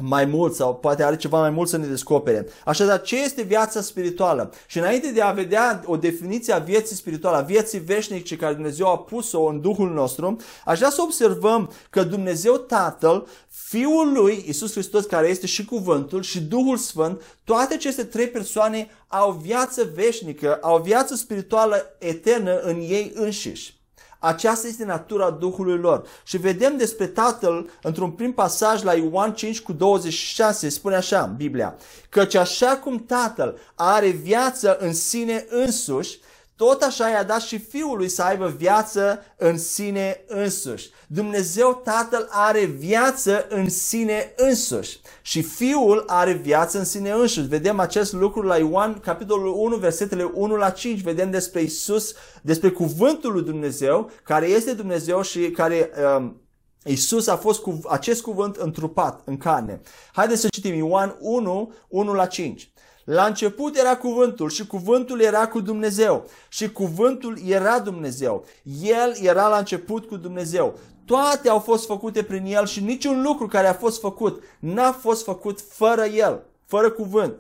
mai 0.00 0.24
mult 0.24 0.54
sau 0.54 0.74
poate 0.74 1.02
are 1.02 1.16
ceva 1.16 1.40
mai 1.40 1.50
mult 1.50 1.68
să 1.68 1.76
ne 1.76 1.87
descopere. 1.87 2.46
Așadar, 2.64 3.00
ce 3.00 3.22
este 3.22 3.42
viața 3.42 3.80
spirituală? 3.80 4.52
Și 4.66 4.78
înainte 4.78 5.11
de 5.12 5.20
a 5.20 5.30
vedea 5.30 5.82
o 5.84 5.96
definiție 5.96 6.52
a 6.52 6.58
vieții 6.58 6.96
spirituale, 6.96 7.37
a 7.37 7.40
vieții 7.40 7.78
veșnice 7.78 8.37
care 8.37 8.54
Dumnezeu 8.54 8.87
a 8.87 8.98
pus-o 8.98 9.44
în 9.44 9.61
Duhul 9.61 9.90
nostru, 9.90 10.37
aș 10.64 10.78
vrea 10.78 10.90
să 10.90 11.02
observăm 11.02 11.70
că 11.90 12.02
Dumnezeu 12.02 12.56
Tatăl, 12.56 13.26
Fiul 13.48 14.12
lui 14.12 14.44
Isus 14.48 14.72
Hristos, 14.72 15.04
care 15.04 15.28
este 15.28 15.46
și 15.46 15.64
Cuvântul, 15.64 16.22
și 16.22 16.40
Duhul 16.40 16.76
Sfânt, 16.76 17.22
toate 17.44 17.74
aceste 17.74 18.04
trei 18.04 18.28
persoane 18.28 18.88
au 19.08 19.32
viață 19.42 19.90
veșnică, 19.94 20.58
au 20.62 20.78
viață 20.78 21.14
spirituală 21.14 21.96
eternă 21.98 22.58
în 22.58 22.76
ei 22.76 23.12
înșiși. 23.14 23.78
Aceasta 24.18 24.66
este 24.66 24.85
natura 24.85 25.31
Duhului 25.31 25.78
lor. 25.78 26.07
Și 26.24 26.37
vedem 26.37 26.76
despre 26.76 27.07
Tatăl 27.07 27.70
într-un 27.83 28.11
prim 28.11 28.33
pasaj 28.33 28.83
la 28.83 28.94
Ioan 28.94 29.35
5 29.35 29.61
cu 29.61 29.72
26, 29.72 30.68
spune 30.68 30.96
așa 30.96 31.22
în 31.22 31.37
Biblia, 31.37 31.76
căci 32.09 32.35
așa 32.35 32.76
cum 32.76 33.04
Tatăl 33.04 33.59
are 33.74 34.09
viață 34.09 34.76
în 34.81 34.94
sine 34.94 35.46
însuși, 35.48 36.18
tot 36.59 36.83
așa 36.83 37.09
i-a 37.09 37.23
dat 37.23 37.40
și 37.40 37.59
Fiului 37.59 38.09
să 38.09 38.23
aibă 38.23 38.55
viață 38.57 39.23
în 39.37 39.59
sine 39.59 40.25
însuși. 40.27 40.90
Dumnezeu 41.07 41.81
Tatăl 41.85 42.29
are 42.31 42.64
viață 42.64 43.47
în 43.49 43.68
sine 43.68 44.33
însuși 44.37 45.01
și 45.23 45.42
Fiul 45.42 46.05
are 46.07 46.33
viață 46.33 46.79
în 46.79 46.85
sine 46.85 47.11
însuși. 47.11 47.49
Vedem 47.49 47.79
acest 47.79 48.12
lucru 48.12 48.42
la 48.42 48.57
Ioan, 48.57 49.01
capitolul 49.01 49.55
1, 49.57 49.77
versetele 49.77 50.31
1 50.35 50.55
la 50.55 50.71
5. 50.71 51.01
Vedem 51.01 51.31
despre 51.31 51.62
Isus, 51.62 52.14
despre 52.42 52.71
cuvântul 52.71 53.33
lui 53.33 53.42
Dumnezeu, 53.42 54.11
care 54.23 54.47
este 54.47 54.73
Dumnezeu 54.73 55.23
și 55.23 55.51
care... 55.51 55.90
Um, 56.16 56.42
Isus 56.85 57.27
a 57.27 57.37
fost 57.37 57.61
cu 57.61 57.81
acest 57.88 58.23
cuvânt 58.23 58.57
întrupat 58.57 59.23
în 59.25 59.37
carne. 59.37 59.81
Haideți 60.12 60.40
să 60.40 60.49
citim 60.49 60.75
Ioan 60.75 61.16
1, 61.21 61.73
1 61.88 62.12
la 62.12 62.27
5. 62.27 62.73
La 63.11 63.25
început 63.25 63.77
era 63.77 63.97
cuvântul 63.97 64.51
și 64.51 64.66
cuvântul 64.66 65.21
era 65.21 65.49
cu 65.49 65.61
Dumnezeu 65.61 66.29
și 66.49 66.73
cuvântul 66.73 67.38
era 67.47 67.79
Dumnezeu. 67.79 68.44
El 68.83 69.16
era 69.23 69.49
la 69.49 69.57
început 69.57 70.07
cu 70.07 70.16
Dumnezeu. 70.16 70.79
Toate 71.05 71.49
au 71.49 71.59
fost 71.59 71.87
făcute 71.87 72.23
prin 72.23 72.44
El 72.44 72.66
și 72.66 72.81
niciun 72.81 73.23
lucru 73.23 73.47
care 73.47 73.66
a 73.66 73.73
fost 73.73 74.01
făcut 74.01 74.42
n-a 74.59 74.92
fost 74.92 75.25
făcut 75.25 75.61
fără 75.61 76.05
El, 76.05 76.42
fără 76.66 76.90
cuvânt. 76.90 77.38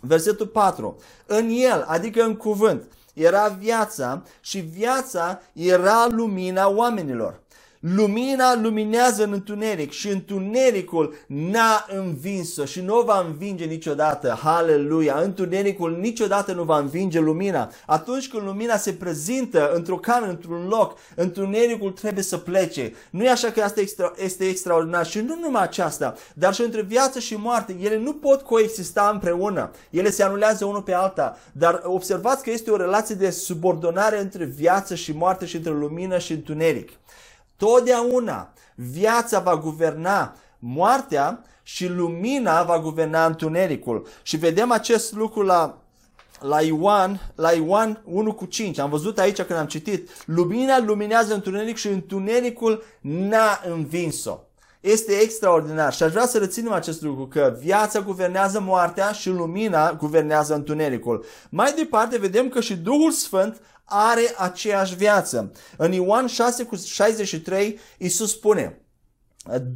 Versetul 0.00 0.46
4. 0.46 0.96
În 1.26 1.48
El, 1.50 1.84
adică 1.88 2.22
în 2.22 2.36
cuvânt, 2.36 2.82
era 3.14 3.48
viața 3.48 4.22
și 4.40 4.58
viața 4.58 5.40
era 5.52 6.06
lumina 6.10 6.68
oamenilor. 6.68 7.40
Lumina 7.94 8.54
luminează 8.54 9.24
în 9.24 9.32
întuneric 9.32 9.92
și 9.92 10.08
întunericul 10.08 11.14
n-a 11.26 11.86
învins-o 11.88 12.64
și 12.64 12.80
nu 12.80 12.98
o 12.98 13.02
va 13.04 13.24
învinge 13.26 13.64
niciodată. 13.64 14.38
Haleluia! 14.42 15.18
Întunericul 15.22 15.98
niciodată 16.00 16.52
nu 16.52 16.62
va 16.62 16.78
învinge 16.78 17.20
lumina. 17.20 17.70
Atunci 17.86 18.28
când 18.28 18.42
lumina 18.42 18.76
se 18.76 18.92
prezintă 18.92 19.72
într-o 19.74 19.96
cameră, 19.96 20.30
într-un 20.30 20.66
loc, 20.68 20.98
întunericul 21.14 21.90
trebuie 21.90 22.24
să 22.24 22.36
plece. 22.36 22.92
Nu 23.10 23.24
e 23.24 23.30
așa 23.30 23.50
că 23.50 23.62
asta 23.62 23.80
extra, 23.80 24.12
este 24.24 24.44
extraordinar 24.44 25.06
și 25.06 25.20
nu 25.20 25.38
numai 25.40 25.62
aceasta, 25.62 26.14
dar 26.34 26.54
și 26.54 26.62
între 26.62 26.82
viață 26.82 27.18
și 27.18 27.34
moarte, 27.34 27.76
ele 27.80 27.98
nu 27.98 28.12
pot 28.12 28.42
coexista 28.42 29.10
împreună. 29.12 29.70
Ele 29.90 30.10
se 30.10 30.22
anulează 30.22 30.64
unul 30.64 30.82
pe 30.82 30.92
alta, 30.92 31.38
dar 31.52 31.80
observați 31.84 32.42
că 32.42 32.50
este 32.50 32.70
o 32.70 32.76
relație 32.76 33.14
de 33.14 33.30
subordonare 33.30 34.20
între 34.20 34.44
viață 34.44 34.94
și 34.94 35.12
moarte 35.12 35.46
și 35.46 35.56
între 35.56 35.72
lumină 35.72 36.18
și 36.18 36.32
întuneric. 36.32 36.90
Totdeauna 37.56 38.52
viața 38.74 39.40
va 39.40 39.56
guverna 39.56 40.34
moartea 40.58 41.42
și 41.62 41.86
lumina 41.86 42.62
va 42.62 42.80
guverna 42.80 43.26
întunericul. 43.26 44.06
Și 44.22 44.36
vedem 44.36 44.70
acest 44.70 45.12
lucru 45.12 45.42
la 45.42 45.78
la 46.40 46.60
Ioan, 46.60 47.20
la 47.34 47.52
Ioan 47.52 48.02
1 48.04 48.34
cu 48.34 48.44
5. 48.44 48.78
Am 48.78 48.90
văzut 48.90 49.18
aici 49.18 49.42
când 49.42 49.58
am 49.58 49.66
citit. 49.66 50.10
Lumina 50.24 50.78
luminează 50.78 51.34
întuneric 51.34 51.76
și 51.76 51.88
întunericul 51.88 52.82
n-a 53.00 53.60
învins-o. 53.70 54.38
Este 54.80 55.12
extraordinar 55.12 55.92
și 55.92 56.02
aș 56.02 56.10
vrea 56.10 56.26
să 56.26 56.38
reținem 56.38 56.72
acest 56.72 57.02
lucru, 57.02 57.26
că 57.26 57.56
viața 57.60 58.00
guvernează 58.00 58.60
moartea 58.60 59.12
și 59.12 59.30
lumina 59.30 59.92
guvernează 59.92 60.54
întunericul. 60.54 61.24
Mai 61.48 61.72
departe 61.76 62.18
vedem 62.18 62.48
că 62.48 62.60
și 62.60 62.76
Duhul 62.76 63.10
Sfânt 63.10 63.60
are 63.88 64.34
aceeași 64.36 64.94
viață. 64.94 65.52
În 65.76 65.92
Ioan 65.92 66.26
6 66.26 66.64
cu 66.64 66.76
63 66.76 67.78
Iisus 67.98 68.30
spune, 68.30 68.80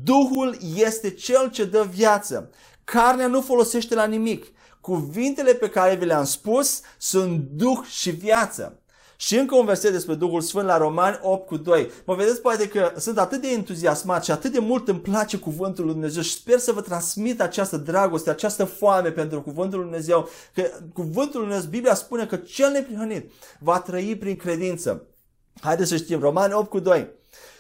Duhul 0.03 0.59
este 0.75 1.11
cel 1.11 1.51
ce 1.51 1.64
dă 1.64 1.87
viață. 1.90 2.51
Carnea 2.85 3.27
nu 3.27 3.40
folosește 3.40 3.94
la 3.94 4.07
nimic. 4.07 4.46
Cuvintele 4.81 5.55
pe 5.55 5.68
care 5.68 5.94
vi 5.94 6.05
le-am 6.05 6.25
spus 6.25 6.81
sunt 6.99 7.40
Duh 7.40 7.79
și 7.88 8.11
viață. 8.11 8.83
Și 9.20 9.37
încă 9.37 9.54
un 9.54 9.64
verset 9.64 9.92
despre 9.92 10.14
Duhul 10.14 10.40
Sfânt 10.40 10.66
la 10.66 10.76
Romani 10.76 11.18
8 11.22 11.46
cu 11.46 11.56
2. 11.56 11.90
Mă 12.04 12.14
vedeți 12.14 12.40
poate 12.40 12.68
că 12.68 12.92
sunt 12.96 13.18
atât 13.18 13.40
de 13.40 13.48
entuziasmat 13.48 14.24
și 14.24 14.30
atât 14.30 14.52
de 14.52 14.59
mult 14.59 14.88
îmi 14.88 15.00
place 15.00 15.37
cuvântul 15.37 15.85
lui 15.85 15.92
Dumnezeu 15.92 16.22
și 16.22 16.33
sper 16.33 16.59
să 16.59 16.72
vă 16.72 16.80
transmit 16.80 17.40
această 17.40 17.76
dragoste, 17.76 18.30
această 18.30 18.64
foame 18.64 19.11
pentru 19.11 19.42
cuvântul 19.42 19.78
lui 19.78 19.88
Dumnezeu. 19.88 20.28
Că 20.54 20.62
cuvântul 20.92 21.40
lui 21.40 21.48
Dumnezeu, 21.48 21.70
Biblia 21.70 21.94
spune 21.94 22.26
că 22.26 22.37
cel 22.37 22.70
neprihănit 22.70 23.30
va 23.59 23.80
trăi 23.80 24.16
prin 24.16 24.37
credință. 24.37 25.06
Haideți 25.61 25.88
să 25.88 25.96
știm, 25.96 26.20
Romani 26.20 26.52
8 26.52 26.68
cu 26.68 26.78
2. 26.78 27.09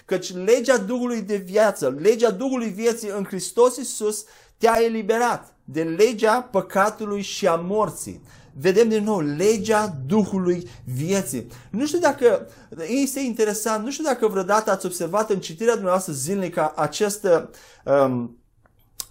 Căci 0.04 0.34
legea 0.34 0.76
Duhului 0.76 1.20
de 1.20 1.36
viață, 1.36 1.96
legea 1.98 2.30
Duhului 2.30 2.68
vieții 2.68 3.10
în 3.16 3.24
Hristos 3.24 3.76
Iisus 3.76 4.24
te-a 4.58 4.78
eliberat 4.84 5.54
de 5.64 5.82
legea 5.82 6.40
păcatului 6.40 7.22
și 7.22 7.46
a 7.46 7.54
morții 7.54 8.22
vedem 8.60 8.88
din 8.88 9.04
nou 9.04 9.20
legea 9.20 9.96
Duhului 10.06 10.68
vieții. 10.84 11.46
Nu 11.70 11.86
știu 11.86 11.98
dacă, 11.98 12.46
este 12.86 13.20
interesant, 13.20 13.84
nu 13.84 13.90
știu 13.90 14.04
dacă 14.04 14.26
vreodată 14.26 14.70
ați 14.70 14.86
observat 14.86 15.30
în 15.30 15.40
citirea 15.40 15.72
dumneavoastră 15.72 16.12
zilnică 16.12 16.72
această, 16.76 17.50
um, 17.84 18.39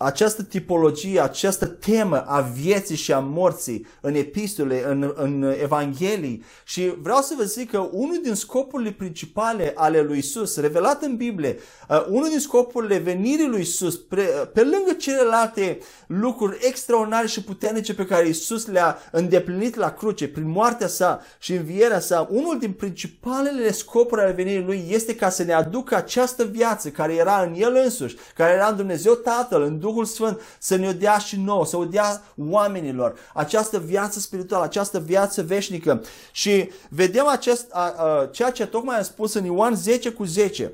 această 0.02 0.44
tipologie, 0.44 1.22
această 1.22 1.66
temă 1.66 2.24
a 2.28 2.42
vieții 2.42 2.96
și 2.96 3.14
a 3.14 3.20
morții 3.20 3.86
în 4.02 4.16
epistole, 4.16 4.84
în, 4.88 5.14
în 5.16 5.56
Evanghelii. 5.62 6.44
Și 6.64 6.94
vreau 7.02 7.22
să 7.22 7.34
vă 7.38 7.44
zic 7.44 7.70
că 7.72 7.90
unul 7.92 8.20
din 8.24 8.34
scopurile 8.34 8.92
principale 8.92 9.74
ale 9.76 10.02
lui 10.02 10.18
Isus, 10.18 10.60
revelat 10.60 11.04
în 11.04 11.16
Biblie, 11.16 11.58
uh, 11.90 12.06
unul 12.10 12.30
din 12.30 12.40
scopurile 12.40 12.98
venirii 12.98 13.48
lui 13.48 13.62
Isus, 13.62 13.98
pe, 13.98 14.22
pe 14.54 14.62
lângă 14.62 14.94
celelalte 14.98 15.80
lucruri 16.08 16.58
extraordinare 16.62 17.28
și 17.28 17.44
puternice 17.44 17.94
pe 17.94 18.06
care 18.06 18.28
Isus 18.28 18.66
le-a 18.68 18.98
îndeplinit 19.12 19.76
la 19.76 19.94
cruce, 19.94 20.28
prin 20.28 20.50
moartea 20.50 20.88
sa 20.88 21.22
și 21.40 21.54
învierea 21.54 22.00
sa, 22.00 22.28
unul 22.32 22.60
din 22.60 22.72
principalele 22.72 23.72
scopuri 23.72 24.22
ale 24.22 24.32
venirii 24.32 24.66
lui 24.66 24.86
este 24.90 25.16
ca 25.16 25.30
să 25.30 25.44
ne 25.44 25.54
aducă 25.54 25.96
această 25.96 26.44
viață 26.44 26.90
care 26.90 27.14
era 27.14 27.42
în 27.42 27.54
El 27.62 27.80
însuși, 27.84 28.16
care 28.36 28.54
era 28.54 28.68
în 28.68 28.76
Dumnezeu 28.76 29.14
Tatăl, 29.14 29.62
în 29.62 29.80
Duhul 29.90 30.06
Sfânt, 30.06 30.42
să 30.60 30.76
ne 30.76 30.88
o 30.88 30.94
dea 30.94 31.18
și 31.18 31.40
nouă, 31.40 31.66
să 31.66 31.78
o 31.78 31.86
dea 31.86 32.24
oamenilor. 32.38 33.20
Această 33.34 33.80
viață 33.80 34.20
spirituală, 34.20 34.64
această 34.64 35.00
viață 35.00 35.42
veșnică. 35.42 36.04
Și 36.32 36.70
vedem 36.90 37.28
acest, 37.28 37.66
a, 37.72 37.94
a, 37.98 38.26
ceea 38.32 38.52
ce 38.52 38.66
tocmai 38.66 38.98
am 38.98 39.04
spus 39.04 39.34
în 39.34 39.46
Ioan 39.46 39.76
10 39.76 40.12
cu 40.12 40.24
10. 40.24 40.74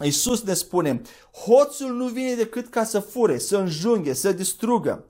Iisus 0.00 0.42
ne 0.42 0.54
spune, 0.54 1.02
hoțul 1.44 1.96
nu 1.96 2.06
vine 2.06 2.34
decât 2.34 2.68
ca 2.68 2.84
să 2.84 2.98
fure, 2.98 3.38
să 3.38 3.56
înjunghe, 3.56 4.12
să 4.12 4.32
distrugă. 4.32 5.04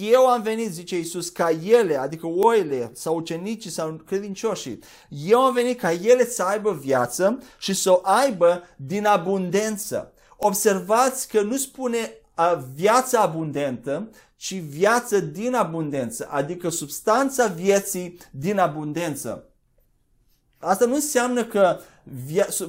Eu 0.00 0.26
am 0.26 0.42
venit, 0.42 0.72
zice 0.72 0.96
Iisus, 0.96 1.28
ca 1.28 1.50
ele, 1.50 1.96
adică 1.96 2.26
oile 2.26 2.90
sau 2.94 3.16
ucenicii 3.16 3.70
sau 3.70 4.00
credincioșii, 4.06 4.78
eu 5.08 5.40
am 5.40 5.52
venit 5.52 5.78
ca 5.78 5.92
ele 5.92 6.26
să 6.26 6.42
aibă 6.42 6.72
viață 6.72 7.38
și 7.58 7.74
să 7.74 7.90
o 7.90 8.00
aibă 8.02 8.62
din 8.76 9.06
abundență. 9.06 10.12
Observați 10.36 11.28
că 11.28 11.40
nu 11.40 11.56
spune 11.56 12.12
viața 12.74 13.20
abundentă, 13.20 14.08
ci 14.36 14.54
viață 14.54 15.20
din 15.20 15.54
abundență, 15.54 16.28
adică 16.30 16.68
substanța 16.68 17.46
vieții 17.46 18.18
din 18.30 18.58
abundență. 18.58 19.44
Asta 20.58 20.84
nu 20.84 20.94
înseamnă 20.94 21.44
că 21.44 21.78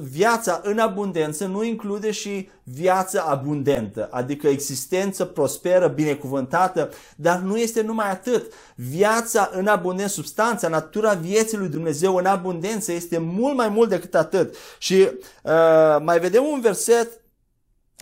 viața 0.00 0.60
în 0.64 0.78
abundență 0.78 1.46
nu 1.46 1.64
include 1.64 2.10
și 2.10 2.48
viața 2.62 3.22
abundentă, 3.22 4.08
adică 4.10 4.48
existență 4.48 5.24
prosperă, 5.24 5.88
binecuvântată, 5.88 6.90
dar 7.16 7.38
nu 7.38 7.56
este 7.56 7.82
numai 7.82 8.10
atât. 8.10 8.52
Viața 8.74 9.50
în 9.52 9.66
abundență, 9.66 10.12
substanța, 10.12 10.68
natura 10.68 11.12
vieții 11.12 11.58
lui 11.58 11.68
Dumnezeu 11.68 12.16
în 12.16 12.26
abundență 12.26 12.92
este 12.92 13.18
mult 13.18 13.56
mai 13.56 13.68
mult 13.68 13.88
decât 13.88 14.14
atât. 14.14 14.54
Și 14.78 15.08
uh, 15.42 15.96
mai 16.02 16.18
vedem 16.18 16.44
un 16.44 16.60
verset, 16.60 17.19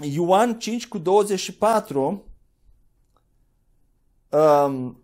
Ioan 0.02 0.58
5 0.58 0.88
cu 0.88 0.98
24, 0.98 2.24
um, 4.28 5.02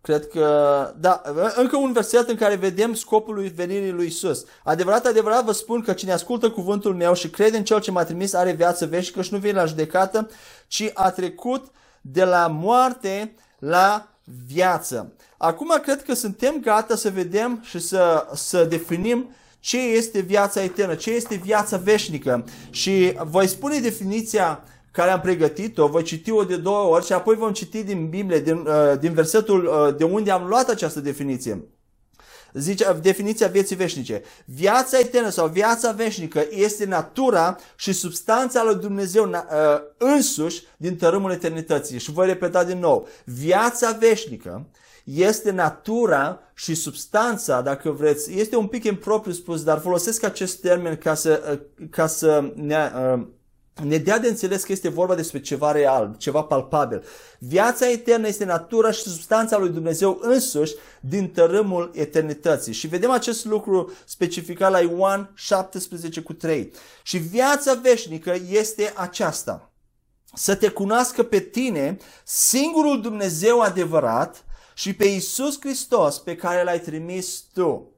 Cred 0.00 0.28
că, 0.28 0.94
da, 0.98 1.22
încă 1.56 1.76
un 1.76 1.92
verset 1.92 2.28
în 2.28 2.36
care 2.36 2.54
vedem 2.54 2.94
scopul 2.94 3.34
lui 3.34 3.48
venirii 3.48 3.90
lui 3.90 4.06
Isus. 4.06 4.44
Adevărat, 4.64 5.06
adevărat 5.06 5.44
vă 5.44 5.52
spun 5.52 5.80
că 5.80 5.92
cine 5.92 6.12
ascultă 6.12 6.50
cuvântul 6.50 6.94
meu 6.94 7.14
și 7.14 7.30
crede 7.30 7.56
în 7.56 7.64
cel 7.64 7.80
ce 7.80 7.90
m-a 7.90 8.04
trimis 8.04 8.32
are 8.32 8.52
viață 8.52 8.86
veșnică 8.86 9.22
și 9.22 9.32
nu 9.32 9.38
vine 9.38 9.52
la 9.52 9.64
judecată, 9.64 10.30
ci 10.66 10.90
a 10.94 11.10
trecut 11.10 11.70
de 12.00 12.24
la 12.24 12.46
moarte 12.46 13.34
la 13.58 14.08
viață. 14.46 15.12
Acum 15.36 15.78
cred 15.82 16.02
că 16.02 16.14
suntem 16.14 16.60
gata 16.60 16.96
să 16.96 17.10
vedem 17.10 17.60
și 17.62 17.78
să, 17.78 18.26
să 18.34 18.64
definim 18.64 19.30
ce 19.60 19.78
este 19.78 20.20
viața 20.20 20.62
eternă, 20.62 20.94
ce 20.94 21.10
este 21.10 21.34
viața 21.34 21.76
veșnică. 21.76 22.44
Și 22.70 23.14
voi 23.24 23.46
spune 23.46 23.78
definiția 23.78 24.62
care 24.90 25.10
am 25.10 25.20
pregătit-o, 25.20 25.86
voi 25.86 26.02
citi-o 26.02 26.44
de 26.44 26.56
două 26.56 26.94
ori 26.94 27.04
și 27.04 27.12
apoi 27.12 27.36
vom 27.36 27.52
citi 27.52 27.82
din 27.82 28.08
Biblie, 28.08 28.40
din, 28.40 28.56
uh, 28.56 28.98
din 29.00 29.12
versetul 29.12 29.64
uh, 29.64 29.96
de 29.96 30.04
unde 30.04 30.30
am 30.30 30.46
luat 30.46 30.68
această 30.68 31.00
definiție. 31.00 31.68
Zice 32.52 32.98
definiția 33.02 33.46
vieții 33.46 33.76
veșnice. 33.76 34.22
Viața 34.44 34.98
eternă 34.98 35.28
sau 35.28 35.46
viața 35.46 35.92
veșnică 35.92 36.46
este 36.50 36.84
natura 36.84 37.56
și 37.76 37.92
substanța 37.92 38.64
lui 38.64 38.74
Dumnezeu 38.74 39.30
uh, 39.30 39.38
însuși 39.98 40.62
din 40.76 40.96
tărâmul 40.96 41.30
eternității. 41.30 41.98
Și 41.98 42.12
voi 42.12 42.26
repeta 42.26 42.64
din 42.64 42.78
nou. 42.78 43.08
Viața 43.24 43.96
veșnică 44.00 44.66
este 45.14 45.50
natura 45.50 46.40
și 46.54 46.74
substanța, 46.74 47.60
dacă 47.60 47.90
vreți, 47.90 48.38
este 48.38 48.56
un 48.56 48.66
pic 48.66 48.84
impropriu 48.84 49.32
spus, 49.32 49.62
dar 49.62 49.78
folosesc 49.78 50.22
acest 50.24 50.60
termen 50.60 50.96
ca 50.96 51.14
să, 51.14 51.60
ca 51.90 52.06
să 52.06 52.52
ne, 52.54 52.90
ne 53.84 53.96
dea 53.98 54.18
de 54.18 54.28
înțeles 54.28 54.64
că 54.64 54.72
este 54.72 54.88
vorba 54.88 55.14
despre 55.14 55.40
ceva 55.40 55.72
real, 55.72 56.14
ceva 56.18 56.42
palpabil. 56.42 57.04
Viața 57.38 57.90
eternă 57.90 58.26
este 58.26 58.44
natura 58.44 58.90
și 58.90 59.00
substanța 59.00 59.58
lui 59.58 59.68
Dumnezeu 59.68 60.18
însuși 60.20 60.74
din 61.00 61.28
tărâmul 61.28 61.90
eternității. 61.94 62.72
Și 62.72 62.86
vedem 62.86 63.10
acest 63.10 63.44
lucru 63.44 63.92
specificat 64.04 64.70
la 64.70 64.80
Ioan 64.80 65.30
17 65.34 66.20
cu 66.20 66.32
3. 66.32 66.72
Și 67.02 67.18
viața 67.18 67.74
veșnică 67.74 68.36
este 68.50 68.92
aceasta. 68.96 69.72
Să 70.34 70.54
te 70.54 70.68
cunoască 70.68 71.22
pe 71.22 71.38
tine, 71.38 71.96
singurul 72.24 73.00
Dumnezeu 73.00 73.60
adevărat, 73.60 74.44
și 74.78 74.92
pe 74.94 75.04
Isus 75.04 75.60
Hristos 75.60 76.18
pe 76.18 76.36
care 76.36 76.62
l-ai 76.62 76.80
trimis 76.80 77.44
tu. 77.54 77.92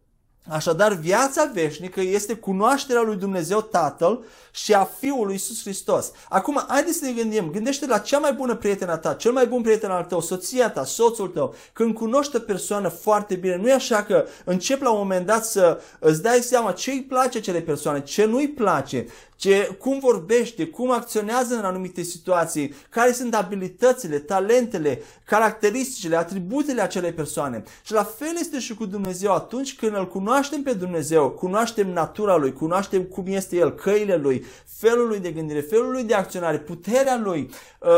Așadar, 0.48 0.92
viața 0.92 1.50
veșnică 1.54 2.00
este 2.00 2.34
cunoașterea 2.34 3.02
lui 3.02 3.16
Dumnezeu 3.16 3.60
Tatăl 3.60 4.24
și 4.50 4.74
a 4.74 4.84
Fiului 4.84 5.32
Iisus 5.32 5.62
Hristos. 5.62 6.12
Acum, 6.28 6.64
haideți 6.68 6.98
să 6.98 7.04
ne 7.04 7.12
gândim, 7.12 7.50
gândește 7.50 7.86
la 7.86 7.98
cea 7.98 8.18
mai 8.18 8.32
bună 8.32 8.54
prietenă 8.54 8.96
ta, 8.96 9.14
cel 9.14 9.32
mai 9.32 9.46
bun 9.46 9.62
prieten 9.62 9.90
al 9.90 10.04
tău, 10.04 10.20
soția 10.20 10.70
ta, 10.70 10.84
soțul 10.84 11.28
tău, 11.28 11.54
când 11.72 11.94
cunoști 11.94 12.36
o 12.36 12.38
persoană 12.38 12.88
foarte 12.88 13.34
bine, 13.34 13.56
nu 13.56 13.68
e 13.68 13.72
așa 13.72 14.02
că 14.02 14.26
încep 14.44 14.82
la 14.82 14.90
un 14.90 14.98
moment 14.98 15.26
dat 15.26 15.44
să 15.44 15.80
îți 15.98 16.22
dai 16.22 16.38
seama 16.38 16.72
ce 16.72 16.90
îi 16.90 17.02
place 17.02 17.38
acelei 17.38 17.62
persoane, 17.62 18.02
ce 18.02 18.24
nu 18.24 18.36
îi 18.36 18.48
place, 18.48 19.06
ce, 19.40 19.76
cum 19.78 19.98
vorbește, 19.98 20.66
cum 20.66 20.90
acționează 20.90 21.54
în 21.54 21.64
anumite 21.64 22.02
situații, 22.02 22.74
care 22.90 23.12
sunt 23.12 23.34
abilitățile, 23.34 24.18
talentele, 24.18 25.02
caracteristicile, 25.24 26.16
atributele 26.16 26.82
acelei 26.82 27.12
persoane. 27.12 27.62
Și 27.82 27.92
la 27.92 28.02
fel 28.02 28.36
este 28.38 28.58
și 28.58 28.74
cu 28.74 28.86
Dumnezeu 28.86 29.34
atunci 29.34 29.76
când 29.76 29.96
îl 29.96 30.08
cunoaștem 30.08 30.62
pe 30.62 30.72
Dumnezeu, 30.72 31.30
cunoaștem 31.30 31.92
natura 31.92 32.36
lui, 32.36 32.52
cunoaștem 32.52 33.02
cum 33.02 33.24
este 33.26 33.56
el, 33.56 33.74
căile 33.74 34.16
lui, 34.16 34.44
felul 34.64 35.08
lui 35.08 35.18
de 35.18 35.30
gândire, 35.30 35.60
felul 35.60 35.90
lui 35.90 36.04
de 36.04 36.14
acționare, 36.14 36.58
puterea 36.58 37.16
lui, 37.16 37.50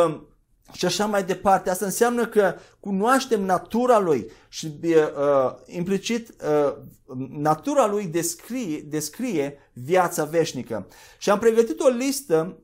um, 0.06 0.26
și 0.72 0.84
așa 0.84 1.06
mai 1.06 1.24
departe. 1.24 1.70
Asta 1.70 1.84
înseamnă 1.84 2.26
că 2.26 2.54
cunoaștem 2.80 3.42
natura 3.42 3.98
lui 3.98 4.30
și 4.48 4.72
uh, 4.84 5.54
implicit 5.66 6.28
uh, 6.28 6.72
natura 7.30 7.86
lui 7.86 8.06
descrie, 8.06 8.80
descrie 8.80 9.58
viața 9.72 10.24
veșnică. 10.24 10.86
Și 11.18 11.30
am 11.30 11.38
pregătit 11.38 11.80
o 11.80 11.88
listă 11.88 12.56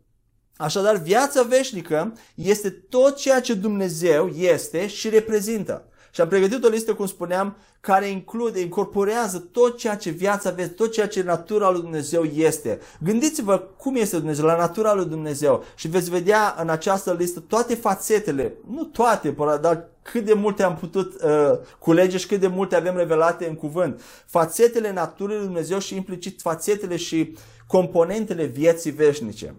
Așadar, 0.58 0.96
viața 0.96 1.42
veșnică 1.42 2.12
este 2.34 2.70
tot 2.70 3.16
ceea 3.16 3.40
ce 3.40 3.54
Dumnezeu 3.54 4.28
este 4.28 4.86
și 4.86 5.08
reprezintă. 5.08 5.88
Și 6.18 6.24
am 6.24 6.30
pregătit 6.30 6.64
o 6.64 6.68
listă, 6.68 6.94
cum 6.94 7.06
spuneam, 7.06 7.56
care 7.80 8.08
include, 8.08 8.60
incorporează 8.60 9.38
tot 9.38 9.76
ceea 9.76 9.96
ce 9.96 10.10
viața 10.10 10.50
vezi, 10.50 10.70
tot 10.70 10.92
ceea 10.92 11.08
ce 11.08 11.22
natura 11.22 11.70
lui 11.70 11.80
Dumnezeu 11.80 12.22
este. 12.22 12.80
Gândiți-vă 13.00 13.58
cum 13.58 13.96
este 13.96 14.16
Dumnezeu, 14.16 14.44
la 14.44 14.56
natura 14.56 14.94
lui 14.94 15.04
Dumnezeu 15.04 15.64
și 15.74 15.88
veți 15.88 16.10
vedea 16.10 16.56
în 16.60 16.68
această 16.68 17.12
listă 17.18 17.40
toate 17.40 17.74
fațetele, 17.74 18.54
nu 18.70 18.84
toate, 18.84 19.36
dar 19.60 19.88
cât 20.02 20.24
de 20.24 20.32
multe 20.32 20.62
am 20.62 20.76
putut 20.76 21.22
uh, 21.22 21.58
culege 21.78 22.16
și 22.16 22.26
cât 22.26 22.40
de 22.40 22.46
multe 22.46 22.76
avem 22.76 22.96
revelate 22.96 23.48
în 23.48 23.54
cuvânt. 23.54 24.00
Fațetele 24.26 24.92
naturii 24.92 25.36
lui 25.36 25.44
Dumnezeu 25.44 25.78
și 25.78 25.96
implicit 25.96 26.40
fațetele 26.40 26.96
și 26.96 27.36
componentele 27.66 28.44
vieții 28.44 28.90
veșnice 28.90 29.54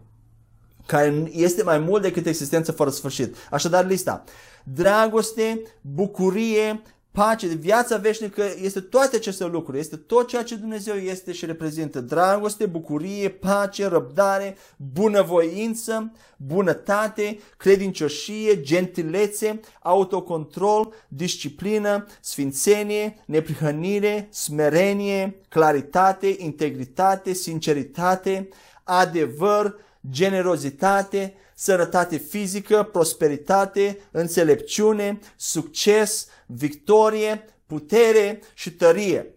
care 0.89 1.29
este 1.31 1.63
mai 1.63 1.79
mult 1.79 2.01
decât 2.01 2.25
existență 2.25 2.71
fără 2.71 2.89
sfârșit. 2.89 3.35
Așadar, 3.51 3.85
lista. 3.85 4.23
Dragoste, 4.73 5.61
bucurie, 5.81 6.81
pace, 7.11 7.47
viața 7.47 7.97
veșnică 7.97 8.43
este 8.61 8.79
toate 8.79 9.15
aceste 9.15 9.45
lucruri, 9.45 9.79
este 9.79 9.95
tot 9.95 10.27
ceea 10.27 10.43
ce 10.43 10.55
Dumnezeu 10.55 10.95
este 10.95 11.31
și 11.31 11.45
reprezintă. 11.45 12.01
Dragoste, 12.01 12.65
bucurie, 12.65 13.29
pace, 13.29 13.87
răbdare, 13.87 14.57
bunăvoință, 14.93 16.11
bunătate, 16.37 17.39
credincioșie, 17.57 18.61
gentilețe, 18.61 19.59
autocontrol, 19.81 20.93
disciplină, 21.07 22.05
sfințenie, 22.21 23.23
neprihănire, 23.25 24.27
smerenie, 24.31 25.41
claritate, 25.49 26.35
integritate, 26.37 27.33
sinceritate, 27.33 28.49
adevăr, 28.83 29.75
generozitate, 30.09 31.33
sănătate 31.59 32.17
fizică, 32.17 32.89
prosperitate, 32.91 33.99
înțelepciune, 34.11 35.19
succes, 35.35 36.27
victorie, 36.45 37.45
putere 37.65 38.41
și 38.53 38.71
tărie. 38.71 39.33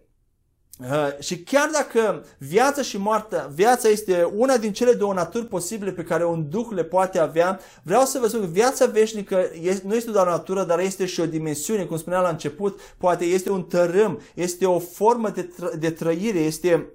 Uh, 0.79 1.19
și 1.19 1.39
chiar 1.39 1.69
dacă 1.71 2.25
viața 2.37 2.81
și 2.81 2.97
moartea, 2.97 3.49
viața 3.53 3.87
este 3.87 4.23
una 4.35 4.57
din 4.57 4.73
cele 4.73 4.93
două 4.93 5.13
naturi 5.13 5.45
posibile 5.45 5.91
pe 5.91 6.03
care 6.03 6.25
un 6.25 6.49
duh 6.49 6.67
le 6.69 6.83
poate 6.83 7.19
avea, 7.19 7.59
vreau 7.83 8.05
să 8.05 8.19
vă 8.19 8.27
spun 8.27 8.39
că 8.39 8.45
viața 8.45 8.85
veșnică 8.85 9.49
este, 9.61 9.87
nu 9.87 9.95
este 9.95 10.11
doar 10.11 10.27
o 10.27 10.29
natură, 10.29 10.63
dar 10.63 10.79
este 10.79 11.05
și 11.05 11.19
o 11.19 11.25
dimensiune, 11.25 11.83
cum 11.83 11.97
spuneam 11.97 12.23
la 12.23 12.29
început, 12.29 12.79
poate 12.97 13.25
este 13.25 13.51
un 13.51 13.63
tărâm, 13.63 14.19
este 14.33 14.65
o 14.65 14.79
formă 14.79 15.29
de, 15.29 15.41
tră, 15.41 15.71
de 15.79 15.89
trăire, 15.89 16.39
este 16.39 16.87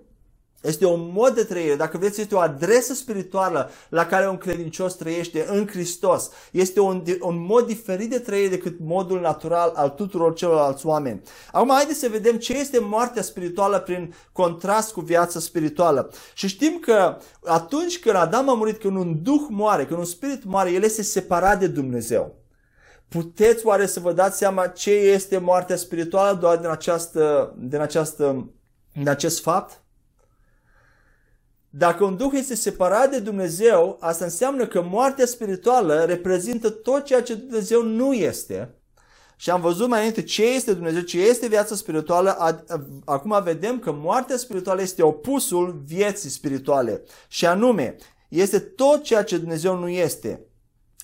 este 0.62 0.86
un 0.86 1.10
mod 1.12 1.34
de 1.34 1.44
trăire, 1.44 1.74
dacă 1.74 1.98
vreți, 1.98 2.20
este 2.20 2.34
o 2.34 2.38
adresă 2.38 2.94
spirituală 2.94 3.70
la 3.88 4.06
care 4.06 4.28
un 4.28 4.36
credincios 4.36 4.94
trăiește 4.94 5.46
în 5.48 5.66
Hristos. 5.66 6.30
Este 6.52 6.80
un, 6.80 7.04
un 7.20 7.44
mod 7.46 7.66
diferit 7.66 8.10
de 8.10 8.18
trăire 8.18 8.48
decât 8.48 8.78
modul 8.80 9.20
natural 9.20 9.72
al 9.74 9.88
tuturor 9.88 10.34
celorlalți 10.34 10.86
oameni. 10.86 11.22
Acum, 11.52 11.70
haideți 11.70 11.98
să 11.98 12.08
vedem 12.08 12.36
ce 12.36 12.58
este 12.58 12.78
moartea 12.78 13.22
spirituală 13.22 13.78
prin 13.78 14.14
contrast 14.32 14.92
cu 14.92 15.00
viața 15.00 15.40
spirituală. 15.40 16.10
Și 16.34 16.48
știm 16.48 16.78
că 16.78 17.16
atunci 17.44 17.98
când 17.98 18.14
Adam 18.16 18.48
a 18.48 18.54
murit, 18.54 18.78
când 18.78 18.96
un 18.96 19.22
duh 19.22 19.46
moare, 19.48 19.86
când 19.86 19.98
un 19.98 20.04
spirit 20.04 20.44
moare, 20.44 20.70
el 20.70 20.82
este 20.82 21.02
separat 21.02 21.58
de 21.58 21.66
Dumnezeu. 21.66 22.36
Puteți 23.08 23.66
oare 23.66 23.86
să 23.86 24.00
vă 24.00 24.12
dați 24.12 24.38
seama 24.38 24.66
ce 24.66 24.90
este 24.90 25.38
moartea 25.38 25.76
spirituală 25.76 26.38
doar 26.38 26.56
din, 26.56 26.68
această, 26.68 27.54
din, 27.58 27.80
această, 27.80 28.50
din 28.92 29.08
acest 29.08 29.42
fapt? 29.42 29.82
Dacă 31.70 32.04
un 32.04 32.16
duh 32.16 32.30
este 32.34 32.54
separat 32.54 33.10
de 33.10 33.18
Dumnezeu, 33.18 33.96
asta 34.00 34.24
înseamnă 34.24 34.66
că 34.66 34.82
moartea 34.82 35.26
spirituală 35.26 36.04
reprezintă 36.04 36.70
tot 36.70 37.04
ceea 37.04 37.22
ce 37.22 37.34
Dumnezeu 37.34 37.82
nu 37.82 38.12
este. 38.12 38.72
Și 39.36 39.50
am 39.50 39.60
văzut 39.60 39.88
mai 39.88 39.98
înainte 39.98 40.22
ce 40.22 40.44
este 40.44 40.72
Dumnezeu, 40.72 41.00
ce 41.00 41.20
este 41.20 41.46
viața 41.46 41.74
spirituală. 41.74 42.36
Acum 43.04 43.40
vedem 43.42 43.78
că 43.78 43.92
moartea 43.92 44.36
spirituală 44.36 44.82
este 44.82 45.02
opusul 45.02 45.82
vieții 45.86 46.30
spirituale. 46.30 47.02
Și 47.28 47.46
anume, 47.46 47.96
este 48.28 48.58
tot 48.58 49.02
ceea 49.02 49.24
ce 49.24 49.38
Dumnezeu 49.38 49.78
nu 49.78 49.88
este. 49.88 50.40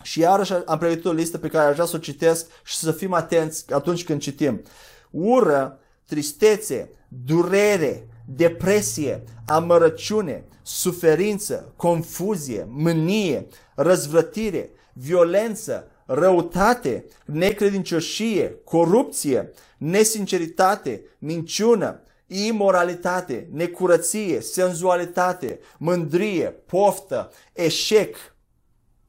Și 0.02 0.20
iarăși 0.20 0.52
am 0.66 0.78
pregătit 0.78 1.04
o 1.04 1.12
listă 1.12 1.38
pe 1.38 1.48
care 1.48 1.68
aș 1.68 1.74
vrea 1.74 1.86
să 1.86 1.96
o 1.96 1.98
citesc 1.98 2.46
și 2.64 2.76
să 2.76 2.92
fim 2.92 3.12
atenți 3.12 3.72
atunci 3.72 4.04
când 4.04 4.20
citim. 4.20 4.62
Ură, 5.10 5.78
tristețe, 6.06 6.90
durere, 7.08 8.08
depresie, 8.24 9.22
amărăciune, 9.46 10.44
suferință, 10.62 11.72
confuzie, 11.76 12.66
mânie, 12.70 13.46
răzvrătire, 13.74 14.70
violență, 14.92 15.90
răutate, 16.06 17.04
necredincioșie, 17.24 18.60
corupție, 18.64 19.52
nesinceritate, 19.78 21.02
minciună, 21.18 22.02
imoralitate, 22.26 23.48
necurăție, 23.52 24.40
senzualitate, 24.40 25.60
mândrie, 25.78 26.46
poftă, 26.46 27.30
eșec. 27.52 28.16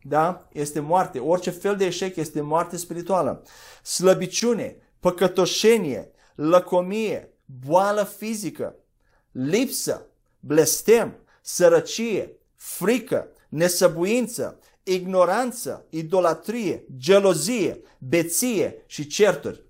Da? 0.01 0.47
Este 0.51 0.79
moarte. 0.79 1.19
Orice 1.19 1.49
fel 1.49 1.75
de 1.75 1.85
eșec 1.85 2.15
este 2.15 2.41
moarte 2.41 2.77
spirituală. 2.77 3.43
Slăbiciune, 3.83 4.77
păcătoșenie, 4.99 6.11
lăcomie, 6.35 7.33
boală 7.45 8.03
fizică, 8.17 8.75
lipsă, 9.35 10.05
blestem, 10.39 11.15
sărăcie, 11.41 12.31
frică, 12.55 13.27
nesăbuință, 13.49 14.59
ignoranță, 14.83 15.85
idolatrie, 15.89 16.83
gelozie, 16.97 17.81
beție 17.97 18.83
și 18.85 19.07
certuri. 19.07 19.63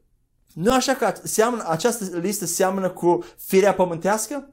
Nu 0.53 0.73
așa 0.73 0.93
că 0.93 1.13
seamănă, 1.23 1.63
această 1.67 2.17
listă 2.17 2.45
seamănă 2.45 2.89
cu 2.89 3.23
firea 3.37 3.73
pământească? 3.73 4.49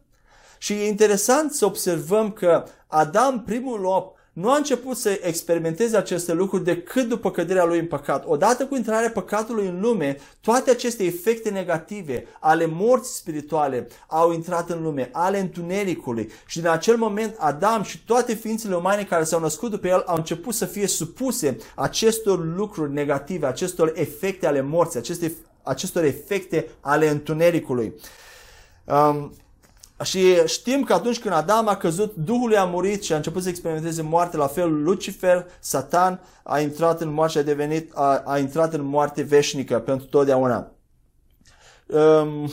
Și 0.59 0.73
e 0.73 0.87
interesant 0.87 1.53
să 1.53 1.65
observăm 1.65 2.31
că 2.33 2.65
Adam, 2.87 3.43
primul 3.43 3.85
om, 3.85 4.05
nu 4.33 4.51
a 4.51 4.57
început 4.57 4.97
să 4.97 5.21
experimenteze 5.23 5.97
aceste 5.97 6.33
lucruri 6.33 6.65
decât 6.65 7.09
după 7.09 7.31
căderea 7.31 7.65
lui 7.65 7.79
în 7.79 7.87
păcat. 7.87 8.25
Odată 8.27 8.67
cu 8.67 8.77
intrarea 8.77 9.11
păcatului 9.11 9.67
în 9.67 9.81
lume, 9.81 10.17
toate 10.41 10.71
aceste 10.71 11.05
efecte 11.05 11.51
negative 11.51 12.27
ale 12.41 12.67
morții 12.67 13.15
spirituale 13.15 13.89
au 14.07 14.33
intrat 14.33 14.71
în 14.71 14.83
lume, 14.83 15.09
ale 15.13 15.39
întunericului 15.39 16.31
și 16.47 16.59
din 16.61 16.69
acel 16.69 16.97
moment 16.97 17.37
Adam 17.39 17.83
și 17.83 18.05
toate 18.05 18.35
ființele 18.35 18.75
umane 18.75 19.05
care 19.05 19.25
s-au 19.25 19.41
născut 19.41 19.71
după 19.71 19.87
el 19.87 20.03
au 20.07 20.17
început 20.17 20.55
să 20.55 20.65
fie 20.65 20.87
supuse 20.87 21.57
acestor 21.75 22.45
lucruri 22.57 22.93
negative, 22.93 23.47
acestor 23.47 23.93
efecte 23.95 24.47
ale 24.47 24.61
morții, 24.61 24.99
aceste, 24.99 25.33
acestor 25.63 26.05
efecte 26.05 26.69
ale 26.81 27.09
întunericului. 27.09 27.95
Um, 28.85 29.33
și 30.03 30.47
știm 30.47 30.85
că 30.85 30.93
atunci 30.93 31.19
când 31.19 31.35
Adam 31.35 31.69
a 31.69 31.77
căzut, 31.77 32.15
Duhul 32.15 32.57
a 32.57 32.65
murit 32.65 33.03
și 33.03 33.13
a 33.13 33.17
început 33.17 33.43
să 33.43 33.49
experimenteze 33.49 34.03
moarte, 34.03 34.37
la 34.37 34.47
fel 34.47 34.83
Lucifer, 34.83 35.47
Satan, 35.61 36.21
a 36.43 36.61
intrat 36.61 37.01
în 37.01 37.13
moarte 37.13 37.33
și 37.33 37.39
a 37.39 37.43
devenit, 37.43 37.93
a, 37.95 38.23
a 38.27 38.39
intrat 38.39 38.73
în 38.73 38.85
moarte 38.85 39.23
veșnică 39.23 39.79
pentru 39.79 40.07
totdeauna. 40.07 40.71
Um, 41.87 42.51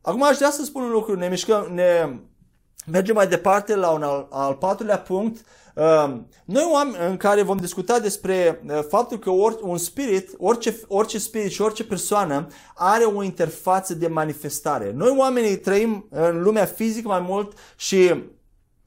acum 0.00 0.22
aș 0.22 0.36
vrea 0.36 0.50
să 0.50 0.64
spun 0.64 0.82
un 0.82 0.90
lucru, 0.90 1.16
ne 1.16 1.28
mișcăm, 1.28 1.68
ne 1.72 2.18
mergem 2.86 3.14
mai 3.14 3.28
departe 3.28 3.76
la 3.76 3.90
un 3.90 4.02
al, 4.02 4.26
al 4.30 4.54
patrulea 4.54 4.98
punct, 4.98 5.36
Ehm, 5.36 5.42
noi 6.44 6.68
oameni 6.72 7.10
în 7.10 7.16
care 7.16 7.42
vom 7.42 7.56
discuta 7.56 7.98
despre 7.98 8.62
eh, 8.66 8.78
faptul 8.88 9.18
că 9.18 9.30
or, 9.30 9.58
un 9.62 9.78
spirit, 9.78 10.30
orice, 10.38 10.80
orice 10.88 11.18
spirit 11.18 11.50
și 11.50 11.62
orice 11.62 11.84
persoană 11.84 12.46
are 12.74 13.04
o 13.04 13.22
interfață 13.22 13.94
de 13.94 14.06
manifestare. 14.06 14.92
Noi 14.94 15.14
oamenii 15.18 15.56
trăim 15.56 16.06
în 16.10 16.42
lumea 16.42 16.64
fizică 16.64 17.08
mai 17.08 17.20
mult 17.20 17.52
și 17.76 18.12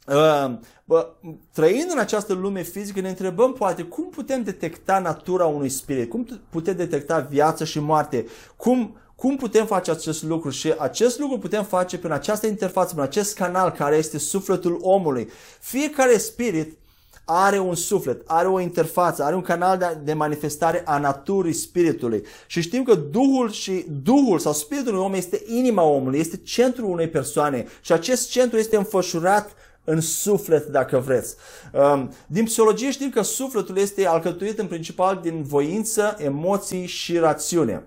Uh, 0.08 0.58
bă, 0.84 1.13
trăind 1.54 1.91
în 1.91 2.00
această 2.00 2.34
lume 2.34 2.62
fizică, 2.62 3.00
ne 3.00 3.10
întrebăm 3.10 3.54
poate 3.54 3.84
cum 3.84 4.10
putem 4.10 4.43
detecta 4.43 5.00
natura 5.00 5.45
unui 5.45 5.69
spirit, 5.69 6.10
cum 6.10 6.28
putem 6.50 6.76
detecta 6.76 7.19
viață 7.19 7.63
și 7.63 7.80
moarte, 7.80 8.26
cum, 8.56 8.97
cum 9.17 9.36
putem 9.36 9.65
face 9.65 9.91
acest 9.91 10.23
lucru 10.23 10.49
și 10.49 10.73
acest 10.77 11.19
lucru 11.19 11.38
putem 11.38 11.63
face 11.63 11.97
prin 11.97 12.12
această 12.12 12.47
interfață, 12.47 12.93
prin 12.93 13.03
acest 13.03 13.36
canal 13.36 13.71
care 13.71 13.95
este 13.95 14.17
sufletul 14.17 14.77
omului. 14.82 15.30
Fiecare 15.60 16.17
spirit 16.17 16.77
are 17.25 17.60
un 17.60 17.75
suflet, 17.75 18.21
are 18.25 18.47
o 18.47 18.60
interfață, 18.60 19.23
are 19.23 19.36
un 19.36 19.41
canal 19.41 19.77
de, 19.77 19.97
de 20.03 20.13
manifestare 20.13 20.82
a 20.86 20.97
naturii 20.97 21.53
spiritului. 21.53 22.23
Și 22.47 22.62
știm 22.62 22.84
că 22.84 22.95
Duhul 22.95 23.51
și 23.51 23.86
Duhul 24.03 24.39
sau 24.39 24.53
spiritul 24.53 24.93
unui 24.93 25.06
om 25.06 25.13
este 25.13 25.43
inima 25.47 25.84
omului, 25.84 26.19
este 26.19 26.38
centrul 26.38 26.89
unei 26.89 27.10
persoane 27.10 27.67
și 27.82 27.91
acest 27.91 28.30
centru 28.30 28.58
este 28.58 28.75
înfășurat 28.75 29.51
în 29.84 30.01
suflet, 30.01 30.67
dacă 30.67 30.97
vreți. 30.97 31.36
Um, 31.73 32.12
din 32.27 32.43
psihologie 32.43 32.91
știm 32.91 33.10
că 33.10 33.21
sufletul 33.21 33.77
este 33.77 34.06
alcătuit 34.06 34.60
în 34.60 34.67
principal 34.67 35.19
din 35.21 35.43
voință, 35.43 36.15
emoții 36.19 36.86
și 36.86 37.17
rațiune. 37.17 37.84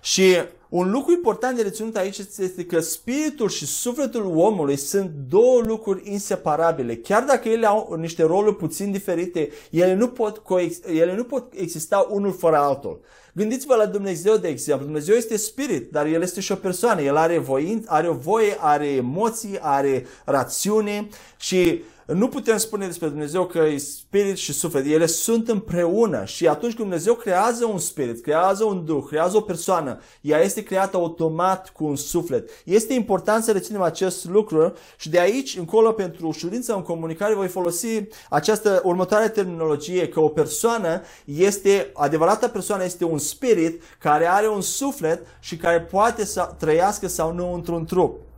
Și 0.00 0.36
un 0.68 0.90
lucru 0.90 1.12
important 1.12 1.56
de 1.56 1.62
reținut 1.62 1.96
aici 1.96 2.18
este 2.18 2.64
că 2.64 2.80
spiritul 2.80 3.48
și 3.48 3.66
sufletul 3.66 4.32
omului 4.36 4.76
sunt 4.76 5.10
două 5.28 5.60
lucruri 5.66 6.10
inseparabile. 6.10 6.96
Chiar 6.96 7.22
dacă 7.22 7.48
ele 7.48 7.66
au 7.66 7.96
niște 7.98 8.22
roluri 8.22 8.56
puțin 8.56 8.90
diferite, 8.90 9.48
ele 9.70 9.94
nu 9.94 10.08
pot, 10.08 10.42
ele 10.86 11.14
nu 11.16 11.24
pot 11.24 11.52
exista 11.56 12.06
unul 12.10 12.32
fără 12.32 12.56
altul. 12.56 13.00
Gândiți-vă 13.32 13.74
la 13.74 13.86
Dumnezeu, 13.86 14.36
de 14.36 14.48
exemplu. 14.48 14.84
Dumnezeu 14.84 15.14
este 15.14 15.36
spirit, 15.36 15.90
dar 15.90 16.06
El 16.06 16.22
este 16.22 16.40
și 16.40 16.52
o 16.52 16.54
persoană. 16.54 17.00
El 17.00 17.16
are 17.16 17.38
voință, 17.38 17.86
are 17.90 18.08
o 18.08 18.14
voie, 18.14 18.56
are 18.58 18.86
emoții, 18.86 19.58
are 19.60 20.06
rațiune 20.24 21.08
și 21.36 21.82
nu 22.12 22.28
putem 22.28 22.56
spune 22.56 22.86
despre 22.86 23.08
Dumnezeu 23.08 23.46
că 23.46 23.58
e 23.58 23.76
spirit 23.76 24.36
și 24.36 24.52
suflet. 24.52 24.86
Ele 24.86 25.06
sunt 25.06 25.48
împreună 25.48 26.24
și 26.24 26.48
atunci 26.48 26.74
când 26.74 26.88
Dumnezeu 26.88 27.14
creează 27.14 27.64
un 27.64 27.78
spirit, 27.78 28.22
creează 28.22 28.64
un 28.64 28.84
duh, 28.84 29.04
creează 29.06 29.36
o 29.36 29.40
persoană, 29.40 30.00
ea 30.20 30.40
este 30.40 30.62
creată 30.62 30.96
automat 30.96 31.68
cu 31.68 31.84
un 31.84 31.96
suflet. 31.96 32.50
Este 32.64 32.92
important 32.92 33.44
să 33.44 33.52
reținem 33.52 33.82
acest 33.82 34.24
lucru 34.24 34.72
și 34.98 35.10
de 35.10 35.20
aici 35.20 35.56
încolo 35.56 35.92
pentru 35.92 36.26
ușurință 36.26 36.74
în 36.74 36.82
comunicare 36.82 37.34
voi 37.34 37.48
folosi 37.48 38.02
această 38.30 38.80
următoare 38.84 39.28
terminologie 39.28 40.08
că 40.08 40.20
o 40.20 40.28
persoană 40.28 41.02
este, 41.24 41.90
adevărata 41.94 42.48
persoană 42.48 42.84
este 42.84 43.04
un 43.04 43.18
spirit 43.18 43.82
care 43.98 44.26
are 44.26 44.48
un 44.48 44.60
suflet 44.60 45.26
și 45.40 45.56
care 45.56 45.80
poate 45.80 46.24
să 46.24 46.54
trăiască 46.58 47.08
sau 47.08 47.32
nu 47.32 47.52
într-un 47.52 47.84
trup. 47.84 48.29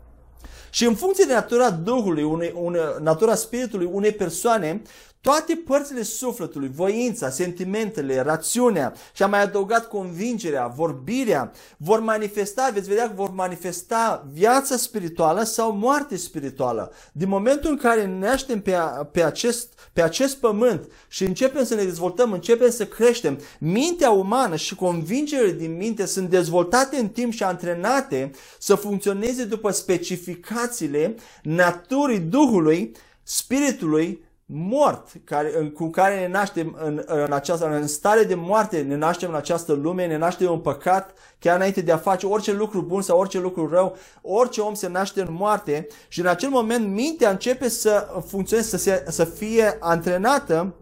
Și 0.74 0.84
în 0.84 0.94
funcție 0.94 1.24
de 1.24 1.32
natura 1.32 1.70
Duhului, 1.70 2.22
unei, 2.22 2.52
une, 2.56 2.78
natura 3.00 3.34
Spiritului 3.34 3.88
unei 3.92 4.12
persoane, 4.12 4.82
toate 5.22 5.54
părțile 5.54 6.02
sufletului, 6.02 6.70
voința, 6.74 7.30
sentimentele, 7.30 8.20
rațiunea 8.20 8.94
și 9.12 9.22
am 9.22 9.30
mai 9.30 9.42
adăugat 9.42 9.88
convingerea, 9.88 10.66
vorbirea, 10.66 11.52
vor 11.76 12.00
manifesta, 12.00 12.70
veți 12.72 12.88
vedea 12.88 13.06
că 13.06 13.12
vor 13.14 13.30
manifesta 13.30 14.26
viața 14.32 14.76
spirituală 14.76 15.42
sau 15.42 15.72
moarte 15.72 16.16
spirituală. 16.16 16.92
Din 17.12 17.28
momentul 17.28 17.70
în 17.70 17.76
care 17.76 18.06
ne 18.06 18.18
naștem 18.18 18.60
pe, 18.60 18.76
pe, 19.12 19.22
acest, 19.22 19.90
pe 19.92 20.02
acest 20.02 20.36
pământ 20.36 20.90
și 21.08 21.24
începem 21.24 21.64
să 21.64 21.74
ne 21.74 21.84
dezvoltăm, 21.84 22.32
începem 22.32 22.70
să 22.70 22.86
creștem, 22.86 23.40
mintea 23.58 24.10
umană 24.10 24.56
și 24.56 24.74
convingerile 24.74 25.52
din 25.52 25.76
minte 25.76 26.06
sunt 26.06 26.28
dezvoltate 26.28 26.96
în 26.96 27.08
timp 27.08 27.32
și 27.32 27.42
antrenate 27.42 28.30
să 28.58 28.74
funcționeze 28.74 29.44
după 29.44 29.70
specificațiile 29.70 31.14
naturii 31.42 32.20
Duhului, 32.20 32.92
Spiritului 33.22 34.30
mort 34.54 35.08
care, 35.24 35.48
cu 35.74 35.90
care 35.90 36.20
ne 36.20 36.28
naștem 36.28 36.76
în, 36.84 37.02
în, 37.06 37.32
această, 37.32 37.66
în 37.66 37.86
stare 37.86 38.24
de 38.24 38.34
moarte, 38.34 38.80
ne 38.80 38.96
naștem 38.96 39.28
în 39.28 39.34
această 39.34 39.72
lume, 39.72 40.06
ne 40.06 40.16
naștem 40.16 40.52
în 40.52 40.58
păcat, 40.58 41.14
chiar 41.38 41.56
înainte 41.56 41.80
de 41.80 41.92
a 41.92 41.96
face 41.96 42.26
orice 42.26 42.52
lucru 42.52 42.82
bun 42.82 43.02
sau 43.02 43.18
orice 43.18 43.38
lucru 43.38 43.68
rău, 43.68 43.96
orice 44.22 44.60
om 44.60 44.74
se 44.74 44.88
naște 44.88 45.20
în 45.20 45.28
moarte 45.30 45.86
și 46.08 46.20
în 46.20 46.26
acel 46.26 46.48
moment 46.48 46.86
mintea 46.86 47.30
începe 47.30 47.68
să 47.68 48.22
funcționeze, 48.26 48.68
să, 48.68 48.76
se, 48.76 49.04
să 49.08 49.24
fie 49.24 49.76
antrenată 49.80 50.74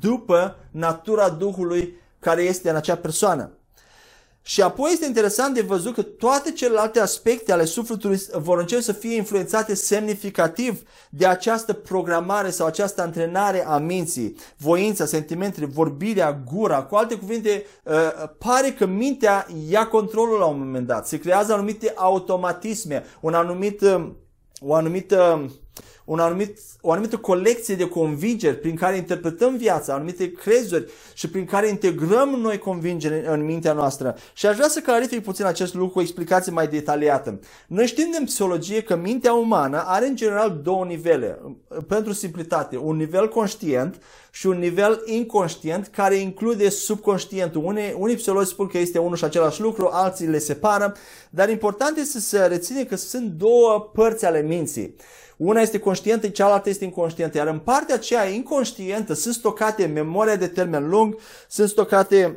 după 0.00 0.56
natura 0.70 1.28
Duhului 1.28 1.94
care 2.18 2.42
este 2.42 2.70
în 2.70 2.76
acea 2.76 2.96
persoană. 2.96 3.50
Și 4.48 4.62
apoi 4.62 4.90
este 4.92 5.06
interesant 5.06 5.54
de 5.54 5.60
văzut 5.60 5.94
că 5.94 6.02
toate 6.02 6.52
celelalte 6.52 7.00
aspecte 7.00 7.52
ale 7.52 7.64
sufletului 7.64 8.20
vor 8.32 8.58
începe 8.58 8.80
să 8.80 8.92
fie 8.92 9.16
influențate 9.16 9.74
semnificativ 9.74 10.82
de 11.10 11.26
această 11.26 11.72
programare 11.72 12.50
sau 12.50 12.66
această 12.66 13.02
antrenare 13.02 13.66
a 13.66 13.78
minții, 13.78 14.36
voința, 14.56 15.06
sentimentele, 15.06 15.66
vorbirea, 15.66 16.42
gura. 16.52 16.82
Cu 16.82 16.94
alte 16.94 17.14
cuvinte, 17.14 17.64
uh, 17.82 17.94
pare 18.38 18.70
că 18.70 18.86
mintea 18.86 19.46
ia 19.68 19.86
controlul 19.86 20.38
la 20.38 20.46
un 20.46 20.58
moment 20.58 20.86
dat. 20.86 21.06
Se 21.06 21.18
creează 21.18 21.52
anumite 21.52 21.92
automatisme, 21.96 23.04
un 23.20 23.34
anumit, 23.34 23.80
uh, 23.80 24.08
o 24.60 24.74
anumită 24.74 25.50
un 26.04 26.18
anumit, 26.18 26.58
o 26.80 26.92
anumită 26.92 27.16
colecție 27.16 27.74
de 27.74 27.88
convingeri 27.88 28.56
prin 28.56 28.76
care 28.76 28.96
interpretăm 28.96 29.56
viața, 29.56 29.94
anumite 29.94 30.32
crezuri 30.32 30.90
și 31.14 31.30
prin 31.30 31.44
care 31.44 31.68
integrăm 31.68 32.28
noi 32.28 32.58
convingeri 32.58 33.26
în 33.26 33.44
mintea 33.44 33.72
noastră. 33.72 34.16
Și 34.34 34.46
aș 34.46 34.56
vrea 34.56 34.68
să 34.68 34.80
clarific 34.80 35.22
puțin 35.22 35.44
acest 35.44 35.74
lucru 35.74 35.88
cu 35.88 35.98
o 35.98 36.02
explicație 36.02 36.52
mai 36.52 36.68
detaliată. 36.68 37.40
Noi 37.66 37.86
știm 37.86 38.10
din 38.16 38.24
psihologie 38.24 38.82
că 38.82 38.96
mintea 38.96 39.32
umană 39.32 39.82
are 39.86 40.06
în 40.06 40.16
general 40.16 40.60
două 40.62 40.84
nivele, 40.84 41.38
pentru 41.88 42.12
simplitate, 42.12 42.76
un 42.76 42.96
nivel 42.96 43.28
conștient 43.28 44.00
și 44.30 44.46
un 44.46 44.58
nivel 44.58 45.02
inconștient 45.04 45.86
care 45.86 46.14
include 46.14 46.68
subconștientul. 46.68 47.64
Unii, 47.64 47.94
unii 47.98 48.16
psihologi 48.16 48.48
spun 48.48 48.66
că 48.66 48.78
este 48.78 48.98
unul 48.98 49.16
și 49.16 49.24
același 49.24 49.60
lucru, 49.60 49.88
alții 49.92 50.26
le 50.26 50.38
separă, 50.38 50.94
dar 51.30 51.48
important 51.48 51.96
este 51.96 52.20
să 52.20 52.46
reține 52.46 52.84
că 52.84 52.96
sunt 52.96 53.30
două 53.30 53.90
părți 53.92 54.24
ale 54.24 54.42
minții. 54.42 54.94
Una 55.36 55.60
este 55.60 55.78
conștientă, 55.78 56.28
cealaltă 56.28 56.68
este 56.68 56.84
inconștientă. 56.84 57.36
Iar 57.36 57.46
în 57.46 57.58
partea 57.58 57.94
aceea 57.94 58.28
inconștientă 58.28 59.12
sunt 59.12 59.34
stocate 59.34 59.86
memoria 59.86 60.36
de 60.36 60.46
termen 60.46 60.88
lung, 60.88 61.16
sunt 61.48 61.68
stocate 61.68 62.36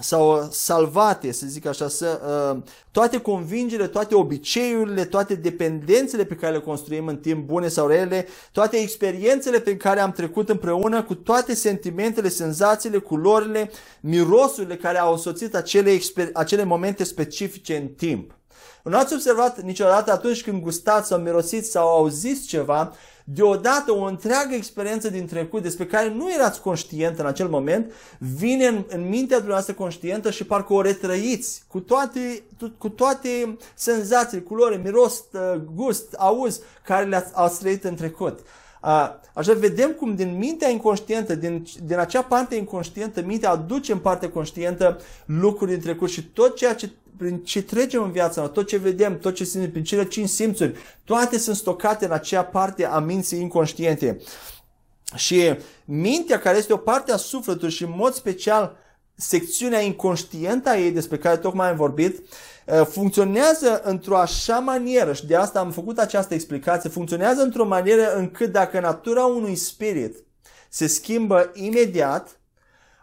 sau 0.00 0.48
salvate, 0.50 1.32
să 1.32 1.46
zic 1.46 1.66
așa, 1.66 1.88
să, 1.88 2.20
uh, 2.54 2.62
toate 2.90 3.20
convingerile, 3.20 3.86
toate 3.86 4.14
obiceiurile, 4.14 5.04
toate 5.04 5.34
dependențele 5.34 6.24
pe 6.24 6.34
care 6.34 6.52
le 6.52 6.60
construim 6.60 7.06
în 7.06 7.16
timp, 7.16 7.46
bune 7.46 7.68
sau 7.68 7.86
rele, 7.86 8.26
toate 8.52 8.76
experiențele 8.76 9.60
pe 9.60 9.76
care 9.76 10.00
am 10.00 10.12
trecut 10.12 10.48
împreună, 10.48 11.02
cu 11.02 11.14
toate 11.14 11.54
sentimentele, 11.54 12.28
senzațiile, 12.28 12.98
culorile, 12.98 13.70
mirosurile 14.00 14.76
care 14.76 14.98
au 14.98 15.12
însoțit 15.12 15.54
acele, 15.54 15.98
acele 16.32 16.64
momente 16.64 17.04
specifice 17.04 17.76
în 17.76 17.88
timp. 17.88 18.37
Nu 18.82 18.96
ați 18.96 19.14
observat 19.14 19.60
niciodată 19.60 20.12
atunci 20.12 20.42
când 20.42 20.62
gustați 20.62 21.08
sau 21.08 21.18
mirosiți 21.18 21.70
sau 21.70 21.88
auziți 21.88 22.46
ceva, 22.46 22.92
deodată 23.24 23.92
o 23.92 24.02
întreagă 24.02 24.54
experiență 24.54 25.10
din 25.10 25.26
trecut 25.26 25.62
despre 25.62 25.86
care 25.86 26.08
nu 26.08 26.32
erați 26.32 26.60
conștient 26.60 27.18
în 27.18 27.26
acel 27.26 27.48
moment, 27.48 27.92
vine 28.18 28.66
în, 28.66 28.84
în 28.88 29.08
mintea 29.08 29.36
dumneavoastră 29.36 29.74
conștientă 29.74 30.30
și 30.30 30.44
parcă 30.44 30.72
o 30.72 30.80
retrăiți 30.80 31.62
cu 31.66 31.80
toate, 31.80 32.42
cu 32.78 32.88
toate 32.88 33.56
senzațiile, 33.74 34.42
culori, 34.42 34.80
miros, 34.84 35.24
uh, 35.32 35.60
gust, 35.74 36.12
auz 36.12 36.60
care 36.84 37.04
le-ați 37.04 37.58
trăit 37.58 37.84
în 37.84 37.94
trecut. 37.94 38.38
Așa 39.34 39.52
vedem 39.52 39.90
cum 39.90 40.14
din 40.14 40.36
mintea 40.36 40.68
inconștientă, 40.68 41.34
din, 41.34 41.66
din 41.84 41.98
acea 41.98 42.22
parte 42.22 42.54
inconștientă, 42.54 43.22
mintea 43.22 43.50
aduce 43.50 43.92
în 43.92 43.98
parte 43.98 44.28
conștientă 44.28 45.00
lucruri 45.24 45.70
din 45.70 45.80
trecut 45.80 46.10
și 46.10 46.24
tot 46.24 46.56
ceea 46.56 46.74
ce 46.74 46.90
prin 47.18 47.42
ce 47.44 47.62
trecem 47.62 48.02
în 48.02 48.10
viața 48.10 48.40
noastră, 48.40 48.60
tot 48.60 48.68
ce 48.68 48.76
vedem, 48.76 49.18
tot 49.18 49.34
ce 49.34 49.44
simțim, 49.44 49.70
prin 49.70 49.84
cele 49.84 50.04
cinci 50.04 50.28
simțuri, 50.28 50.74
toate 51.04 51.38
sunt 51.38 51.56
stocate 51.56 52.04
în 52.04 52.10
acea 52.10 52.44
parte 52.44 52.84
a 52.84 52.98
minții 52.98 53.40
inconștiente. 53.40 54.18
Și 55.14 55.56
mintea, 55.84 56.38
care 56.38 56.58
este 56.58 56.72
o 56.72 56.76
parte 56.76 57.12
a 57.12 57.16
sufletului 57.16 57.72
și 57.72 57.82
în 57.82 57.92
mod 57.96 58.14
special 58.14 58.76
secțiunea 59.14 59.80
inconștientă 59.80 60.68
a 60.68 60.78
ei 60.78 60.90
despre 60.90 61.18
care 61.18 61.36
tocmai 61.36 61.68
am 61.68 61.76
vorbit, 61.76 62.18
uh, 62.18 62.86
funcționează 62.86 63.80
într-o 63.84 64.16
așa 64.16 64.58
manieră 64.58 65.12
și 65.12 65.26
de 65.26 65.36
asta 65.36 65.58
am 65.58 65.70
făcut 65.70 65.98
această 65.98 66.34
explicație, 66.34 66.90
funcționează 66.90 67.42
într-o 67.42 67.66
manieră 67.66 68.16
încât 68.16 68.52
dacă 68.52 68.80
natura 68.80 69.24
unui 69.24 69.56
spirit 69.56 70.16
se 70.68 70.86
schimbă 70.86 71.50
imediat, 71.54 72.37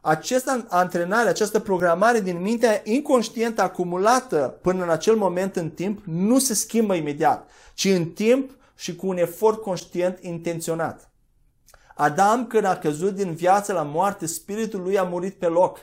această 0.06 0.66
antrenare, 0.70 1.30
această 1.30 1.60
programare 1.60 2.20
din 2.20 2.42
mintea 2.42 2.82
inconștientă 2.84 3.62
acumulată 3.62 4.58
până 4.62 4.84
în 4.84 4.90
acel 4.90 5.16
moment 5.16 5.56
în 5.56 5.70
timp 5.70 6.02
nu 6.06 6.40
se 6.40 6.54
schimbă 6.54 6.94
imediat, 6.94 7.50
ci 7.74 7.86
în 7.86 8.06
timp 8.06 8.52
și 8.76 8.96
cu 8.96 9.08
un 9.08 9.18
efort 9.18 9.62
conștient 9.62 10.20
intenționat. 10.22 11.10
Adam, 11.96 12.48
când 12.48 12.66
a 12.66 12.78
căzut 12.78 13.16
din 13.16 13.34
viață 13.34 13.74
la 13.74 13.82
moarte, 13.82 14.26
spiritul 14.26 14.82
lui 14.82 14.98
a 14.98 15.04
murit 15.04 15.34
pe 15.34 15.46
loc, 15.46 15.78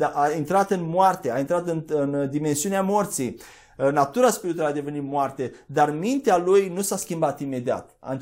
a 0.00 0.30
intrat 0.36 0.70
în 0.70 0.88
moarte, 0.88 1.32
a 1.32 1.38
intrat 1.38 1.68
în, 1.68 1.84
în 1.88 2.30
dimensiunea 2.30 2.82
morții. 2.82 3.40
Uh, 3.78 3.90
natura 3.90 4.30
spirituală 4.30 4.68
a 4.68 4.72
devenit 4.72 5.02
moarte, 5.02 5.52
dar 5.66 5.90
mintea 5.90 6.36
lui 6.36 6.72
nu 6.74 6.80
s-a 6.80 6.96
schimbat 6.96 7.40
imediat. 7.40 7.90
Uh, 8.10 8.20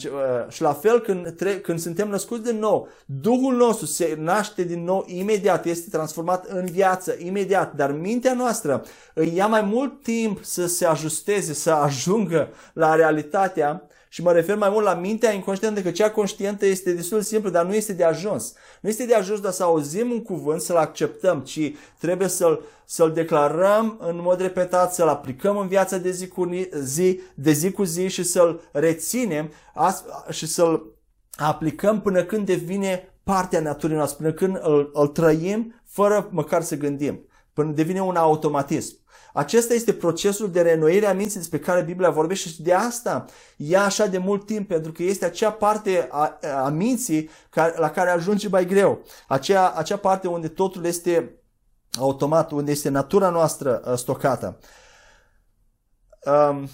și 0.48 0.62
la 0.62 0.72
fel 0.72 1.01
când, 1.01 1.34
când 1.62 1.78
suntem 1.78 2.09
născuți 2.09 2.42
din 2.42 2.59
nou, 2.59 2.88
Duhul 3.07 3.57
nostru 3.57 3.86
se 3.86 4.16
naște 4.18 4.62
din 4.62 4.84
nou 4.84 5.05
imediat, 5.07 5.66
este 5.66 5.90
transformat 5.90 6.46
în 6.46 6.64
viață 6.64 7.14
imediat, 7.18 7.74
dar 7.74 7.92
mintea 7.92 8.34
noastră 8.34 8.84
îi 9.14 9.34
ia 9.34 9.46
mai 9.46 9.62
mult 9.62 10.03
timp 10.03 10.44
să 10.44 10.66
se 10.66 10.86
ajusteze, 10.86 11.53
să 11.53 11.70
ajungă 11.70 12.48
la 12.72 12.94
realitatea 12.94 13.89
și 14.12 14.22
mă 14.22 14.32
refer 14.32 14.56
mai 14.56 14.70
mult 14.70 14.84
la 14.84 14.94
mintea 14.94 15.32
inconștientă, 15.32 15.82
că 15.82 15.90
cea 15.90 16.11
conștientă 16.11 16.66
este 16.66 16.92
destul 16.92 17.18
de 17.18 17.24
simplu, 17.24 17.50
dar 17.50 17.66
nu 17.66 17.74
este 17.74 17.92
de 17.92 18.04
ajuns. 18.04 18.52
Nu 18.80 18.88
este 18.88 19.06
de 19.06 19.14
ajuns 19.14 19.40
doar 19.40 19.52
să 19.52 19.62
auzim 19.62 20.11
un 20.11 20.22
cuvânt, 20.22 20.61
să-l 20.61 20.76
acceptăm, 20.76 21.40
ci 21.40 21.72
trebuie 21.98 22.28
să-l, 22.28 22.64
să-l 22.84 23.12
declarăm 23.12 23.98
în 24.00 24.18
mod 24.22 24.40
repetat, 24.40 24.94
să-l 24.94 25.08
aplicăm 25.08 25.58
în 25.58 25.68
viața 25.68 25.96
de 25.96 26.11
zi 26.11 26.28
cu 26.28 26.50
zi, 26.82 27.20
de 27.34 27.52
zi, 27.52 27.70
cu 27.70 27.82
zi 27.82 28.08
și 28.08 28.22
să-l 28.22 28.61
reținem 28.72 29.52
și 30.30 30.46
să-l 30.46 30.94
aplicăm 31.36 32.00
până 32.00 32.24
când 32.24 32.46
devine 32.46 33.14
partea 33.22 33.61
naturii 33.61 33.96
noastre, 33.96 34.16
până 34.22 34.32
când 34.32 34.58
îl, 34.62 34.90
îl 34.92 35.06
trăim 35.06 35.74
fără 35.84 36.28
măcar 36.30 36.62
să 36.62 36.76
gândim, 36.76 37.20
până 37.52 37.72
devine 37.72 38.02
un 38.02 38.16
automatism. 38.16 38.99
Acesta 39.32 39.74
este 39.74 39.92
procesul 39.92 40.50
de 40.50 40.62
renoire 40.62 41.06
a 41.06 41.12
minții 41.12 41.38
despre 41.38 41.58
care 41.58 41.82
Biblia 41.82 42.10
vorbește 42.10 42.48
și 42.48 42.62
de 42.62 42.72
asta 42.72 43.24
ia 43.56 43.84
așa 43.84 44.06
de 44.06 44.18
mult 44.18 44.46
timp, 44.46 44.68
pentru 44.68 44.92
că 44.92 45.02
este 45.02 45.24
acea 45.24 45.52
parte 45.52 46.08
a, 46.10 46.38
a 46.64 46.68
minții 46.68 47.30
care, 47.50 47.74
la 47.78 47.90
care 47.90 48.10
ajunge 48.10 48.48
mai 48.48 48.66
greu. 48.66 49.02
Acea, 49.28 49.70
acea 49.70 49.96
parte 49.96 50.28
unde 50.28 50.48
totul 50.48 50.84
este 50.84 51.34
automat, 51.98 52.50
unde 52.50 52.70
este 52.70 52.88
natura 52.88 53.30
noastră 53.30 53.82
uh, 53.86 53.94
stocată. 53.96 54.58
Um, 56.24 56.68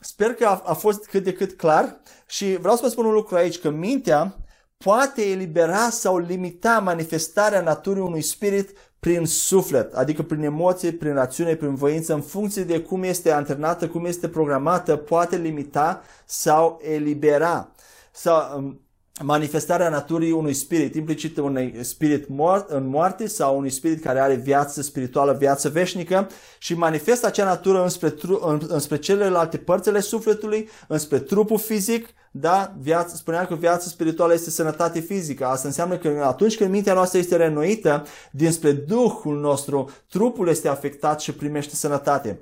sper 0.00 0.34
că 0.34 0.46
a, 0.46 0.62
a 0.64 0.72
fost 0.72 1.04
cât 1.04 1.24
de 1.24 1.32
cât 1.32 1.52
clar 1.52 2.00
și 2.26 2.56
vreau 2.56 2.76
să 2.76 2.82
vă 2.82 2.88
spun 2.88 3.04
un 3.04 3.12
lucru 3.12 3.36
aici, 3.36 3.58
că 3.58 3.70
mintea 3.70 4.36
poate 4.82 5.30
elibera 5.30 5.90
sau 5.90 6.18
limita 6.18 6.78
manifestarea 6.78 7.60
naturii 7.60 8.02
unui 8.02 8.22
spirit 8.22 8.76
prin 9.00 9.26
suflet, 9.26 9.94
adică 9.94 10.22
prin 10.22 10.42
emoție, 10.42 10.92
prin 10.92 11.14
rațiune, 11.14 11.54
prin 11.54 11.74
voință, 11.74 12.14
în 12.14 12.20
funcție 12.20 12.64
de 12.64 12.80
cum 12.80 13.02
este 13.02 13.30
antrenată, 13.30 13.88
cum 13.88 14.04
este 14.04 14.28
programată, 14.28 14.96
poate 14.96 15.36
limita 15.36 16.02
sau 16.24 16.80
elibera. 16.82 17.72
Sau, 18.12 18.58
um, 18.58 18.80
manifestarea 19.20 19.88
naturii 19.88 20.30
unui 20.30 20.54
spirit, 20.54 20.94
implicit 20.94 21.36
unui 21.36 21.78
spirit 21.80 22.28
mort, 22.28 22.70
în 22.70 22.88
moarte 22.88 23.26
sau 23.26 23.56
unui 23.56 23.70
spirit 23.70 24.02
care 24.02 24.20
are 24.20 24.34
viață 24.34 24.82
spirituală, 24.82 25.36
viață 25.38 25.68
veșnică 25.68 26.28
și 26.58 26.74
manifestă 26.74 27.26
acea 27.26 27.44
natură 27.44 27.82
înspre, 27.82 28.10
tru, 28.10 28.58
înspre 28.68 28.96
celelalte 28.98 29.56
părți 29.56 29.88
ale 29.88 30.00
sufletului, 30.00 30.68
înspre 30.88 31.18
trupul 31.18 31.58
fizic, 31.58 32.08
da, 32.34 32.74
viața, 32.80 33.14
spuneam 33.14 33.46
că 33.46 33.54
viața 33.54 33.88
spirituală 33.88 34.32
este 34.32 34.50
sănătate 34.50 35.00
fizică. 35.00 35.46
Asta 35.46 35.68
înseamnă 35.68 35.96
că 35.96 36.22
atunci 36.24 36.56
când 36.56 36.70
mintea 36.70 36.94
noastră 36.94 37.18
este 37.18 37.36
renoită, 37.36 38.04
dinspre 38.30 38.72
Duhul 38.72 39.40
nostru, 39.40 39.90
trupul 40.08 40.48
este 40.48 40.68
afectat 40.68 41.20
și 41.20 41.32
primește 41.32 41.74
sănătate. 41.74 42.40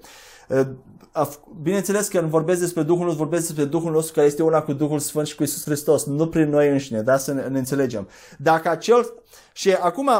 Bineînțeles 1.63 2.09
că 2.09 2.19
când 2.19 2.31
vorbesc 2.31 2.61
despre 2.61 2.83
Duhul 2.83 3.05
nostru, 3.05 3.23
vorbesc 3.23 3.47
despre 3.47 3.65
Duhul 3.65 3.93
nostru 3.93 4.15
care 4.15 4.27
este 4.27 4.43
una 4.43 4.63
cu 4.63 4.73
Duhul 4.73 4.99
Sfânt 4.99 5.27
și 5.27 5.35
cu 5.35 5.43
Isus 5.43 5.65
Hristos, 5.65 6.05
nu 6.05 6.29
prin 6.29 6.49
noi 6.49 6.69
înșine, 6.69 7.03
da? 7.03 7.17
Să 7.17 7.33
ne, 7.33 7.43
ne 7.43 7.59
înțelegem. 7.59 8.09
Dacă 8.39 8.69
acel... 8.69 9.13
Și 9.53 9.73
acum, 9.73 10.11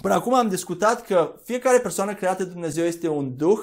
până 0.00 0.14
acum 0.14 0.34
am 0.34 0.48
discutat 0.48 1.06
că 1.06 1.34
fiecare 1.44 1.78
persoană 1.78 2.14
creată 2.14 2.44
de 2.44 2.50
Dumnezeu 2.50 2.84
este 2.84 3.08
un 3.08 3.36
Duh, 3.36 3.58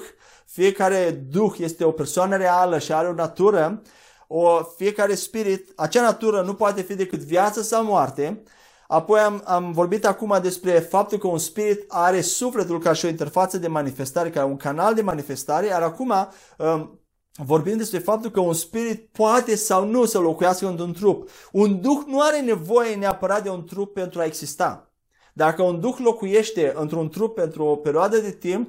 fiecare 0.46 1.10
Duh 1.30 1.54
este 1.58 1.84
o 1.84 1.90
persoană 1.90 2.36
reală 2.36 2.78
și 2.78 2.92
are 2.92 3.08
o 3.08 3.12
natură, 3.12 3.82
o, 4.26 4.62
fiecare 4.76 5.14
spirit, 5.14 5.72
acea 5.76 6.02
natură 6.02 6.42
nu 6.42 6.54
poate 6.54 6.82
fi 6.82 6.94
decât 6.94 7.18
viață 7.18 7.62
sau 7.62 7.84
moarte, 7.84 8.42
Apoi 8.88 9.20
am, 9.20 9.42
am 9.44 9.72
vorbit 9.72 10.06
acum 10.06 10.38
despre 10.42 10.78
faptul 10.78 11.18
că 11.18 11.26
un 11.26 11.38
spirit 11.38 11.84
are 11.88 12.20
sufletul 12.20 12.78
ca 12.78 12.92
și 12.92 13.04
o 13.04 13.08
interfață 13.08 13.58
de 13.58 13.68
manifestare, 13.68 14.30
ca 14.30 14.44
un 14.44 14.56
canal 14.56 14.94
de 14.94 15.02
manifestare, 15.02 15.66
iar 15.66 15.82
acum 15.82 16.12
um, 16.58 17.00
vorbim 17.32 17.76
despre 17.76 17.98
faptul 17.98 18.30
că 18.30 18.40
un 18.40 18.54
spirit 18.54 19.08
poate 19.12 19.54
sau 19.54 19.84
nu 19.84 20.04
să 20.04 20.18
locuiască 20.18 20.68
într-un 20.68 20.92
trup. 20.92 21.30
Un 21.52 21.80
duh 21.80 22.02
nu 22.06 22.20
are 22.20 22.40
nevoie 22.40 22.94
neapărat 22.94 23.42
de 23.42 23.48
un 23.48 23.64
trup 23.64 23.94
pentru 23.94 24.20
a 24.20 24.24
exista. 24.24 24.90
Dacă 25.34 25.62
un 25.62 25.80
duh 25.80 25.96
locuiește 25.98 26.72
într-un 26.76 27.08
trup 27.08 27.34
pentru 27.34 27.64
o 27.64 27.76
perioadă 27.76 28.18
de 28.18 28.30
timp, 28.30 28.68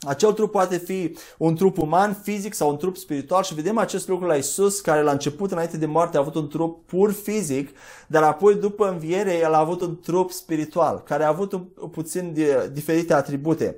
acel 0.00 0.32
trup 0.32 0.50
poate 0.50 0.76
fi 0.76 1.16
un 1.38 1.54
trup 1.54 1.78
uman, 1.78 2.14
fizic 2.22 2.54
sau 2.54 2.70
un 2.70 2.76
trup 2.76 2.96
spiritual 2.96 3.42
și 3.42 3.54
vedem 3.54 3.78
acest 3.78 4.08
lucru 4.08 4.26
la 4.26 4.34
Isus, 4.34 4.80
care 4.80 5.02
la 5.02 5.10
început, 5.10 5.50
înainte 5.50 5.76
de 5.76 5.86
moarte, 5.86 6.16
a 6.16 6.20
avut 6.20 6.34
un 6.34 6.48
trup 6.48 6.86
pur 6.86 7.12
fizic, 7.12 7.76
dar 8.06 8.22
apoi, 8.22 8.54
după 8.54 8.88
înviere, 8.88 9.38
el 9.38 9.54
a 9.54 9.58
avut 9.58 9.80
un 9.80 10.00
trup 10.00 10.30
spiritual, 10.30 11.02
care 11.02 11.24
a 11.24 11.28
avut 11.28 11.52
un, 11.52 11.64
puțin 11.90 12.32
de, 12.34 12.70
diferite 12.72 13.14
atribute. 13.14 13.76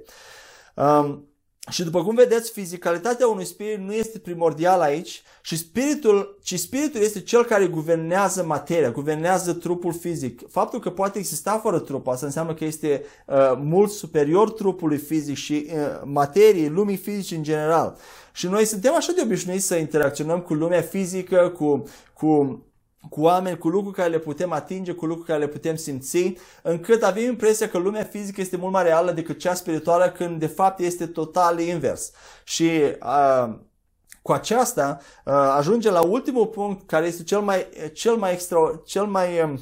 Um, 0.75 1.28
și 1.69 1.85
după 1.85 2.03
cum 2.03 2.15
vedeți, 2.15 2.51
fizicalitatea 2.51 3.27
unui 3.27 3.45
spirit 3.45 3.79
nu 3.79 3.93
este 3.93 4.19
primordială 4.19 4.83
aici, 4.83 5.23
și 5.43 5.57
spiritul, 5.57 6.39
ci 6.43 6.59
spiritul 6.59 7.01
este 7.01 7.21
cel 7.21 7.45
care 7.45 7.67
guvernează 7.67 8.45
materia, 8.45 8.91
guvernează 8.91 9.53
trupul 9.53 9.93
fizic. 9.93 10.51
Faptul 10.51 10.81
că 10.81 10.91
poate 10.91 11.19
exista 11.19 11.59
fără 11.59 11.79
trup, 11.79 12.07
asta 12.07 12.27
înseamnă 12.27 12.55
că 12.55 12.65
este 12.65 13.05
uh, 13.27 13.37
mult 13.57 13.91
superior 13.91 14.51
trupului 14.51 14.99
fizic 14.99 15.37
și 15.37 15.67
uh, 15.67 16.03
materiei, 16.05 16.69
lumii 16.69 16.97
fizice 16.97 17.35
în 17.35 17.43
general. 17.43 17.97
Și 18.33 18.47
noi 18.47 18.65
suntem 18.65 18.95
așa 18.95 19.13
de 19.13 19.21
obișnuiți 19.25 19.67
să 19.67 19.75
interacționăm 19.75 20.41
cu 20.41 20.55
lumea 20.55 20.81
fizică, 20.81 21.53
cu, 21.57 21.85
cu 22.13 22.63
cu 23.11 23.21
oameni, 23.21 23.59
cu 23.59 23.69
lucruri 23.69 23.97
care 23.97 24.09
le 24.09 24.19
putem 24.19 24.53
atinge, 24.53 24.93
cu 24.93 25.07
lucruri 25.07 25.29
care 25.29 25.41
le 25.41 25.49
putem 25.49 25.77
simți, 25.77 26.35
încât 26.63 27.03
avem 27.03 27.25
impresia 27.25 27.69
că 27.69 27.79
lumea 27.79 28.05
fizică 28.05 28.41
este 28.41 28.57
mult 28.57 28.73
mai 28.73 28.83
reală 28.83 29.13
decât 29.13 29.39
cea 29.39 29.55
spirituală, 29.55 30.11
când 30.11 30.39
de 30.39 30.47
fapt 30.47 30.81
este 30.81 31.07
total 31.07 31.61
invers. 31.61 32.11
Și 32.45 32.71
uh, 33.03 33.55
cu 34.23 34.33
aceasta 34.33 34.99
uh, 35.25 35.33
ajunge 35.33 35.91
la 35.91 36.03
ultimul 36.03 36.47
punct 36.47 36.87
care 36.87 37.07
este 37.07 37.23
cel 37.23 37.41
mai, 37.41 37.67
cel 37.93 38.15
mai, 38.15 38.33
extra, 38.33 38.81
cel 38.85 39.05
mai 39.05 39.43
um, 39.43 39.61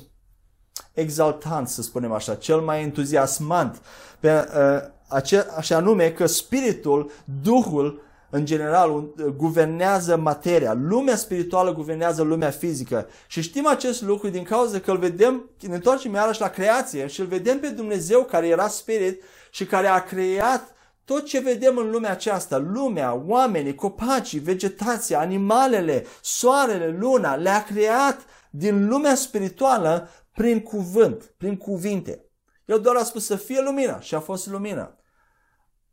exaltant, 0.93 1.69
să 1.69 1.83
spunem 1.83 2.13
așa, 2.13 2.35
cel 2.35 2.61
mai 2.61 2.83
entuziasmant, 2.83 3.83
pe, 4.21 4.31
uh, 4.33 4.95
ace, 5.09 5.47
așa 5.57 5.81
nume 5.81 6.11
că 6.11 6.27
spiritul, 6.27 7.11
Duhul, 7.43 8.03
în 8.31 8.45
general, 8.45 9.15
guvernează 9.37 10.17
materia. 10.17 10.73
Lumea 10.73 11.17
spirituală 11.17 11.73
guvernează 11.73 12.23
lumea 12.23 12.51
fizică. 12.51 13.09
Și 13.27 13.43
știm 13.43 13.67
acest 13.67 14.03
lucru 14.03 14.29
din 14.29 14.43
cauza 14.43 14.79
că 14.79 14.91
îl 14.91 14.99
vedem, 14.99 15.51
ne 15.61 15.75
întoarcem 15.75 16.13
iarăși 16.13 16.41
la 16.41 16.49
creație 16.49 17.07
și 17.07 17.21
îl 17.21 17.27
vedem 17.27 17.61
pe 17.61 17.69
Dumnezeu 17.69 18.25
care 18.25 18.47
era 18.49 18.69
spirit 18.69 19.23
și 19.51 19.67
care 19.67 19.87
a 19.87 20.03
creat 20.03 20.75
tot 21.05 21.25
ce 21.25 21.39
vedem 21.39 21.77
în 21.77 21.91
lumea 21.91 22.11
aceasta, 22.11 22.59
lumea, 22.59 23.23
oamenii, 23.27 23.75
copacii, 23.75 24.39
vegetația, 24.39 25.19
animalele, 25.19 26.05
soarele, 26.23 26.97
luna, 26.99 27.35
le-a 27.35 27.65
creat 27.65 28.25
din 28.51 28.89
lumea 28.89 29.15
spirituală 29.15 30.09
prin 30.35 30.61
cuvânt, 30.61 31.35
prin 31.37 31.57
cuvinte. 31.57 32.25
El 32.65 32.81
doar 32.81 32.97
a 32.97 33.03
spus 33.03 33.27
să 33.27 33.37
fie 33.37 33.61
lumină 33.61 33.99
și 34.01 34.15
a 34.15 34.21
fost 34.21 34.47
lumină. 34.47 34.97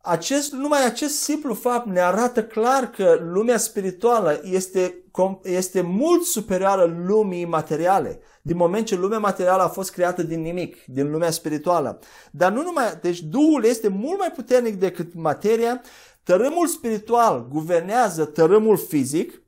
Acest, 0.06 0.52
numai 0.52 0.84
acest 0.84 1.20
simplu 1.20 1.54
fapt 1.54 1.86
ne 1.86 2.00
arată 2.00 2.44
clar 2.44 2.90
că 2.90 3.18
lumea 3.32 3.56
spirituală 3.56 4.40
este, 4.42 5.04
este 5.42 5.80
mult 5.80 6.22
superioară 6.22 7.02
lumii 7.06 7.44
materiale, 7.44 8.20
din 8.42 8.56
moment 8.56 8.86
ce 8.86 8.96
lumea 8.96 9.18
materială 9.18 9.62
a 9.62 9.68
fost 9.68 9.90
creată 9.90 10.22
din 10.22 10.40
nimic, 10.40 10.84
din 10.86 11.10
lumea 11.10 11.30
spirituală. 11.30 11.98
Dar 12.30 12.52
nu 12.52 12.62
numai, 12.62 12.98
deci 13.00 13.20
Duhul 13.20 13.64
este 13.64 13.88
mult 13.88 14.18
mai 14.18 14.32
puternic 14.34 14.78
decât 14.78 15.14
materia, 15.14 15.80
tărâmul 16.22 16.66
spiritual 16.66 17.48
guvernează 17.48 18.24
tărâmul 18.24 18.76
fizic, 18.76 19.42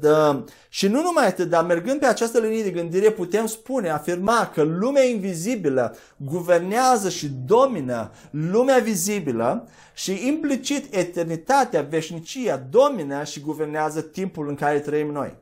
da, 0.00 0.44
și 0.68 0.88
nu 0.88 1.02
numai 1.02 1.26
atât, 1.26 1.48
dar 1.48 1.64
mergând 1.64 2.00
pe 2.00 2.06
această 2.06 2.38
linie 2.38 2.62
de 2.62 2.70
gândire 2.70 3.10
putem 3.10 3.46
spune, 3.46 3.88
afirma 3.88 4.50
că 4.54 4.62
lumea 4.62 5.04
invizibilă 5.04 5.96
guvernează 6.16 7.08
și 7.08 7.28
domină 7.46 8.10
lumea 8.30 8.78
vizibilă 8.78 9.68
și 9.94 10.26
implicit 10.26 10.94
eternitatea, 10.94 11.82
veșnicia 11.82 12.56
domină 12.70 13.24
și 13.24 13.40
guvernează 13.40 14.00
timpul 14.00 14.48
în 14.48 14.54
care 14.54 14.80
trăim 14.80 15.10
noi. 15.10 15.41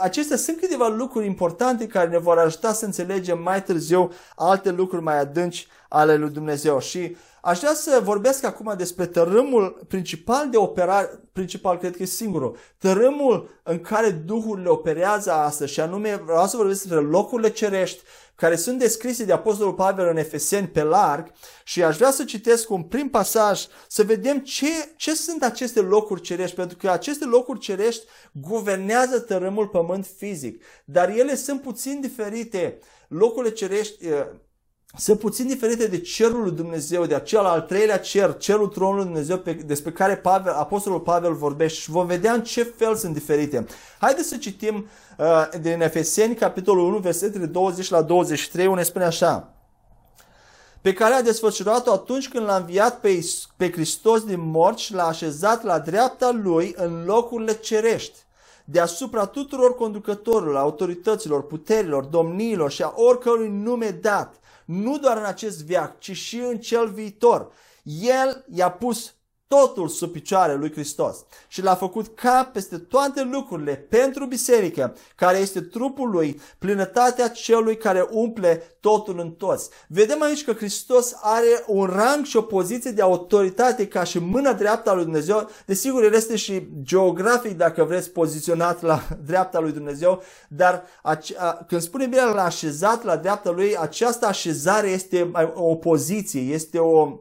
Acestea 0.00 0.36
sunt 0.36 0.60
câteva 0.60 0.88
lucruri 0.88 1.26
importante 1.26 1.86
care 1.86 2.08
ne 2.08 2.18
vor 2.18 2.38
ajuta 2.38 2.72
să 2.72 2.84
înțelegem 2.84 3.42
mai 3.42 3.62
târziu 3.62 4.12
alte 4.36 4.70
lucruri 4.70 5.02
mai 5.02 5.18
adânci 5.18 5.66
ale 5.88 6.16
lui 6.16 6.30
Dumnezeu. 6.30 6.80
Și 6.80 7.16
Aș 7.40 7.58
vrea 7.58 7.74
să 7.74 8.00
vorbesc 8.02 8.44
acum 8.44 8.74
despre 8.76 9.06
tărâmul 9.06 9.84
principal 9.88 10.50
de 10.50 10.56
operare, 10.56 11.20
principal 11.32 11.78
cred 11.78 11.96
că 11.96 12.02
e 12.02 12.06
singurul, 12.06 12.56
tărâmul 12.78 13.60
în 13.62 13.80
care 13.80 14.10
duhurile 14.10 14.68
operează 14.68 15.32
astăzi 15.32 15.72
și 15.72 15.80
anume 15.80 16.22
vreau 16.24 16.46
să 16.46 16.56
vorbesc 16.56 16.82
despre 16.82 17.00
locurile 17.00 17.50
cerești 17.50 18.02
care 18.38 18.56
sunt 18.56 18.78
descrise 18.78 19.24
de 19.24 19.32
Apostolul 19.32 19.74
Pavel 19.74 20.08
în 20.08 20.16
Efeseni 20.16 20.68
pe 20.68 20.82
larg 20.82 21.32
și 21.64 21.82
aș 21.82 21.96
vrea 21.96 22.10
să 22.10 22.24
citesc 22.24 22.70
un 22.70 22.82
prim 22.82 23.08
pasaj 23.08 23.66
să 23.88 24.02
vedem 24.02 24.38
ce, 24.38 24.66
ce 24.96 25.14
sunt 25.14 25.42
aceste 25.42 25.80
locuri 25.80 26.20
cerești, 26.20 26.56
pentru 26.56 26.76
că 26.76 26.90
aceste 26.90 27.24
locuri 27.24 27.58
cerești 27.58 28.04
guvernează 28.32 29.20
tărâmul 29.20 29.66
pământ 29.66 30.06
fizic, 30.16 30.64
dar 30.84 31.08
ele 31.08 31.34
sunt 31.34 31.62
puțin 31.62 32.00
diferite. 32.00 32.78
Locurile 33.08 33.52
cerești 33.52 34.04
sunt 34.96 35.18
puțin 35.18 35.46
diferite 35.46 35.86
de 35.86 36.00
cerul 36.00 36.42
lui 36.42 36.50
Dumnezeu, 36.50 37.06
de 37.06 37.14
acel 37.14 37.44
al 37.44 37.60
treilea 37.60 37.98
cer, 37.98 38.36
cerul 38.36 38.68
tronului 38.68 39.04
lui 39.04 39.12
Dumnezeu 39.12 39.38
pe, 39.38 39.52
despre 39.52 39.92
care 39.92 40.16
Pavel, 40.16 40.52
Apostolul 40.52 41.00
Pavel 41.00 41.34
vorbește 41.34 41.78
și 41.78 41.90
vom 41.90 42.06
vedea 42.06 42.32
în 42.32 42.42
ce 42.42 42.62
fel 42.62 42.96
sunt 42.96 43.12
diferite. 43.12 43.66
Haideți 43.98 44.28
să 44.28 44.36
citim 44.36 44.86
uh, 45.18 45.48
din 45.60 45.80
Efeseni, 45.80 46.34
capitolul 46.34 46.86
1, 46.86 46.98
versetele 46.98 47.46
20 47.46 47.90
la 47.90 48.02
23, 48.02 48.66
unde 48.66 48.82
spune 48.82 49.04
așa 49.04 49.52
pe 50.80 50.92
care 50.92 51.14
a 51.14 51.22
desfășurat-o 51.22 51.92
atunci 51.92 52.28
când 52.28 52.44
l-a 52.44 52.56
înviat 52.56 53.00
pe, 53.00 53.24
pe 53.56 53.70
Hristos 53.72 54.24
din 54.24 54.40
morți 54.40 54.82
și 54.82 54.94
l-a 54.94 55.06
așezat 55.06 55.62
la 55.62 55.78
dreapta 55.78 56.30
lui 56.42 56.74
în 56.76 57.04
locurile 57.04 57.52
cerești, 57.52 58.18
deasupra 58.64 59.26
tuturor 59.26 59.74
conducătorilor, 59.74 60.56
autorităților, 60.56 61.46
puterilor, 61.46 62.04
domniilor 62.04 62.70
și 62.70 62.82
a 62.82 62.92
oricărui 62.96 63.48
nume 63.48 63.90
dat, 63.90 64.34
nu 64.68 64.98
doar 64.98 65.16
în 65.16 65.24
acest 65.24 65.64
viac, 65.64 65.98
ci 65.98 66.12
și 66.12 66.38
în 66.38 66.58
cel 66.58 66.88
viitor. 66.88 67.52
El 68.00 68.44
i-a 68.54 68.70
pus 68.70 69.14
totul 69.48 69.88
sub 69.88 70.12
picioare 70.12 70.54
lui 70.54 70.72
Hristos 70.72 71.24
și 71.48 71.62
l-a 71.62 71.74
făcut 71.74 72.06
cap 72.06 72.52
peste 72.52 72.78
toate 72.78 73.22
lucrurile 73.22 73.74
pentru 73.74 74.26
biserică, 74.26 74.96
care 75.14 75.38
este 75.38 75.60
trupul 75.60 76.10
lui, 76.10 76.40
plinătatea 76.58 77.28
celui 77.28 77.76
care 77.76 78.08
umple 78.10 78.76
totul 78.80 79.18
în 79.18 79.30
toți. 79.30 79.68
Vedem 79.88 80.22
aici 80.22 80.44
că 80.44 80.52
Hristos 80.52 81.16
are 81.20 81.64
un 81.66 81.84
rang 81.84 82.24
și 82.24 82.36
o 82.36 82.42
poziție 82.42 82.90
de 82.90 83.02
autoritate 83.02 83.88
ca 83.88 84.04
și 84.04 84.18
mâna 84.18 84.52
dreapta 84.52 84.94
lui 84.94 85.04
Dumnezeu. 85.04 85.50
Desigur, 85.66 86.04
el 86.04 86.12
este 86.12 86.36
și 86.36 86.68
geografic, 86.82 87.56
dacă 87.56 87.84
vreți, 87.84 88.10
poziționat 88.10 88.82
la 88.82 89.02
dreapta 89.26 89.60
lui 89.60 89.72
Dumnezeu, 89.72 90.22
dar 90.48 90.84
când 91.66 91.80
spune 91.80 92.06
bine 92.06 92.24
la 92.24 92.44
așezat 92.44 93.04
la 93.04 93.16
dreapta 93.16 93.50
lui, 93.50 93.76
această 93.76 94.26
așezare 94.26 94.88
este 94.88 95.30
o 95.54 95.74
poziție, 95.74 96.40
este 96.40 96.78
o 96.78 97.18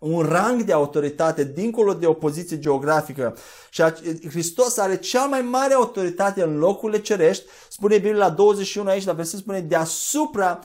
un 0.00 0.22
rang 0.22 0.62
de 0.62 0.72
autoritate 0.72 1.44
dincolo 1.44 1.94
de 1.94 2.06
o 2.06 2.12
poziție 2.12 2.58
geografică. 2.58 3.36
Și 3.70 3.82
Hristos 4.28 4.78
are 4.78 4.96
cea 4.96 5.24
mai 5.24 5.42
mare 5.42 5.74
autoritate 5.74 6.42
în 6.42 6.58
locurile 6.58 7.00
cerești. 7.00 7.44
Spune 7.68 7.98
Biblia 7.98 8.26
la 8.26 8.30
21 8.30 8.88
aici, 8.88 9.04
la 9.04 9.12
verset 9.12 9.38
spune 9.38 9.60
deasupra, 9.60 10.60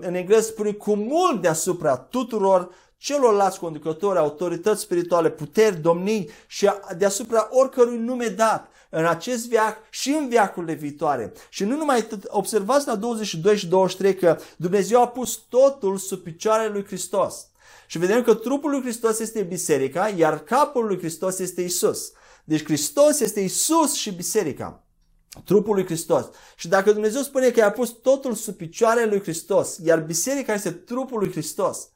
în 0.00 0.14
engleză 0.14 0.46
spune 0.46 0.72
cu 0.72 0.94
mult 0.94 1.40
deasupra 1.40 1.96
tuturor 1.96 2.70
celorlalți 2.96 3.58
conducători, 3.58 4.18
autorități 4.18 4.80
spirituale, 4.80 5.30
puteri, 5.30 5.76
domnii 5.76 6.30
și 6.46 6.70
deasupra 6.96 7.48
oricărui 7.50 7.98
nume 7.98 8.26
dat 8.26 8.68
în 8.90 9.06
acest 9.06 9.48
viac 9.48 9.76
și 9.90 10.10
în 10.10 10.28
viacurile 10.28 10.72
viitoare. 10.72 11.32
Și 11.48 11.64
nu 11.64 11.76
numai 11.76 11.98
atât, 11.98 12.24
observați 12.28 12.86
la 12.86 12.94
22 12.96 13.56
și 13.56 13.66
23 13.66 14.14
că 14.14 14.38
Dumnezeu 14.56 15.00
a 15.00 15.08
pus 15.08 15.34
totul 15.48 15.96
sub 15.96 16.18
picioarele 16.18 16.72
lui 16.72 16.84
Hristos. 16.84 17.49
Și 17.86 17.98
vedem 17.98 18.22
că 18.22 18.34
trupul 18.34 18.70
lui 18.70 18.80
Hristos 18.80 19.18
este 19.18 19.42
biserica, 19.42 20.08
iar 20.08 20.38
capul 20.38 20.86
lui 20.86 20.98
Hristos 20.98 21.38
este 21.38 21.62
Isus. 21.62 22.12
Deci 22.44 22.64
Hristos 22.64 23.20
este 23.20 23.40
Isus 23.40 23.94
și 23.94 24.10
biserica. 24.10 24.84
Trupul 25.44 25.74
lui 25.74 25.84
Hristos. 25.84 26.26
Și 26.56 26.68
dacă 26.68 26.92
Dumnezeu 26.92 27.22
spune 27.22 27.50
că 27.50 27.62
a 27.62 27.70
pus 27.70 27.90
totul 27.90 28.34
sub 28.34 28.54
picioarele 28.54 29.06
lui 29.06 29.20
Hristos, 29.20 29.78
iar 29.82 30.00
biserica 30.00 30.52
este 30.52 30.70
trupul 30.70 31.18
lui 31.18 31.30
Hristos, 31.30 31.88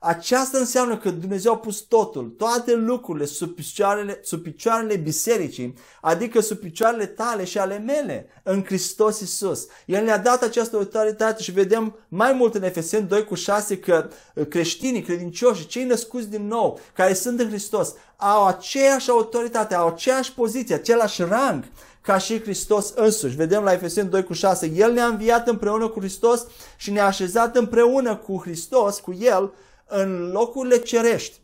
aceasta 0.00 0.58
înseamnă 0.58 0.96
că 0.96 1.10
Dumnezeu 1.10 1.52
a 1.52 1.58
pus 1.58 1.80
totul, 1.80 2.34
toate 2.38 2.74
lucrurile 2.74 3.24
sub 3.24 3.54
picioarele, 3.54 4.20
sub 4.22 4.42
picioarele 4.42 4.96
bisericii, 4.96 5.74
adică 6.00 6.40
sub 6.40 6.58
picioarele 6.58 7.06
tale 7.06 7.44
și 7.44 7.58
ale 7.58 7.78
mele, 7.78 8.26
în 8.42 8.64
Hristos 8.64 9.20
Isus. 9.20 9.66
El 9.86 10.04
ne-a 10.04 10.18
dat 10.18 10.42
această 10.42 10.76
autoritate 10.76 11.42
și 11.42 11.50
vedem 11.50 11.96
mai 12.08 12.32
mult 12.32 12.54
în 12.54 12.62
Efeseni 12.62 13.08
2 13.08 13.24
cu 13.24 13.34
6 13.34 13.78
că 13.78 14.08
uh, 14.34 14.46
creștinii, 14.46 15.02
credincioși, 15.02 15.66
cei 15.66 15.84
născuți 15.84 16.30
din 16.30 16.46
nou, 16.46 16.80
care 16.94 17.14
sunt 17.14 17.40
în 17.40 17.48
Hristos, 17.48 17.94
au 18.16 18.46
aceeași 18.46 19.10
autoritate, 19.10 19.74
au 19.74 19.86
aceeași 19.86 20.32
poziție, 20.32 20.74
același 20.74 21.22
rang 21.22 21.64
ca 22.00 22.18
și 22.18 22.40
Hristos 22.40 22.92
însuși. 22.94 23.36
Vedem 23.36 23.62
la 23.62 23.72
Efeseni 23.72 24.08
2 24.08 24.24
cu 24.24 24.32
6, 24.32 24.72
El 24.74 24.92
ne-a 24.92 25.06
înviat 25.06 25.48
împreună 25.48 25.88
cu 25.88 25.98
Hristos 25.98 26.46
și 26.76 26.90
ne-a 26.90 27.06
așezat 27.06 27.56
împreună 27.56 28.16
cu 28.16 28.40
Hristos, 28.42 28.98
cu 28.98 29.12
El, 29.20 29.52
în 29.88 30.30
locurile 30.30 30.78
cerești, 30.78 31.40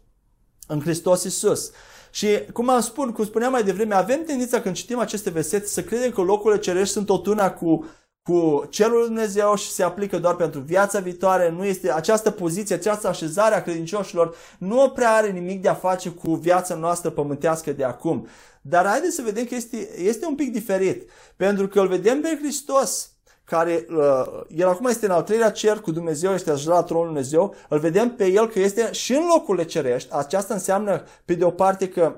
în 0.67 0.81
Hristos 0.81 1.25
Isus. 1.25 1.71
Și 2.11 2.29
cum 2.53 2.69
am 2.69 2.81
spun, 2.81 3.13
cum 3.13 3.25
spuneam 3.25 3.53
mai 3.53 3.63
devreme, 3.63 3.95
avem 3.95 4.25
tendința 4.25 4.61
când 4.61 4.75
citim 4.75 4.99
aceste 4.99 5.31
versete 5.31 5.67
să 5.67 5.83
credem 5.83 6.11
că 6.11 6.21
locurile 6.21 6.61
cerești 6.61 6.93
sunt 6.93 7.09
o 7.09 7.19
tună 7.19 7.51
cu, 7.51 7.87
cu 8.23 8.67
cerul 8.71 8.99
lui 8.99 9.07
Dumnezeu 9.07 9.55
și 9.55 9.71
se 9.71 9.83
aplică 9.83 10.19
doar 10.19 10.35
pentru 10.35 10.61
viața 10.61 10.99
viitoare. 10.99 11.51
Nu 11.51 11.65
este 11.65 11.93
această 11.93 12.31
poziție, 12.31 12.75
această 12.75 13.09
așezare 13.09 13.55
a 13.55 13.63
credincioșilor 13.63 14.37
nu 14.59 14.91
prea 14.95 15.15
are 15.15 15.31
nimic 15.31 15.63
de 15.63 15.69
a 15.69 15.75
face 15.75 16.09
cu 16.09 16.35
viața 16.35 16.75
noastră 16.75 17.11
pământească 17.11 17.73
de 17.73 17.85
acum. 17.85 18.29
Dar 18.63 18.87
haideți 18.87 19.15
să 19.15 19.23
vedem 19.23 19.45
că 19.45 19.55
este, 19.55 20.01
este 20.01 20.27
un 20.27 20.35
pic 20.35 20.53
diferit. 20.53 21.11
Pentru 21.37 21.69
că 21.69 21.81
îl 21.81 21.89
vedem 21.89 22.21
pe 22.21 22.39
Hristos 22.41 23.14
care 23.45 23.87
uh, 23.91 24.43
el 24.49 24.69
acum 24.69 24.87
este 24.87 25.07
în 25.07 25.13
al 25.13 25.23
treilea 25.23 25.51
cer 25.51 25.81
cu 25.81 25.91
Dumnezeu, 25.91 26.33
este 26.33 26.51
așezat 26.51 26.75
la 26.75 26.83
tronul 26.83 27.05
Dumnezeu, 27.05 27.55
îl 27.69 27.79
vedem 27.79 28.15
pe 28.15 28.27
el 28.27 28.49
că 28.49 28.59
este 28.59 28.93
și 28.93 29.13
în 29.13 29.27
locurile 29.35 29.65
cerești. 29.65 30.09
Aceasta 30.13 30.55
înseamnă, 30.55 31.05
pe 31.25 31.35
de 31.35 31.45
o 31.45 31.51
parte, 31.51 31.89
că, 31.89 32.17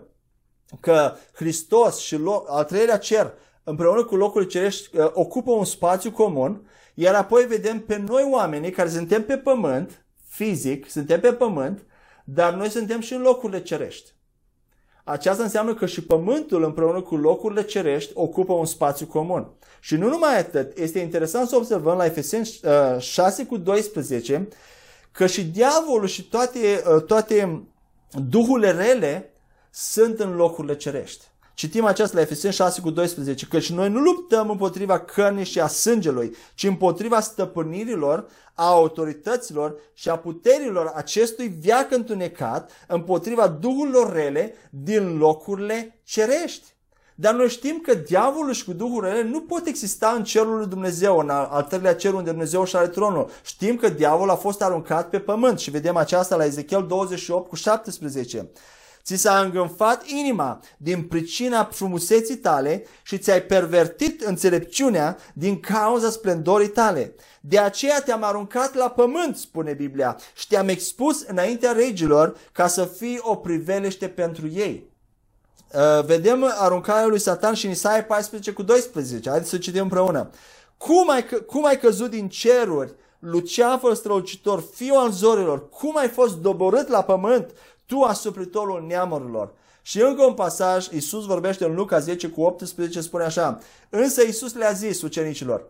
că 0.80 1.14
Hristos 1.32 1.98
și 1.98 2.16
loc, 2.16 2.46
al 2.50 2.64
treilea 2.64 2.98
cer 2.98 3.32
împreună 3.64 4.04
cu 4.04 4.16
locurile 4.16 4.50
cerești 4.50 4.96
uh, 4.96 5.10
ocupă 5.12 5.50
un 5.50 5.64
spațiu 5.64 6.10
comun, 6.10 6.68
iar 6.94 7.14
apoi 7.14 7.44
vedem 7.44 7.80
pe 7.80 7.96
noi 7.96 8.28
oamenii 8.32 8.70
care 8.70 8.88
suntem 8.88 9.24
pe 9.24 9.36
pământ, 9.36 10.04
fizic, 10.28 10.90
suntem 10.90 11.20
pe 11.20 11.32
pământ, 11.32 11.84
dar 12.24 12.54
noi 12.54 12.68
suntem 12.68 13.00
și 13.00 13.14
în 13.14 13.22
locurile 13.22 13.62
cerești. 13.62 14.15
Aceasta 15.08 15.42
înseamnă 15.42 15.74
că 15.74 15.86
și 15.86 16.02
pământul 16.02 16.64
împreună 16.64 17.00
cu 17.00 17.16
locurile 17.16 17.64
cerești 17.64 18.12
ocupă 18.14 18.52
un 18.52 18.64
spațiu 18.64 19.06
comun. 19.06 19.50
Și 19.80 19.96
nu 19.96 20.08
numai 20.08 20.38
atât, 20.38 20.78
este 20.78 20.98
interesant 20.98 21.48
să 21.48 21.56
observăm 21.56 21.96
la 21.96 22.04
Efeseni 22.04 22.60
6 22.98 23.42
uh, 23.42 23.48
cu 23.48 23.56
12 23.56 24.48
că 25.12 25.26
și 25.26 25.44
diavolul 25.44 26.06
și 26.06 26.28
toate, 26.28 26.82
uh, 26.94 27.02
toate 27.02 27.62
duhurile 28.10 28.70
rele 28.70 29.32
sunt 29.70 30.20
în 30.20 30.36
locurile 30.36 30.76
cerești. 30.76 31.24
Citim 31.56 31.84
aceasta 31.84 32.16
la 32.16 32.22
Efeseni 32.22 32.52
6 32.52 32.80
cu 32.80 32.90
12, 32.90 33.46
că 33.46 33.58
și 33.58 33.72
noi 33.72 33.88
nu 33.88 34.00
luptăm 34.00 34.50
împotriva 34.50 35.00
cărnii 35.00 35.44
și 35.44 35.60
a 35.60 35.66
sângelui, 35.66 36.36
ci 36.54 36.64
împotriva 36.64 37.20
stăpânirilor, 37.20 38.28
a 38.54 38.66
autorităților 38.66 39.74
și 39.94 40.08
a 40.08 40.16
puterilor 40.16 40.92
acestui 40.94 41.48
viac 41.48 41.92
întunecat, 41.92 42.70
împotriva 42.86 43.48
duhurilor 43.48 44.12
rele 44.12 44.54
din 44.70 45.18
locurile 45.18 46.00
cerești. 46.04 46.64
Dar 47.14 47.34
noi 47.34 47.48
știm 47.48 47.78
că 47.78 47.94
diavolul 47.94 48.52
și 48.52 48.64
cu 48.64 48.72
duhurile 48.72 49.22
nu 49.22 49.40
pot 49.40 49.66
exista 49.66 50.14
în 50.16 50.24
cerul 50.24 50.56
lui 50.56 50.66
Dumnezeu, 50.66 51.18
în 51.18 51.30
al, 51.30 51.48
al 51.50 51.62
treilea 51.62 51.94
cer 51.94 52.12
unde 52.12 52.30
Dumnezeu 52.30 52.64
și 52.64 52.76
are 52.76 52.88
tronul. 52.88 53.30
Știm 53.44 53.76
că 53.76 53.88
diavolul 53.88 54.30
a 54.30 54.36
fost 54.36 54.62
aruncat 54.62 55.08
pe 55.08 55.18
pământ 55.18 55.58
și 55.58 55.70
vedem 55.70 55.96
aceasta 55.96 56.36
la 56.36 56.44
Ezechiel 56.44 56.86
28 56.86 57.48
cu 57.48 57.54
17. 57.54 58.50
Ți 59.06 59.16
s-a 59.16 59.40
îngânfat 59.40 60.06
inima 60.06 60.60
din 60.76 61.02
pricina 61.02 61.64
frumuseții 61.64 62.36
tale 62.36 62.84
și 63.02 63.18
ți-ai 63.18 63.42
pervertit 63.42 64.22
înțelepciunea 64.22 65.16
din 65.34 65.60
cauza 65.60 66.10
splendorii 66.10 66.68
tale. 66.68 67.14
De 67.40 67.58
aceea 67.58 68.02
te-am 68.02 68.22
aruncat 68.22 68.74
la 68.74 68.88
pământ, 68.88 69.36
spune 69.36 69.72
Biblia, 69.72 70.18
și 70.34 70.46
te-am 70.46 70.68
expus 70.68 71.22
înaintea 71.22 71.72
regilor 71.72 72.36
ca 72.52 72.66
să 72.66 72.84
fii 72.84 73.18
o 73.20 73.34
priveliște 73.34 74.08
pentru 74.08 74.48
ei. 74.48 74.90
Uh, 75.74 76.04
vedem 76.04 76.52
aruncarea 76.58 77.06
lui 77.06 77.18
Satan 77.18 77.54
și 77.54 77.64
în 77.64 77.70
Isaia 77.70 78.04
14 78.04 78.52
cu 78.52 78.62
12. 78.62 79.28
Haideți 79.28 79.50
să 79.50 79.58
citim 79.58 79.82
împreună. 79.82 80.30
Cum 80.76 81.10
ai, 81.10 81.24
cum 81.46 81.66
ai 81.66 81.78
căzut 81.78 82.10
din 82.10 82.28
ceruri, 82.28 82.94
Luceafăr 83.18 83.94
strălucitor, 83.94 84.64
fiul 84.74 84.96
al 84.96 85.10
zorilor, 85.10 85.68
cum 85.68 85.96
ai 85.96 86.08
fost 86.08 86.36
doborât 86.36 86.88
la 86.88 87.02
pământ, 87.02 87.50
tu 87.86 88.00
asupritorul 88.00 88.84
neamurilor. 88.86 89.52
Și 89.82 90.00
încă 90.00 90.24
un 90.24 90.34
pasaj, 90.34 90.88
Iisus 90.90 91.24
vorbește 91.24 91.64
în 91.64 91.74
Luca 91.74 91.98
10 91.98 92.28
cu 92.28 92.40
18, 92.40 93.00
spune 93.00 93.24
așa, 93.24 93.58
însă 93.90 94.22
Iisus 94.22 94.54
le-a 94.54 94.72
zis 94.72 95.02
ucenicilor, 95.02 95.66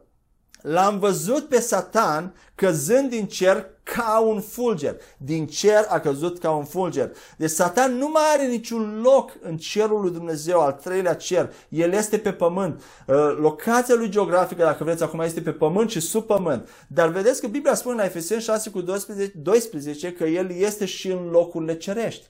L-am 0.69 0.99
văzut 0.99 1.49
pe 1.49 1.61
Satan 1.61 2.35
căzând 2.55 3.11
din 3.11 3.27
cer 3.27 3.67
ca 3.83 4.21
un 4.21 4.41
fulger. 4.41 4.97
Din 5.17 5.47
cer 5.47 5.87
a 5.89 6.01
căzut 6.01 6.39
ca 6.39 6.51
un 6.51 6.65
fulger. 6.65 7.11
Deci 7.37 7.51
Satan 7.51 7.97
nu 7.97 8.09
mai 8.09 8.23
are 8.35 8.47
niciun 8.47 9.01
loc 9.03 9.33
în 9.41 9.57
cerul 9.57 10.01
lui 10.01 10.11
Dumnezeu, 10.11 10.61
al 10.61 10.73
treilea 10.73 11.15
cer. 11.15 11.53
El 11.69 11.93
este 11.93 12.19
pe 12.19 12.33
pământ. 12.33 12.83
Uh, 13.07 13.15
locația 13.39 13.95
lui 13.95 14.09
geografică, 14.09 14.63
dacă 14.63 14.85
vreți, 14.85 15.03
acum 15.03 15.21
este 15.21 15.41
pe 15.41 15.53
pământ 15.53 15.91
și 15.91 16.01
sub 16.01 16.27
pământ. 16.27 16.69
Dar 16.89 17.09
vedeți 17.09 17.41
că 17.41 17.47
Biblia 17.47 17.75
spune 17.75 17.97
la 17.97 18.05
Efeseni 18.05 18.41
6 18.41 18.71
cu 18.71 18.81
12, 18.81 19.33
12 19.37 20.13
că 20.13 20.25
el 20.25 20.51
este 20.51 20.85
și 20.85 21.11
în 21.11 21.29
locurile 21.31 21.77
cerești. 21.77 22.27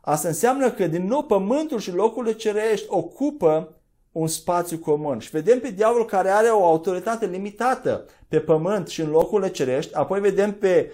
Asta 0.00 0.28
înseamnă 0.28 0.70
că 0.70 0.86
din 0.86 1.06
nou 1.06 1.22
pământul 1.22 1.78
și 1.78 1.92
locurile 1.92 2.32
cerești 2.32 2.86
ocupă 2.88 3.79
un 4.12 4.26
spațiu 4.26 4.78
comun. 4.78 5.18
Și 5.18 5.30
vedem 5.30 5.60
pe 5.60 5.70
diavol 5.70 6.04
care 6.04 6.30
are 6.30 6.48
o 6.48 6.64
autoritate 6.64 7.26
limitată 7.26 8.04
pe 8.28 8.40
pământ 8.40 8.88
și 8.88 9.00
în 9.00 9.10
locurile 9.10 9.50
cerești, 9.50 9.94
apoi 9.94 10.20
vedem 10.20 10.52
pe, 10.52 10.92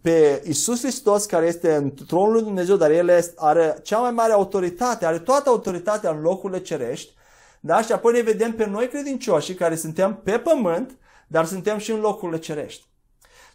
pe 0.00 0.42
Isus 0.46 0.80
Hristos 0.80 1.24
care 1.24 1.46
este 1.46 1.74
în 1.74 1.94
tronul 2.06 2.32
lui 2.32 2.42
Dumnezeu, 2.42 2.76
dar 2.76 2.90
el 2.90 3.32
are 3.36 3.78
cea 3.82 3.98
mai 3.98 4.10
mare 4.10 4.32
autoritate, 4.32 5.06
are 5.06 5.18
toată 5.18 5.48
autoritatea 5.48 6.10
în 6.10 6.20
locurile 6.20 6.60
cerești, 6.60 7.12
da? 7.60 7.82
și 7.82 7.92
apoi 7.92 8.12
ne 8.12 8.20
vedem 8.20 8.52
pe 8.52 8.66
noi 8.66 8.88
credincioși 8.88 9.54
care 9.54 9.76
suntem 9.76 10.20
pe 10.24 10.38
pământ, 10.38 10.96
dar 11.26 11.44
suntem 11.44 11.78
și 11.78 11.90
în 11.90 12.00
locurile 12.00 12.38
cerești. 12.38 12.84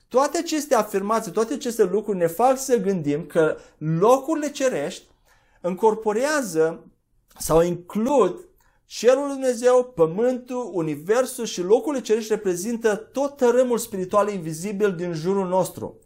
Toate 0.08 0.38
aceste 0.38 0.76
afirmații, 0.76 1.32
toate 1.32 1.54
aceste 1.54 1.84
lucruri 1.84 2.18
ne 2.18 2.28
fac 2.28 2.58
să 2.58 2.78
gândim 2.78 3.26
că 3.26 3.58
locurile 3.78 4.50
cerești 4.50 5.04
încorporează 5.62 6.86
sau 7.40 7.62
includ 7.62 8.47
Cerul 8.90 9.24
lui 9.24 9.32
Dumnezeu, 9.32 9.92
pământul, 9.96 10.70
universul 10.74 11.46
și 11.46 11.62
locurile 11.62 12.02
cerești 12.02 12.34
reprezintă 12.34 12.96
tot 12.96 13.38
tărâmul 13.38 13.78
spiritual 13.78 14.30
invizibil 14.30 14.96
din 14.96 15.14
jurul 15.14 15.48
nostru. 15.48 16.00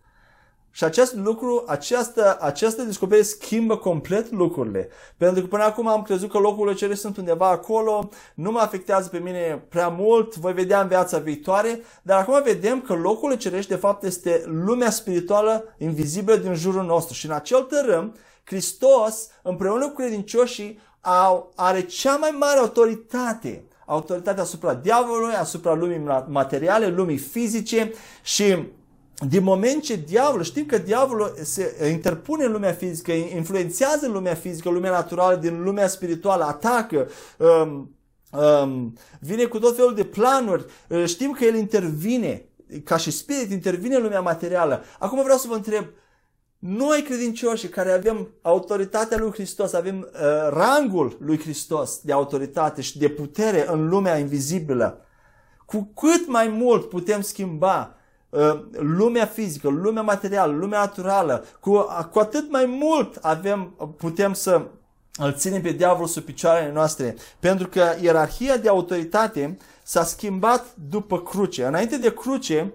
Și 0.71 0.83
acest 0.83 1.15
lucru, 1.15 1.63
această, 1.67 2.37
această 2.39 2.81
descoperire 2.81 3.25
schimbă 3.25 3.77
complet 3.77 4.31
lucrurile. 4.31 4.89
Pentru 5.17 5.41
că 5.41 5.47
până 5.47 5.63
acum 5.63 5.87
am 5.87 6.01
crezut 6.01 6.31
că 6.31 6.37
locurile 6.37 6.75
cerești 6.75 7.01
sunt 7.01 7.17
undeva 7.17 7.49
acolo, 7.49 8.09
nu 8.35 8.51
mă 8.51 8.59
afectează 8.59 9.09
pe 9.09 9.17
mine 9.17 9.65
prea 9.69 9.87
mult, 9.87 10.35
voi 10.35 10.53
vedea 10.53 10.81
în 10.81 10.87
viața 10.87 11.17
viitoare, 11.17 11.81
dar 12.01 12.19
acum 12.19 12.41
vedem 12.43 12.81
că 12.81 12.93
locurile 12.93 13.37
cerești 13.37 13.69
de 13.69 13.75
fapt 13.75 14.03
este 14.03 14.43
lumea 14.45 14.89
spirituală 14.89 15.75
invizibilă 15.77 16.35
din 16.35 16.53
jurul 16.53 16.83
nostru. 16.83 17.13
Și 17.13 17.25
în 17.25 17.31
acel 17.31 17.61
tărâm, 17.61 18.15
Hristos, 18.43 19.29
împreună 19.43 19.87
cu 19.87 19.95
credincioșii, 19.95 20.79
au, 21.01 21.51
are 21.55 21.81
cea 21.81 22.15
mai 22.15 22.35
mare 22.39 22.59
autoritate, 22.59 23.63
autoritatea 23.85 24.43
asupra 24.43 24.73
diavolului, 24.73 25.33
asupra 25.33 25.73
lumii 25.73 26.01
materiale, 26.27 26.87
lumii 26.87 27.17
fizice 27.17 27.93
și 28.23 28.57
din 29.27 29.43
moment 29.43 29.83
ce 29.83 29.95
diavolul, 29.95 30.43
știm 30.43 30.65
că 30.65 30.77
diavolul 30.77 31.33
se 31.41 31.89
interpune 31.91 32.45
în 32.45 32.51
lumea 32.51 32.73
fizică, 32.73 33.11
influențează 33.11 34.07
lumea 34.07 34.33
fizică, 34.33 34.69
lumea 34.69 34.91
naturală 34.91 35.35
din 35.35 35.63
lumea 35.63 35.87
spirituală, 35.87 36.43
atacă, 36.43 37.09
um, 37.37 37.95
um, 38.41 38.97
vine 39.19 39.43
cu 39.43 39.59
tot 39.59 39.75
felul 39.75 39.95
de 39.95 40.03
planuri, 40.03 40.65
uh, 40.87 41.05
știm 41.05 41.31
că 41.31 41.45
el 41.45 41.55
intervine, 41.55 42.45
ca 42.83 42.97
și 42.97 43.11
spirit, 43.11 43.51
intervine 43.51 43.95
în 43.95 44.01
lumea 44.01 44.21
materială. 44.21 44.83
Acum 44.99 45.23
vreau 45.23 45.37
să 45.37 45.47
vă 45.47 45.55
întreb, 45.55 45.85
noi 46.61 47.01
credincioși 47.01 47.67
care 47.67 47.91
avem 47.91 48.27
autoritatea 48.41 49.17
lui 49.17 49.31
Hristos, 49.31 49.73
avem 49.73 49.99
uh, 50.13 50.19
rangul 50.49 51.17
lui 51.19 51.39
Hristos 51.39 51.99
de 52.03 52.11
autoritate 52.11 52.81
și 52.81 52.97
de 52.97 53.09
putere 53.09 53.65
în 53.67 53.87
lumea 53.89 54.17
invizibilă, 54.17 55.05
cu 55.65 55.91
cât 55.95 56.27
mai 56.27 56.47
mult 56.47 56.89
putem 56.89 57.21
schimba 57.21 57.95
uh, 58.29 58.59
lumea 58.71 59.25
fizică, 59.25 59.69
lumea 59.69 60.01
materială, 60.01 60.53
lumea 60.53 60.79
naturală, 60.79 61.45
cu, 61.59 61.85
cu 62.11 62.19
atât 62.19 62.51
mai 62.51 62.65
mult 62.65 63.15
avem, 63.21 63.75
putem 63.97 64.33
să 64.33 64.65
îl 65.17 65.33
ținem 65.33 65.61
pe 65.61 65.71
diavolul 65.71 66.07
sub 66.07 66.23
picioarele 66.23 66.71
noastre, 66.71 67.15
pentru 67.39 67.67
că 67.67 67.83
ierarhia 68.01 68.57
de 68.57 68.69
autoritate 68.69 69.57
s-a 69.83 70.03
schimbat 70.03 70.65
după 70.89 71.21
cruce. 71.21 71.65
Înainte 71.65 71.97
de 71.97 72.13
cruce, 72.13 72.73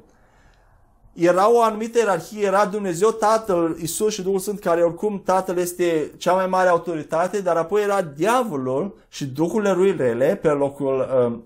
era 1.16 1.52
o 1.52 1.62
anumită 1.62 1.98
ierarhie, 1.98 2.46
era 2.46 2.66
Dumnezeu 2.66 3.10
Tatăl, 3.10 3.76
Isus 3.80 4.12
și 4.12 4.22
Duhul 4.22 4.38
Sfânt, 4.38 4.60
care 4.60 4.82
oricum 4.82 5.22
Tatăl 5.24 5.58
este 5.58 6.12
cea 6.16 6.32
mai 6.32 6.46
mare 6.46 6.68
autoritate, 6.68 7.40
dar 7.40 7.56
apoi 7.56 7.82
era 7.82 8.02
diavolul 8.02 8.96
și 9.08 9.26
duhurile 9.26 9.72
lui 9.72 9.96
rele 9.96 10.38
pe 10.42 10.48
locul 10.48 11.08
uh, 11.26 11.38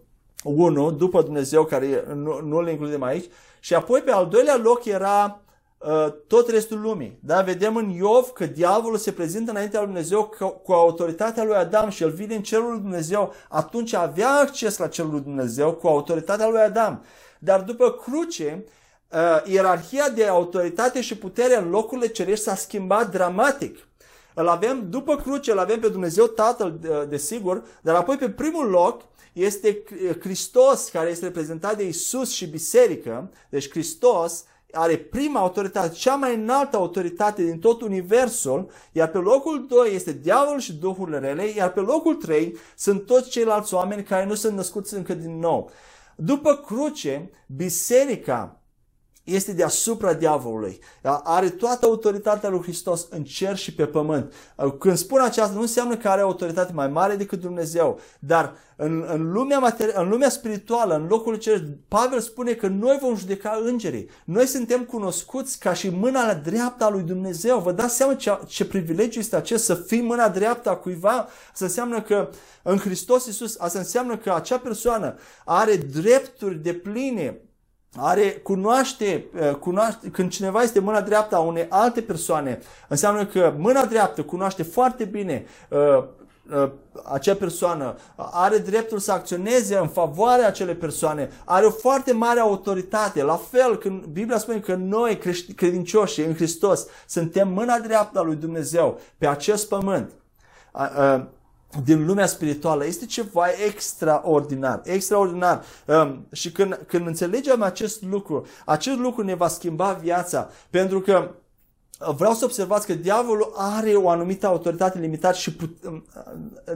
1, 0.55 0.91
după 0.91 1.23
Dumnezeu, 1.23 1.64
care 1.64 2.05
nu, 2.14 2.41
nu 2.41 2.61
le 2.61 2.71
includem 2.71 3.03
aici, 3.03 3.31
și 3.61 3.75
apoi 3.75 4.01
pe 4.01 4.11
al 4.11 4.27
doilea 4.27 4.57
loc 4.57 4.85
era 4.85 5.41
uh, 5.79 6.12
tot 6.27 6.51
restul 6.51 6.81
lumii. 6.81 7.18
Da? 7.23 7.41
Vedem 7.41 7.77
în 7.77 7.91
Iov 7.91 8.29
că 8.29 8.47
diavolul 8.47 8.99
se 8.99 9.12
prezintă 9.12 9.51
înaintea 9.51 9.81
lui 9.81 9.89
Dumnezeu 9.89 10.25
cu, 10.25 10.49
cu 10.49 10.73
autoritatea 10.73 11.45
lui 11.45 11.55
Adam 11.55 11.89
și 11.89 12.03
el 12.03 12.11
vine 12.11 12.35
în 12.35 12.43
cerul 12.43 12.71
lui 12.71 12.81
Dumnezeu, 12.81 13.33
atunci 13.49 13.93
avea 13.93 14.31
acces 14.31 14.79
la 14.79 14.89
cerul 14.89 15.11
lui 15.11 15.21
Dumnezeu 15.21 15.73
cu 15.73 15.87
autoritatea 15.87 16.49
lui 16.49 16.61
Adam. 16.61 17.05
Dar 17.39 17.61
după 17.61 17.91
cruce, 17.91 18.64
uh, 18.66 18.79
ierarhia 19.45 20.09
de 20.09 20.27
autoritate 20.27 21.01
și 21.01 21.17
putere 21.17 21.57
în 21.57 21.71
locurile 21.71 22.07
cerești 22.07 22.45
s-a 22.45 22.55
schimbat 22.55 23.11
dramatic. 23.11 23.89
Îl 24.35 24.49
avem, 24.49 24.87
după 24.91 25.17
cruce, 25.17 25.53
îl 25.53 25.59
avem 25.59 25.81
pe 25.81 25.89
Dumnezeu 25.89 26.27
Tatăl, 26.27 26.81
desigur, 27.09 27.63
dar 27.83 27.95
apoi 27.95 28.17
pe 28.17 28.31
primul 28.31 28.69
loc 28.69 29.03
este 29.33 29.83
Hristos, 30.21 30.89
care 30.89 31.11
este 31.11 31.25
reprezentat 31.25 31.77
de 31.77 31.87
Isus 31.87 32.31
și 32.31 32.47
biserică. 32.47 33.31
Deci 33.49 33.71
Hristos 33.71 34.45
are 34.73 34.97
prima 34.97 35.41
autoritate, 35.41 35.95
cea 35.95 36.15
mai 36.15 36.35
înaltă 36.35 36.77
autoritate 36.77 37.43
din 37.43 37.59
tot 37.59 37.81
universul, 37.81 38.71
iar 38.93 39.09
pe 39.09 39.19
locul 39.19 39.67
2 39.69 39.95
este 39.95 40.13
diavolul 40.13 40.61
și 40.61 40.73
duhurile 40.73 41.19
rele, 41.19 41.53
iar 41.57 41.73
pe 41.73 41.81
locul 41.81 42.15
3 42.15 42.57
sunt 42.77 43.07
toți 43.07 43.31
ceilalți 43.31 43.75
oameni 43.75 44.03
care 44.03 44.27
nu 44.27 44.35
sunt 44.35 44.57
născuți 44.57 44.95
încă 44.95 45.15
din 45.15 45.39
nou. 45.39 45.71
După 46.17 46.57
cruce, 46.57 47.31
biserica 47.47 48.60
este 49.25 49.53
deasupra 49.53 50.12
diavolului. 50.12 50.79
Are 51.23 51.49
toată 51.49 51.87
autoritatea 51.87 52.49
lui 52.49 52.62
Hristos 52.62 53.07
în 53.11 53.25
cer 53.25 53.57
și 53.57 53.75
pe 53.75 53.87
pământ. 53.87 54.33
Când 54.79 54.97
spun 54.97 55.21
aceasta, 55.21 55.55
nu 55.55 55.61
înseamnă 55.61 55.97
că 55.97 56.09
are 56.09 56.21
autoritate 56.21 56.73
mai 56.73 56.89
mare 56.89 57.16
decât 57.16 57.41
Dumnezeu, 57.41 58.01
dar 58.18 58.55
în, 58.77 59.05
în, 59.09 59.33
lumea, 59.33 59.71
materi- 59.71 59.95
în 59.95 60.09
lumea 60.09 60.29
spirituală, 60.29 60.95
în 60.95 61.07
locul 61.07 61.35
cer, 61.35 61.62
Pavel 61.89 62.21
spune 62.21 62.53
că 62.53 62.66
noi 62.66 62.99
vom 63.01 63.16
judeca 63.16 63.61
îngerii. 63.64 64.09
Noi 64.25 64.47
suntem 64.47 64.85
cunoscuți 64.85 65.59
ca 65.59 65.73
și 65.73 65.89
mâna 65.89 66.27
la 66.27 66.35
dreapta 66.35 66.85
a 66.85 66.91
lui 66.91 67.03
Dumnezeu. 67.03 67.59
Vă 67.59 67.73
dați 67.73 67.97
seama 67.97 68.14
ce, 68.14 68.39
ce 68.47 68.64
privilegiu 68.64 69.18
este 69.18 69.37
acest 69.37 69.64
să 69.64 69.75
fii 69.75 70.03
mâna 70.03 70.29
dreapta 70.29 70.71
a 70.71 70.77
cuiva? 70.77 71.29
Asta 71.53 71.64
înseamnă 71.64 72.03
că 72.03 72.31
în 72.62 72.79
Hristos 72.79 73.27
Iisus, 73.27 73.59
asta 73.59 73.79
înseamnă 73.79 74.16
că 74.16 74.33
acea 74.35 74.59
persoană 74.59 75.14
are 75.45 75.77
drepturi 75.77 76.55
de 76.55 76.73
pline 76.73 77.41
are, 77.97 78.30
cunoaște, 78.30 79.24
uh, 79.41 79.55
cunoaște, 79.55 80.09
când 80.09 80.30
cineva 80.30 80.62
este 80.62 80.80
mâna 80.80 81.01
dreaptă 81.01 81.36
a 81.36 81.38
unei 81.38 81.66
alte 81.68 82.01
persoane, 82.01 82.59
înseamnă 82.88 83.26
că 83.26 83.55
mâna 83.59 83.84
dreaptă 83.84 84.22
cunoaște 84.22 84.62
foarte 84.62 85.05
bine 85.05 85.45
uh, 85.68 86.05
uh, 86.62 86.70
acea 87.05 87.34
persoană, 87.34 87.97
are 88.16 88.59
dreptul 88.59 88.99
să 88.99 89.12
acționeze 89.12 89.76
în 89.76 89.88
favoarea 89.88 90.47
acelei 90.47 90.74
persoane, 90.74 91.30
are 91.45 91.66
o 91.66 91.70
foarte 91.70 92.12
mare 92.12 92.41
autoritate. 92.41 93.22
La 93.22 93.36
fel, 93.36 93.78
când 93.78 94.05
Biblia 94.05 94.38
spune 94.38 94.61
că 94.61 94.74
noi, 94.74 95.18
credincioși 95.57 96.20
în 96.20 96.34
Hristos, 96.34 96.86
suntem 97.07 97.49
mâna 97.49 97.78
dreaptă 97.78 98.18
a 98.18 98.22
lui 98.22 98.36
Dumnezeu 98.36 99.01
pe 99.18 99.26
acest 99.26 99.68
pământ. 99.68 100.11
Uh, 101.73 101.77
uh, 101.77 101.85
din 101.85 102.07
lumea 102.07 102.27
spirituală 102.27 102.87
este 102.87 103.07
ceva 103.07 103.47
extraordinar, 103.66 104.81
extraordinar. 104.85 105.64
Um, 105.87 106.27
și 106.33 106.53
când, 106.53 106.81
când 106.87 107.07
înțelegem 107.07 107.62
acest 107.62 108.03
lucru, 108.03 108.47
acest 108.64 108.99
lucru 108.99 109.23
ne 109.23 109.35
va 109.35 109.49
schimba 109.49 109.93
viața, 109.93 110.51
pentru 110.71 111.01
că 111.01 111.31
uh, 112.01 112.14
vreau 112.16 112.33
să 112.33 112.45
observați 112.45 112.87
că 112.87 112.95
diavolul 112.95 113.53
are 113.57 113.91
o 113.95 114.09
anumită 114.09 114.47
autoritate 114.47 114.99
limitată 114.99 115.37
și 115.37 115.55
put- 115.55 115.85
um, 115.85 116.05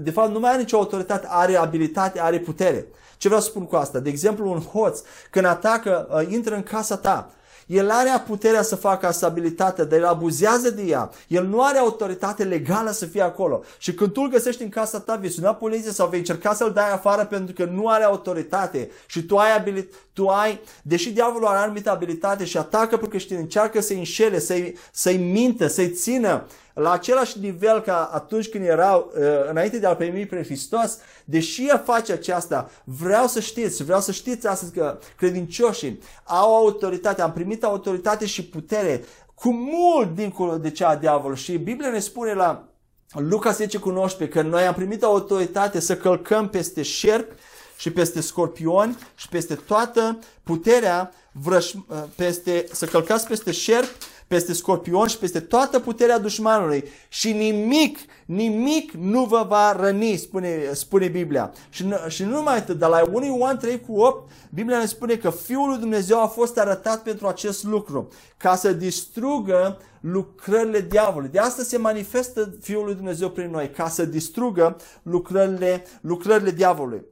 de 0.01 0.11
fapt 0.11 0.31
nu 0.33 0.39
mai 0.39 0.51
are 0.51 0.59
nicio 0.59 0.77
autoritate, 0.77 1.27
are 1.31 1.57
abilitate, 1.57 2.21
are 2.21 2.39
putere. 2.39 2.87
Ce 3.17 3.29
vreau 3.29 3.43
să 3.43 3.49
spun 3.49 3.65
cu 3.65 3.77
asta? 3.77 3.99
De 3.99 4.09
exemplu, 4.09 4.51
un 4.51 4.61
hoț, 4.61 5.01
când 5.31 5.47
atacă, 5.47 6.09
uh, 6.11 6.33
intră 6.33 6.55
în 6.55 6.63
casa 6.63 6.97
ta, 6.97 7.31
el 7.67 7.91
are 7.91 8.23
puterea 8.27 8.63
să 8.63 8.77
facă 8.77 9.13
stabilitate, 9.13 9.85
dar 9.85 9.99
el 9.99 10.05
abuzează 10.05 10.71
de 10.71 10.83
ea. 10.83 11.11
El 11.29 11.47
nu 11.47 11.63
are 11.63 11.79
autoritate 11.79 12.45
legală 12.45 12.91
să 12.91 13.07
fie 13.07 13.23
acolo. 13.23 13.63
Și 13.79 13.95
când 13.95 14.13
tu 14.13 14.21
îl 14.21 14.29
găsești 14.29 14.63
în 14.63 14.69
casa 14.69 15.01
ta, 15.01 15.17
vei 15.17 15.31
suna 15.31 15.55
poliție 15.55 15.91
sau 15.91 16.09
vei 16.09 16.19
încerca 16.19 16.55
să-l 16.55 16.73
dai 16.73 16.93
afară 16.93 17.25
pentru 17.25 17.55
că 17.55 17.65
nu 17.65 17.89
are 17.89 18.05
autoritate 18.05 18.91
și 19.07 19.23
tu 19.23 19.37
ai 19.37 19.57
abilitate, 19.57 19.95
tu 20.13 20.29
ai, 20.29 20.61
deși 20.83 21.13
diavolul 21.13 21.47
are 21.47 21.59
anumită 21.59 21.91
abilitate 21.91 22.45
și 22.45 22.57
atacă 22.57 22.87
pentru 22.87 23.09
că 23.09 23.17
știi, 23.17 23.37
încearcă 23.37 23.81
să-i 23.81 23.97
înșele, 23.97 24.39
să-i, 24.39 24.77
să-i 24.93 25.17
mintă, 25.17 25.67
să-i 25.67 25.91
țină 25.91 26.47
la 26.75 26.93
același 26.93 27.39
nivel 27.39 27.81
ca 27.81 28.11
atunci 28.13 28.49
când 28.49 28.65
erau 28.65 29.13
uh, 29.15 29.23
înainte 29.51 29.79
de 29.79 29.87
a 29.87 29.97
primi 29.97 30.27
pe 30.27 30.43
Hristos, 30.43 30.99
deși 31.25 31.67
ea 31.69 31.79
face 31.79 32.13
aceasta, 32.13 32.71
vreau 32.85 33.27
să 33.27 33.41
știți, 33.41 33.85
vreau 33.85 34.01
să 34.01 34.13
știți 34.13 34.47
astăzi 34.47 34.73
că 34.73 34.99
credincioșii 35.17 35.99
au 36.25 36.55
autoritate, 36.55 37.23
am 37.23 37.33
primit 37.33 37.65
autoritate 37.65 38.27
și 38.27 38.45
putere 38.45 39.05
cu 39.35 39.53
mult 39.53 40.15
dincolo 40.15 40.57
de 40.57 40.71
cea 40.71 40.89
a 40.89 40.97
diavolului. 40.97 41.43
Și 41.43 41.57
Biblia 41.57 41.91
ne 41.91 41.99
spune 41.99 42.33
la 42.33 42.69
Luca 43.11 43.51
10 43.51 43.79
cu 43.79 43.91
19 43.91 44.39
că 44.39 44.47
noi 44.47 44.67
am 44.67 44.75
primit 44.75 45.03
autoritate 45.03 45.81
să 45.81 45.97
călcăm 45.97 46.49
peste 46.49 46.83
șerpi 46.83 47.35
și 47.77 47.91
peste 47.91 48.21
scorpioni 48.21 48.99
și 49.15 49.29
peste 49.29 49.55
toată 49.55 50.19
puterea 50.43 51.13
vrăș, 51.33 51.73
uh, 51.73 51.83
peste, 52.17 52.67
să 52.73 52.87
călcați 52.87 53.27
peste 53.27 53.51
șerpi 53.51 53.97
peste 54.27 54.53
scorpion 54.53 55.07
și 55.07 55.19
peste 55.19 55.41
toată 55.41 55.81
puterea 55.81 56.19
dușmanului 56.19 56.85
și 57.09 57.33
nimic, 57.33 57.99
nimic 58.27 58.93
nu 58.93 59.25
vă 59.25 59.45
va 59.49 59.77
răni, 59.81 60.17
spune, 60.17 60.71
spune 60.73 61.09
Biblia. 61.09 61.53
Și, 61.71 61.85
și 62.09 62.23
nu 62.23 62.31
numai 62.31 62.57
atât, 62.57 62.79
dar 62.79 62.91
la 62.91 63.03
1 63.13 63.25
Ioan 63.25 63.59
3 63.59 63.81
cu 63.81 64.01
8, 64.01 64.31
Biblia 64.51 64.79
ne 64.79 64.87
spune 64.87 65.15
că 65.15 65.31
Fiul 65.31 65.69
lui 65.69 65.79
Dumnezeu 65.79 66.23
a 66.23 66.27
fost 66.27 66.59
arătat 66.59 67.03
pentru 67.03 67.27
acest 67.27 67.65
lucru, 67.65 68.09
ca 68.37 68.57
să 68.57 68.73
distrugă 68.73 69.79
lucrările 70.01 70.81
diavolului. 70.81 71.31
De 71.33 71.39
asta 71.39 71.63
se 71.63 71.79
manifestă 71.79 72.55
Fiul 72.61 72.85
lui 72.85 72.95
Dumnezeu 72.95 73.31
prin 73.31 73.51
noi, 73.51 73.71
ca 73.71 73.89
să 73.89 74.05
distrugă 74.05 74.77
lucrările, 75.03 75.85
lucrările 76.01 76.51
diavolului. 76.51 77.05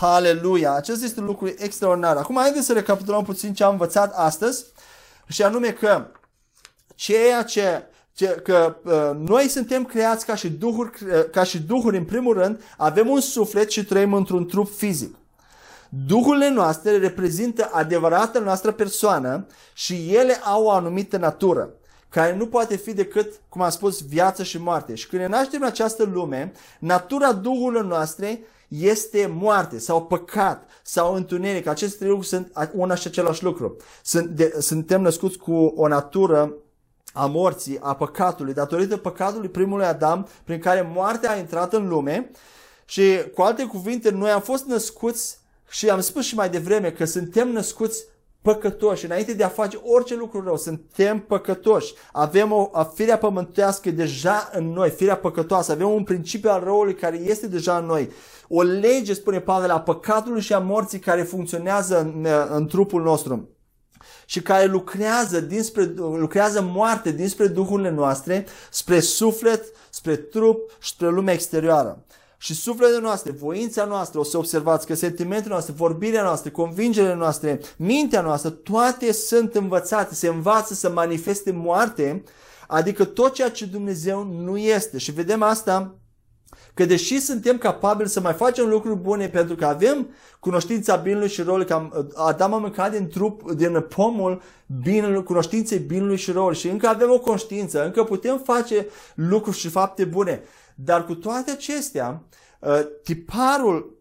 Haleluia! 0.00 0.72
Acest 0.72 1.02
este 1.02 1.20
un 1.20 1.26
lucru 1.26 1.46
extraordinar. 1.56 2.16
Acum 2.16 2.36
haideți 2.36 2.66
să 2.66 2.72
recapitulăm 2.72 3.24
puțin 3.24 3.54
ce 3.54 3.64
am 3.64 3.70
învățat 3.70 4.12
astăzi 4.14 4.64
și 5.28 5.42
anume 5.42 5.70
că 5.70 6.06
ceea 6.96 7.42
ce, 7.42 7.82
ce 8.12 8.26
că 8.26 8.76
uh, 8.84 9.28
noi 9.28 9.48
suntem 9.48 9.84
creați 9.84 10.26
ca 10.26 10.34
și, 10.34 10.50
duhuri, 10.50 10.90
uh, 11.02 11.30
ca 11.30 11.42
și 11.42 11.58
duhuri 11.58 11.96
în 11.96 12.04
primul 12.04 12.34
rând, 12.34 12.60
avem 12.76 13.08
un 13.08 13.20
suflet 13.20 13.70
și 13.70 13.84
trăim 13.84 14.12
într-un 14.12 14.46
trup 14.46 14.74
fizic. 14.76 15.14
Duhurile 16.06 16.50
noastre 16.50 16.98
reprezintă 16.98 17.70
adevărata 17.72 18.38
noastră 18.38 18.72
persoană 18.72 19.46
și 19.74 20.14
ele 20.14 20.34
au 20.34 20.64
o 20.64 20.70
anumită 20.70 21.16
natură 21.16 21.70
care 22.08 22.36
nu 22.36 22.46
poate 22.46 22.76
fi 22.76 22.92
decât, 22.92 23.40
cum 23.48 23.62
am 23.62 23.70
spus, 23.70 24.06
viață 24.06 24.42
și 24.42 24.58
moarte. 24.58 24.94
Și 24.94 25.06
când 25.06 25.22
ne 25.22 25.28
naștem 25.28 25.60
în 25.60 25.66
această 25.66 26.04
lume, 26.04 26.52
natura 26.78 27.32
duhurilor 27.32 27.84
noastre 27.84 28.40
este 28.68 29.30
moarte 29.34 29.78
sau 29.78 30.06
păcat 30.06 30.68
sau 30.82 31.14
întuneric. 31.14 31.66
Aceste 31.66 32.04
lucruri 32.04 32.26
sunt 32.26 32.52
una 32.72 32.94
și 32.94 33.06
același 33.06 33.44
lucru. 33.44 33.76
Sunt 34.02 34.26
de, 34.26 34.56
suntem 34.58 35.02
născuți 35.02 35.38
cu 35.38 35.52
o 35.54 35.88
natură 35.88 36.54
a 37.16 37.26
morții, 37.26 37.78
a 37.80 37.94
păcatului, 37.94 38.54
datorită 38.54 38.96
păcatului 38.96 39.48
primului 39.48 39.84
Adam, 39.84 40.28
prin 40.44 40.58
care 40.58 40.90
moartea 40.94 41.30
a 41.30 41.36
intrat 41.36 41.72
în 41.72 41.88
lume 41.88 42.30
și, 42.84 43.02
cu 43.34 43.42
alte 43.42 43.64
cuvinte, 43.64 44.10
noi 44.10 44.30
am 44.30 44.40
fost 44.40 44.64
născuți 44.64 45.38
și 45.68 45.90
am 45.90 46.00
spus 46.00 46.24
și 46.24 46.34
mai 46.34 46.50
devreme 46.50 46.90
că 46.90 47.04
suntem 47.04 47.48
născuți 47.48 48.04
păcătoși. 48.42 49.04
Înainte 49.04 49.34
de 49.34 49.44
a 49.44 49.48
face 49.48 49.80
orice 49.84 50.14
lucru 50.14 50.44
rău, 50.44 50.56
suntem 50.56 51.18
păcătoși. 51.18 51.94
Avem 52.12 52.52
o 52.52 52.68
a 52.72 52.82
firea 52.82 53.18
pământească 53.18 53.90
deja 53.90 54.50
în 54.52 54.72
noi, 54.72 54.90
firea 54.90 55.16
păcătoasă. 55.16 55.72
Avem 55.72 55.90
un 55.90 56.04
principiu 56.04 56.50
al 56.50 56.64
răului 56.64 56.94
care 56.94 57.16
este 57.16 57.46
deja 57.46 57.76
în 57.76 57.84
noi. 57.84 58.10
O 58.48 58.62
lege, 58.62 59.14
spune 59.14 59.40
Pavel, 59.40 59.70
a 59.70 59.80
păcatului 59.80 60.40
și 60.40 60.52
a 60.52 60.58
morții 60.58 60.98
care 60.98 61.22
funcționează 61.22 62.00
în, 62.00 62.26
în 62.50 62.66
trupul 62.66 63.02
nostru. 63.02 63.48
Și 64.26 64.42
care 64.42 64.64
lucrează, 64.64 65.40
dinspre, 65.40 65.92
lucrează 65.96 66.62
moarte 66.62 67.10
dinspre 67.10 67.46
duhurile 67.46 67.90
noastre, 67.90 68.46
spre 68.70 69.00
suflet, 69.00 69.64
spre 69.90 70.16
trup 70.16 70.70
și 70.78 70.90
spre 70.90 71.08
lumea 71.08 71.34
exterioară. 71.34 72.04
Și 72.38 72.54
sufletele 72.54 73.00
noastre, 73.00 73.30
voința 73.30 73.84
noastră, 73.84 74.18
o 74.18 74.22
să 74.22 74.38
observați 74.38 74.86
că 74.86 74.94
sentimentele 74.94 75.52
noastre, 75.52 75.74
vorbirea 75.76 76.22
noastră, 76.22 76.50
convingerile 76.50 77.14
noastre, 77.14 77.60
mintea 77.76 78.20
noastră, 78.20 78.50
toate 78.50 79.12
sunt 79.12 79.54
învățate, 79.54 80.14
se 80.14 80.28
învață 80.28 80.74
să 80.74 80.90
manifeste 80.90 81.52
moarte, 81.52 82.22
adică 82.66 83.04
tot 83.04 83.34
ceea 83.34 83.50
ce 83.50 83.64
Dumnezeu 83.64 84.24
nu 84.24 84.56
este. 84.56 84.98
Și 84.98 85.12
vedem 85.12 85.42
asta 85.42 85.94
că 86.76 86.84
deși 86.84 87.20
suntem 87.20 87.58
capabili 87.58 88.08
să 88.08 88.20
mai 88.20 88.32
facem 88.32 88.68
lucruri 88.68 88.98
bune 88.98 89.28
pentru 89.28 89.54
că 89.54 89.66
avem 89.66 90.08
cunoștința 90.40 90.96
binului 90.96 91.28
și 91.28 91.42
răului, 91.42 91.66
că 91.66 92.06
Adam 92.14 92.52
a 92.54 92.58
mâncat 92.58 92.90
din 92.90 93.08
trup, 93.08 93.52
din 93.52 93.80
pomul 93.80 94.42
binului, 94.82 95.22
cunoștinței 95.22 95.78
binului 95.78 96.16
și 96.16 96.30
răului 96.30 96.56
și 96.56 96.68
încă 96.68 96.88
avem 96.88 97.10
o 97.10 97.18
conștiință, 97.18 97.84
încă 97.84 98.04
putem 98.04 98.38
face 98.38 98.86
lucruri 99.14 99.56
și 99.56 99.68
fapte 99.68 100.04
bune. 100.04 100.42
Dar 100.74 101.04
cu 101.04 101.14
toate 101.14 101.50
acestea, 101.50 102.22
ă, 102.62 102.82
tiparul 103.02 103.98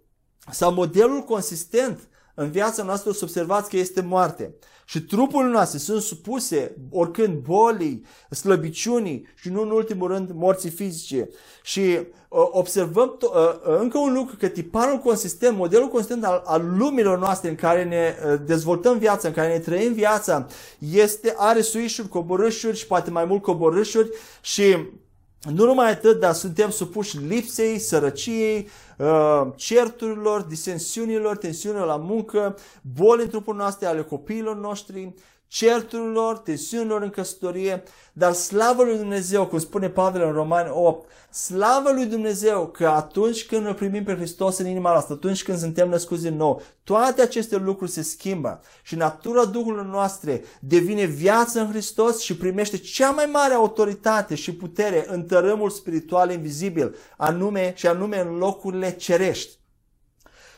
sau 0.51 0.73
modelul 0.73 1.21
consistent 1.21 1.99
în 2.33 2.51
viața 2.51 2.83
noastră 2.83 3.09
o 3.09 3.13
să 3.13 3.23
observați 3.23 3.69
că 3.69 3.77
este 3.77 4.01
moarte. 4.01 4.55
Și 4.85 5.01
trupurile 5.01 5.51
noastre 5.51 5.77
sunt 5.77 6.01
supuse 6.01 6.75
oricând 6.91 7.37
bolii, 7.37 8.05
slăbiciunii 8.29 9.27
și 9.35 9.49
nu 9.49 9.61
în 9.61 9.71
ultimul 9.71 10.07
rând 10.07 10.31
morții 10.33 10.69
fizice. 10.69 11.29
Și 11.63 11.79
uh, 11.79 12.47
observăm 12.51 13.17
uh, 13.21 13.29
încă 13.79 13.97
un 13.97 14.13
lucru, 14.13 14.35
că 14.35 14.47
tiparul 14.47 14.97
consistent, 14.97 15.57
modelul 15.57 15.87
consistent 15.87 16.25
al, 16.25 16.41
al 16.45 16.77
lumilor 16.77 17.19
noastre 17.19 17.49
în 17.49 17.55
care 17.55 17.83
ne 17.83 18.15
uh, 18.31 18.39
dezvoltăm 18.45 18.97
viața, 18.97 19.27
în 19.27 19.33
care 19.33 19.53
ne 19.53 19.59
trăim 19.59 19.93
viața, 19.93 20.47
este, 20.79 21.33
are 21.37 21.61
suișuri, 21.61 22.07
coborâșuri 22.07 22.77
și 22.77 22.87
poate 22.87 23.11
mai 23.11 23.25
mult 23.25 23.41
coborâșuri 23.41 24.09
și 24.41 24.75
nu 25.53 25.65
numai 25.65 25.91
atât, 25.91 26.19
dar 26.19 26.33
suntem 26.33 26.69
supuși 26.69 27.17
lipsei, 27.17 27.79
sărăciei, 27.79 28.67
uh, 28.97 29.41
certurilor, 29.55 30.41
disensiunilor, 30.41 31.37
tensiunilor 31.37 31.87
la 31.87 31.95
muncă, 31.95 32.57
boli 32.95 33.21
în 33.21 33.29
trupul 33.29 33.55
noastre 33.55 33.87
ale 33.87 34.01
copiilor 34.01 34.57
noștri, 34.57 35.13
certurilor, 35.47 36.37
tensiunilor 36.37 37.01
în 37.01 37.09
căsătorie, 37.09 37.83
dar 38.13 38.33
slavă 38.33 38.83
lui 38.83 38.97
Dumnezeu, 38.97 39.47
cum 39.47 39.59
spune 39.59 39.89
Pavel 39.89 40.21
în 40.21 40.31
Romani 40.31 40.69
8, 40.73 41.09
slavă 41.31 41.91
lui 41.91 42.05
Dumnezeu 42.05 42.67
că 42.67 42.87
atunci 42.87 43.45
când 43.45 43.65
îl 43.65 43.73
primim 43.73 44.03
pe 44.03 44.15
Hristos 44.15 44.57
în 44.57 44.67
inima 44.67 44.91
noastră, 44.91 45.13
atunci 45.13 45.43
când 45.43 45.57
suntem 45.57 45.89
născuți 45.89 46.21
din 46.21 46.35
nou, 46.35 46.61
toate 46.83 47.21
aceste 47.21 47.55
lucruri 47.55 47.91
se 47.91 48.01
schimbă 48.01 48.61
și 48.83 48.95
natura 48.95 49.45
Duhului 49.45 49.87
noastre 49.89 50.43
devine 50.59 51.05
viață 51.05 51.59
în 51.59 51.69
Hristos 51.69 52.19
și 52.19 52.37
primește 52.37 52.77
cea 52.77 53.09
mai 53.09 53.25
mare 53.25 53.53
autoritate 53.53 54.35
și 54.35 54.55
putere 54.55 55.05
în 55.07 55.23
tărâmul 55.23 55.69
spiritual 55.69 56.31
invizibil, 56.31 56.95
anume 57.17 57.73
și 57.75 57.87
anume 57.87 58.19
în 58.19 58.37
locurile 58.37 58.91
cerești. 58.91 59.63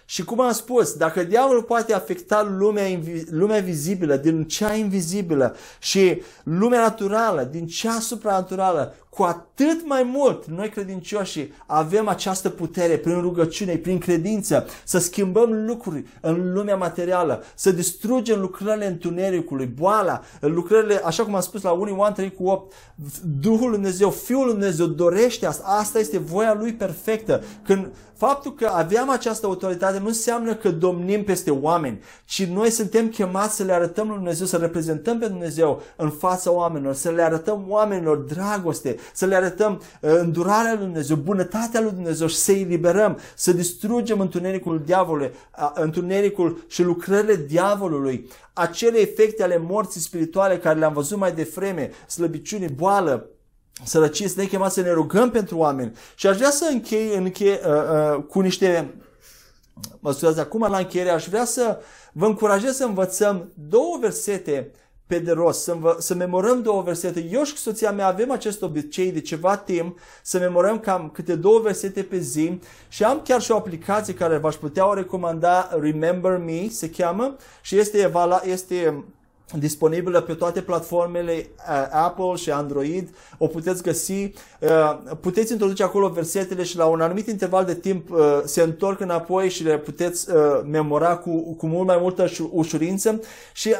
Și 0.09 0.23
cum 0.23 0.39
am 0.39 0.51
spus, 0.51 0.93
dacă 0.93 1.23
diavolul 1.23 1.63
poate 1.63 1.93
afecta 1.93 2.43
lumea, 2.57 2.99
lumea 3.29 3.59
vizibilă 3.59 4.15
din 4.15 4.43
cea 4.43 4.73
invizibilă 4.73 5.55
și 5.79 6.21
lumea 6.43 6.79
naturală 6.79 7.43
din 7.43 7.67
cea 7.67 7.99
supranaturală, 7.99 8.95
cu 9.09 9.23
atât 9.23 9.46
mai 9.85 10.03
mult 10.03 10.45
noi 10.45 10.69
credincioși 10.69 11.51
avem 11.65 12.07
această 12.07 12.49
putere 12.49 12.97
prin 12.97 13.21
rugăciune, 13.21 13.75
prin 13.75 13.97
credință, 13.97 14.67
să 14.83 14.97
schimbăm 14.97 15.65
lucruri 15.65 16.05
în 16.21 16.53
lumea 16.53 16.75
materială, 16.75 17.43
să 17.55 17.71
distrugem 17.71 18.39
lucrările 18.39 18.87
întunericului, 18.87 19.65
boala, 19.65 20.21
lucrările, 20.39 21.01
așa 21.05 21.23
cum 21.23 21.35
am 21.35 21.41
spus 21.41 21.61
la 21.61 21.71
unii 21.71 21.93
1, 21.93 22.11
3 22.11 22.33
cu 22.33 22.47
8, 22.47 22.73
Duhul 23.41 23.69
Lui 23.69 23.77
Dumnezeu, 23.77 24.09
Fiul 24.09 24.43
Lui 24.43 24.51
Dumnezeu 24.51 24.85
dorește 24.85 25.45
asta, 25.45 25.63
asta 25.65 25.99
este 25.99 26.17
voia 26.17 26.53
Lui 26.53 26.73
perfectă. 26.73 27.43
Când 27.63 27.89
faptul 28.17 28.53
că 28.53 28.67
aveam 28.73 29.09
această 29.09 29.45
autoritate 29.45 29.99
nu 29.99 30.07
înseamnă 30.07 30.55
că 30.55 30.71
domnim 30.71 31.23
peste 31.23 31.51
oameni, 31.51 31.99
ci 32.25 32.45
noi 32.45 32.69
suntem 32.69 33.07
chemați 33.07 33.55
să 33.55 33.63
le 33.63 33.73
arătăm 33.73 34.07
lui 34.07 34.15
Dumnezeu, 34.15 34.45
să 34.45 34.57
reprezentăm 34.57 35.19
pe 35.19 35.27
Dumnezeu 35.27 35.81
în 35.95 36.09
fața 36.09 36.51
oamenilor, 36.51 36.93
să 36.93 37.09
le 37.09 37.21
arătăm 37.21 37.65
oamenilor 37.67 38.17
dragoste, 38.17 38.95
să 39.13 39.25
le 39.25 39.35
arătăm 39.35 39.46
uh, 39.59 39.79
îndurarea 39.99 40.73
lui 40.73 40.83
Dumnezeu, 40.83 41.15
bunătatea 41.15 41.81
lui 41.81 41.91
Dumnezeu 41.91 42.27
și 42.27 42.35
să 42.35 42.51
îi 42.51 42.63
liberăm, 42.63 43.19
să 43.35 43.51
distrugem 43.51 44.19
întunericul 44.19 44.81
diavolului, 44.85 45.31
întunericul 45.73 46.65
și 46.67 46.83
lucrările 46.83 47.35
diavolului, 47.35 48.29
acele 48.53 48.99
efecte 48.99 49.43
ale 49.43 49.57
morții 49.57 50.01
spirituale 50.01 50.57
care 50.57 50.79
le-am 50.79 50.93
văzut 50.93 51.17
mai 51.17 51.31
devreme, 51.31 51.91
slăbiciune, 52.07 52.67
boală, 52.75 53.29
sărăcie, 53.83 54.27
să 54.27 54.39
ne 54.41 54.45
chemați 54.45 54.73
să 54.73 54.81
ne 54.81 54.91
rugăm 54.91 55.29
pentru 55.29 55.57
oameni. 55.57 55.91
Și 56.15 56.27
aș 56.27 56.37
vrea 56.37 56.49
să 56.49 56.69
închei, 56.71 57.15
închei 57.15 57.49
uh, 57.49 58.15
uh, 58.17 58.23
cu 58.23 58.39
niște 58.39 58.93
mă 59.99 60.11
scuzați, 60.11 60.39
acum 60.39 60.67
la 60.69 60.77
încheiere 60.77 61.09
aș 61.09 61.27
vrea 61.27 61.45
să 61.45 61.79
vă 62.11 62.25
încurajez 62.25 62.75
să 62.75 62.83
învățăm 62.83 63.51
două 63.53 63.97
versete 64.01 64.71
pe 65.07 65.19
de 65.19 65.31
rost, 65.31 65.63
să, 65.63 65.71
învă- 65.71 65.97
să 65.99 66.15
memorăm 66.15 66.61
două 66.61 66.81
versete. 66.81 67.27
Eu 67.31 67.43
și 67.43 67.51
cu 67.51 67.57
soția 67.57 67.91
mea 67.91 68.07
avem 68.07 68.31
acest 68.31 68.61
obicei 68.61 69.11
de 69.11 69.21
ceva 69.21 69.57
timp 69.57 69.99
să 70.21 70.39
memorăm 70.39 70.79
cam 70.79 71.09
câte 71.13 71.35
două 71.35 71.59
versete 71.59 72.03
pe 72.03 72.17
zi 72.17 72.59
și 72.87 73.03
am 73.03 73.21
chiar 73.23 73.41
și 73.41 73.51
o 73.51 73.55
aplicație 73.55 74.13
care 74.13 74.37
v-aș 74.37 74.55
putea 74.55 74.89
o 74.89 74.93
recomanda, 74.93 75.69
Remember 75.79 76.37
Me 76.45 76.67
se 76.69 76.89
cheamă 76.89 77.35
și 77.61 77.77
este, 77.77 78.11
este 78.43 79.03
disponibilă 79.59 80.21
pe 80.21 80.33
toate 80.33 80.61
platformele 80.61 81.49
uh, 81.57 81.87
Apple 81.91 82.35
și 82.35 82.51
Android, 82.51 83.09
o 83.37 83.47
puteți 83.47 83.83
găsi, 83.83 84.31
uh, 84.59 84.97
puteți 85.19 85.51
introduce 85.51 85.83
acolo 85.83 86.09
versetele 86.09 86.63
și 86.63 86.77
la 86.77 86.85
un 86.85 87.01
anumit 87.01 87.27
interval 87.27 87.65
de 87.65 87.75
timp 87.75 88.11
uh, 88.11 88.41
se 88.45 88.61
întorc 88.61 88.99
înapoi 88.99 89.49
și 89.49 89.63
le 89.63 89.77
puteți 89.77 90.27
memora 90.65 91.17
cu, 91.17 91.55
cu 91.55 91.67
mult 91.67 91.87
mai 91.87 91.97
multă 92.01 92.29
ușurință 92.51 93.21
și 93.53 93.75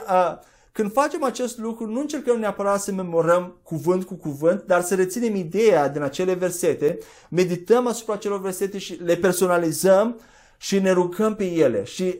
când 0.78 0.92
facem 0.92 1.24
acest 1.24 1.58
lucru, 1.58 1.88
nu 1.88 2.00
încercăm 2.00 2.40
neapărat 2.40 2.82
să 2.82 2.92
memorăm 2.92 3.58
cuvânt 3.64 4.04
cu 4.04 4.14
cuvânt, 4.14 4.64
dar 4.64 4.82
să 4.82 4.96
reținem 4.96 5.36
ideea 5.36 5.90
din 5.90 6.02
acele 6.02 6.34
versete, 6.34 6.98
medităm 7.30 7.88
asupra 7.88 8.14
acelor 8.14 8.42
versete 8.42 8.78
și 8.78 8.94
le 8.94 9.16
personalizăm 9.16 10.20
și 10.58 10.80
ne 10.80 10.92
rugăm 10.92 11.36
pe 11.36 11.46
ele. 11.46 11.84
Și 11.84 12.20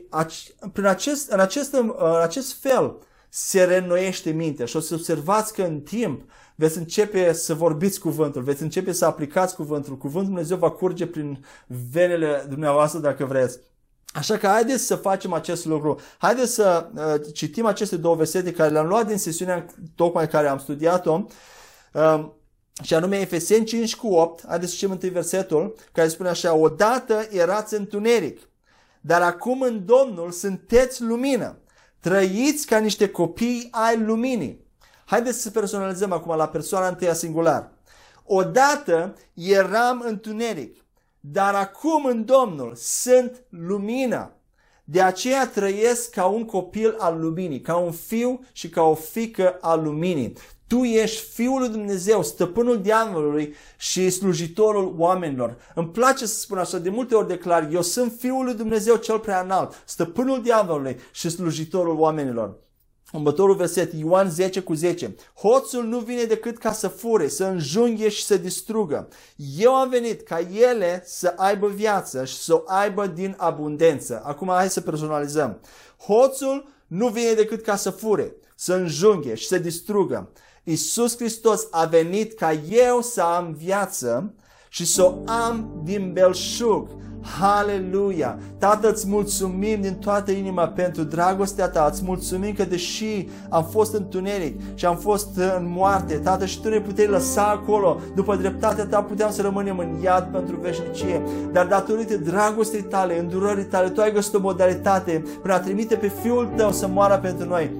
prin 0.72 0.86
acest, 0.86 1.30
în, 1.30 1.40
acest, 1.40 1.72
în 1.72 1.92
acest 2.22 2.60
fel 2.60 2.96
se 3.28 3.64
reînnoiește 3.64 4.30
mintea 4.30 4.66
și 4.66 4.76
o 4.76 4.80
să 4.80 4.94
observați 4.94 5.52
că 5.52 5.62
în 5.62 5.80
timp 5.80 6.22
veți 6.54 6.78
începe 6.78 7.32
să 7.32 7.54
vorbiți 7.54 8.00
cuvântul, 8.00 8.42
veți 8.42 8.62
începe 8.62 8.92
să 8.92 9.04
aplicați 9.04 9.54
cuvântul, 9.54 9.96
cuvântul 9.96 10.30
Dumnezeu 10.30 10.56
va 10.56 10.70
curge 10.70 11.06
prin 11.06 11.44
venele 11.92 12.46
dumneavoastră 12.48 13.00
dacă 13.00 13.24
vreți. 13.24 13.58
Așa 14.12 14.36
că 14.36 14.46
haideți 14.46 14.86
să 14.86 14.96
facem 14.96 15.32
acest 15.32 15.64
lucru. 15.64 16.00
Haideți 16.18 16.54
să 16.54 16.88
uh, 16.94 17.34
citim 17.34 17.66
aceste 17.66 17.96
două 17.96 18.14
versete 18.14 18.52
care 18.52 18.70
le-am 18.70 18.86
luat 18.86 19.06
din 19.06 19.18
sesiunea 19.18 19.66
tocmai 19.94 20.28
care 20.28 20.48
am 20.48 20.58
studiat-o. 20.58 21.24
Uh, 21.92 22.28
și 22.82 22.94
anume 22.94 23.20
Efeseni 23.20 23.64
5 23.64 23.96
cu 23.96 24.14
8, 24.14 24.44
haideți 24.46 24.70
să 24.70 24.76
citim 24.76 24.90
întâi 24.90 25.08
versetul, 25.08 25.76
care 25.92 26.08
spune 26.08 26.28
așa, 26.28 26.54
Odată 26.54 27.26
erați 27.30 27.74
întuneric, 27.74 28.40
dar 29.00 29.22
acum 29.22 29.60
în 29.60 29.84
Domnul 29.84 30.30
sunteți 30.30 31.02
lumină. 31.02 31.58
Trăiți 32.00 32.66
ca 32.66 32.78
niște 32.78 33.08
copii 33.08 33.68
ai 33.70 33.98
luminii. 33.98 34.66
Haideți 35.04 35.40
să 35.40 35.50
personalizăm 35.50 36.12
acum 36.12 36.36
la 36.36 36.48
persoana 36.48 36.88
întâia 36.88 37.14
singular. 37.14 37.72
Odată 38.24 39.16
eram 39.34 40.02
întuneric, 40.06 40.84
dar 41.32 41.54
acum 41.54 42.04
în 42.04 42.24
Domnul 42.24 42.72
sunt 42.76 43.42
lumină. 43.48 44.32
De 44.84 45.02
aceea 45.02 45.48
trăiesc 45.48 46.10
ca 46.10 46.26
un 46.26 46.44
copil 46.44 46.94
al 46.98 47.20
luminii, 47.20 47.60
ca 47.60 47.76
un 47.76 47.92
fiu 47.92 48.40
și 48.52 48.68
ca 48.68 48.82
o 48.82 48.94
fică 48.94 49.58
al 49.60 49.82
luminii. 49.82 50.32
Tu 50.66 50.84
ești 50.84 51.32
Fiul 51.32 51.58
lui 51.58 51.68
Dumnezeu, 51.68 52.22
stăpânul 52.22 52.82
diavolului 52.82 53.54
și 53.76 54.10
slujitorul 54.10 54.94
oamenilor. 54.98 55.56
Îmi 55.74 55.88
place 55.88 56.26
să 56.26 56.40
spun 56.40 56.58
așa, 56.58 56.78
de 56.78 56.90
multe 56.90 57.14
ori 57.14 57.28
declar, 57.28 57.68
eu 57.72 57.82
sunt 57.82 58.12
Fiul 58.18 58.44
lui 58.44 58.54
Dumnezeu 58.54 58.96
cel 58.96 59.18
prea 59.18 59.40
înalt, 59.40 59.82
stăpânul 59.84 60.42
diavolului 60.42 60.96
și 61.12 61.28
slujitorul 61.28 61.98
oamenilor. 61.98 62.56
Următorul 63.12 63.54
verset, 63.54 63.92
Ioan 63.92 64.30
10 64.30 64.60
cu 64.60 64.74
10. 64.74 65.14
Hoțul 65.34 65.84
nu 65.84 65.98
vine 65.98 66.24
decât 66.24 66.58
ca 66.58 66.72
să 66.72 66.88
fure, 66.88 67.28
să 67.28 67.44
înjunghe 67.44 68.08
și 68.08 68.24
să 68.24 68.36
distrugă. 68.36 69.08
Eu 69.58 69.74
am 69.74 69.88
venit 69.88 70.22
ca 70.22 70.40
ele 70.40 71.02
să 71.06 71.34
aibă 71.36 71.68
viață 71.68 72.24
și 72.24 72.36
să 72.36 72.54
o 72.54 72.62
aibă 72.66 73.06
din 73.06 73.34
abundență. 73.38 74.22
Acum 74.24 74.48
hai 74.48 74.70
să 74.70 74.80
personalizăm. 74.80 75.60
Hoțul 75.98 76.68
nu 76.86 77.08
vine 77.08 77.32
decât 77.32 77.62
ca 77.62 77.76
să 77.76 77.90
fure, 77.90 78.34
să 78.54 78.74
înjunghe 78.74 79.34
și 79.34 79.46
să 79.46 79.58
distrugă. 79.58 80.30
Isus 80.64 81.16
Hristos 81.16 81.66
a 81.70 81.84
venit 81.84 82.34
ca 82.34 82.52
eu 82.70 83.00
să 83.00 83.22
am 83.22 83.52
viață 83.52 84.34
și 84.78 84.86
să 84.86 85.02
o 85.02 85.14
am 85.46 85.80
din 85.84 86.10
belșug. 86.12 86.88
Haleluia! 87.40 88.38
Tată, 88.58 88.90
îți 88.90 89.08
mulțumim 89.08 89.80
din 89.80 89.94
toată 89.94 90.30
inima 90.30 90.68
pentru 90.68 91.02
dragostea 91.02 91.68
ta, 91.68 91.88
îți 91.90 92.02
mulțumim 92.04 92.52
că 92.52 92.64
deși 92.64 93.28
am 93.48 93.64
fost 93.64 93.94
în 93.94 94.08
tuneric 94.08 94.60
și 94.74 94.86
am 94.86 94.96
fost 94.96 95.36
în 95.36 95.72
moarte, 95.76 96.14
Tată, 96.14 96.46
și 96.46 96.60
Tu 96.60 96.68
ne 96.68 96.80
puteai 96.80 97.06
lăsa 97.06 97.46
acolo, 97.46 98.00
după 98.14 98.36
dreptatea 98.36 98.86
ta 98.86 99.02
puteam 99.02 99.30
să 99.30 99.42
rămânem 99.42 99.78
în 99.78 100.00
iad 100.02 100.28
pentru 100.32 100.56
veșnicie, 100.56 101.22
dar 101.52 101.66
datorită 101.66 102.16
dragostei 102.16 102.82
tale, 102.82 103.18
îndurării 103.18 103.64
tale, 103.64 103.88
Tu 103.88 104.00
ai 104.00 104.12
găsit 104.12 104.34
o 104.34 104.40
modalitate 104.40 105.24
prin 105.42 105.54
a 105.54 105.60
trimite 105.60 105.96
pe 105.96 106.12
Fiul 106.22 106.52
Tău 106.56 106.72
să 106.72 106.88
moară 106.88 107.18
pentru 107.22 107.48
noi 107.48 107.70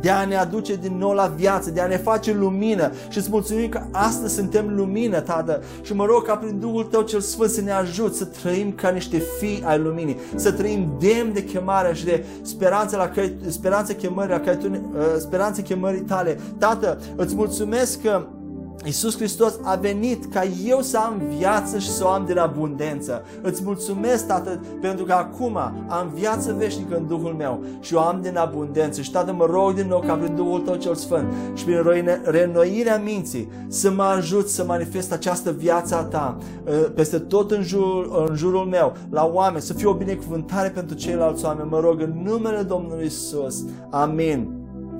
de 0.00 0.10
a 0.10 0.24
ne 0.24 0.36
aduce 0.36 0.76
din 0.76 0.96
nou 0.98 1.12
la 1.12 1.32
viață, 1.36 1.70
de 1.70 1.80
a 1.80 1.86
ne 1.86 1.96
face 1.96 2.32
lumină 2.32 2.92
și 3.08 3.18
îți 3.18 3.30
mulțumim 3.30 3.68
că 3.68 3.82
astăzi 3.92 4.34
suntem 4.34 4.74
lumină, 4.76 5.20
Tată, 5.20 5.62
și 5.82 5.94
mă 5.94 6.04
rog 6.04 6.26
ca 6.26 6.36
prin 6.36 6.58
Duhul 6.58 6.84
Tău 6.84 7.02
cel 7.02 7.20
Sfânt 7.20 7.50
să 7.50 7.60
ne 7.60 7.72
ajut 7.72 8.14
să 8.14 8.24
trăim 8.24 8.72
ca 8.72 8.88
niște 8.88 9.22
fii 9.38 9.62
ai 9.64 9.78
luminii, 9.78 10.18
să 10.34 10.52
trăim 10.52 10.96
demn 10.98 11.32
de 11.32 11.44
chemarea 11.44 11.92
și 11.92 12.04
de 12.04 12.24
speranța, 12.42 12.96
la 12.96 13.08
care, 13.08 13.36
speranța 13.48 13.94
chemării, 13.94 14.30
la 14.30 14.40
care 14.40 14.56
tu, 14.56 14.66
uh, 14.66 14.80
speranța 15.18 15.62
chemării 15.62 16.00
tale. 16.00 16.40
Tată, 16.58 16.98
îți 17.16 17.34
mulțumesc 17.34 18.00
că 18.02 18.26
Iisus 18.86 19.16
Hristos 19.16 19.58
a 19.62 19.74
venit 19.74 20.32
ca 20.32 20.42
eu 20.64 20.80
să 20.80 20.98
am 20.98 21.22
viață 21.38 21.78
și 21.78 21.90
să 21.90 22.04
o 22.04 22.08
am 22.08 22.24
din 22.26 22.38
abundență. 22.38 23.24
Îți 23.42 23.62
mulțumesc, 23.64 24.26
Tată, 24.26 24.60
pentru 24.80 25.04
că 25.04 25.12
acum 25.12 25.56
am 25.88 26.12
viață 26.14 26.54
veșnică 26.58 26.96
în 26.96 27.06
Duhul 27.06 27.34
meu 27.38 27.62
și 27.80 27.94
o 27.94 28.00
am 28.00 28.20
din 28.22 28.36
abundență. 28.36 29.00
Și, 29.00 29.10
Tată, 29.10 29.32
mă 29.32 29.46
rog 29.50 29.74
din 29.74 29.86
nou 29.86 30.00
ca 30.06 30.14
prin 30.14 30.34
Duhul 30.34 30.60
Tău 30.60 30.74
cel 30.74 30.94
Sfânt 30.94 31.26
și 31.54 31.64
prin 31.64 31.82
renoirea 32.24 32.98
minții 32.98 33.48
să 33.68 33.90
mă 33.90 34.02
ajut 34.02 34.48
să 34.48 34.64
manifest 34.64 35.12
această 35.12 35.52
viață 35.52 35.94
a 35.94 36.02
Ta 36.02 36.36
uh, 36.64 36.72
peste 36.94 37.18
tot 37.18 37.50
în 37.50 37.62
jurul, 37.62 38.26
în 38.28 38.36
jurul 38.36 38.64
meu, 38.64 38.92
la 39.10 39.30
oameni, 39.32 39.62
să 39.62 39.72
fie 39.72 39.86
o 39.86 39.94
binecuvântare 39.94 40.68
pentru 40.68 40.96
ceilalți 40.96 41.44
oameni. 41.44 41.68
Mă 41.70 41.80
rog 41.80 42.00
în 42.00 42.22
numele 42.24 42.62
Domnului 42.62 43.02
Iisus. 43.02 43.64
Amin. 43.90 44.48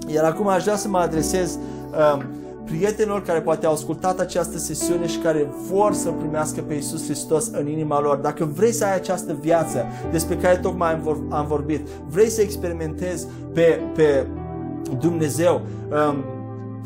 Iar 0.07 0.24
acum 0.24 0.49
aș 0.49 0.62
vrea 0.62 0.76
să 0.76 0.89
mă 0.89 0.99
adresez 0.99 1.59
uh, 1.91 2.22
prietenilor 2.67 3.23
care 3.23 3.41
poate 3.41 3.67
au 3.67 3.73
ascultat 3.73 4.21
această 4.21 4.59
sesiune 4.59 5.07
și 5.07 5.19
care 5.19 5.51
vor 5.71 5.93
să 5.93 6.11
primească 6.11 6.61
pe 6.61 6.75
Iisus 6.75 7.05
Hristos 7.05 7.47
în 7.53 7.69
inima 7.69 8.01
lor. 8.01 8.17
Dacă 8.17 8.45
vrei 8.45 8.73
să 8.73 8.85
ai 8.85 8.95
această 8.95 9.37
viață 9.41 9.85
despre 10.11 10.37
care 10.37 10.57
tocmai 10.57 11.01
am 11.31 11.47
vorbit, 11.49 11.87
vrei 12.09 12.29
să 12.29 12.41
experimentezi 12.41 13.27
pe, 13.53 13.81
pe 13.95 14.27
Dumnezeu, 14.99 15.61
um, 15.91 16.25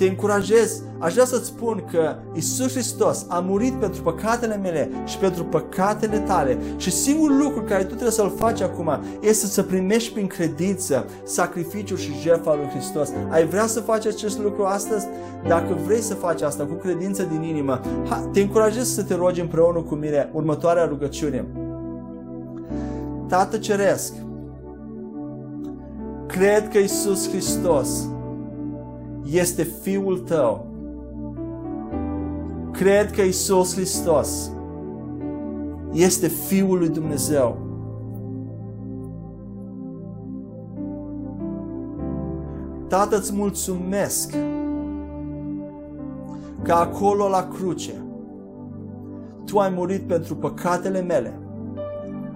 te 0.00 0.08
încurajez, 0.08 0.82
aș 0.98 1.12
vrea 1.12 1.24
să-ți 1.24 1.46
spun 1.46 1.84
că 1.90 2.16
Isus 2.34 2.72
Hristos 2.72 3.26
a 3.28 3.38
murit 3.38 3.72
pentru 3.72 4.02
păcatele 4.02 4.56
mele 4.56 4.90
și 5.04 5.18
pentru 5.18 5.44
păcatele 5.44 6.18
tale 6.18 6.58
și 6.76 6.90
singurul 6.90 7.36
lucru 7.36 7.62
care 7.62 7.82
tu 7.82 7.88
trebuie 7.88 8.10
să-l 8.10 8.32
faci 8.36 8.60
acum 8.60 9.00
este 9.20 9.46
să 9.46 9.62
primești 9.62 10.12
prin 10.12 10.26
credință 10.26 11.06
sacrificiul 11.24 11.98
și 11.98 12.20
jertfa 12.20 12.54
lui 12.54 12.66
Hristos. 12.66 13.08
Ai 13.30 13.46
vrea 13.46 13.66
să 13.66 13.80
faci 13.80 14.06
acest 14.06 14.38
lucru 14.38 14.64
astăzi? 14.64 15.06
Dacă 15.48 15.78
vrei 15.86 16.00
să 16.00 16.14
faci 16.14 16.42
asta 16.42 16.64
cu 16.64 16.74
credință 16.74 17.22
din 17.22 17.42
inimă, 17.42 17.80
te 18.32 18.40
încurajez 18.40 18.94
să 18.94 19.02
te 19.02 19.14
rogi 19.14 19.40
împreună 19.40 19.80
cu 19.80 19.94
mine 19.94 20.30
următoarea 20.32 20.84
rugăciune. 20.84 21.46
Tată 23.28 23.58
Ceresc, 23.58 24.12
cred 26.26 26.68
că 26.68 26.78
Isus 26.78 27.28
Hristos 27.28 27.88
este 29.24 29.62
Fiul 29.62 30.18
tău. 30.18 30.66
Cred 32.70 33.10
că 33.10 33.20
Isus 33.22 33.74
Hristos 33.74 34.50
este 35.92 36.26
Fiul 36.26 36.78
lui 36.78 36.88
Dumnezeu. 36.88 37.56
Tată, 42.88 43.16
îți 43.16 43.34
mulțumesc 43.34 44.34
că 46.62 46.72
acolo 46.72 47.28
la 47.28 47.48
cruce 47.54 47.92
Tu 49.44 49.58
ai 49.58 49.72
murit 49.74 50.02
pentru 50.02 50.36
păcatele 50.36 51.00
mele, 51.00 51.38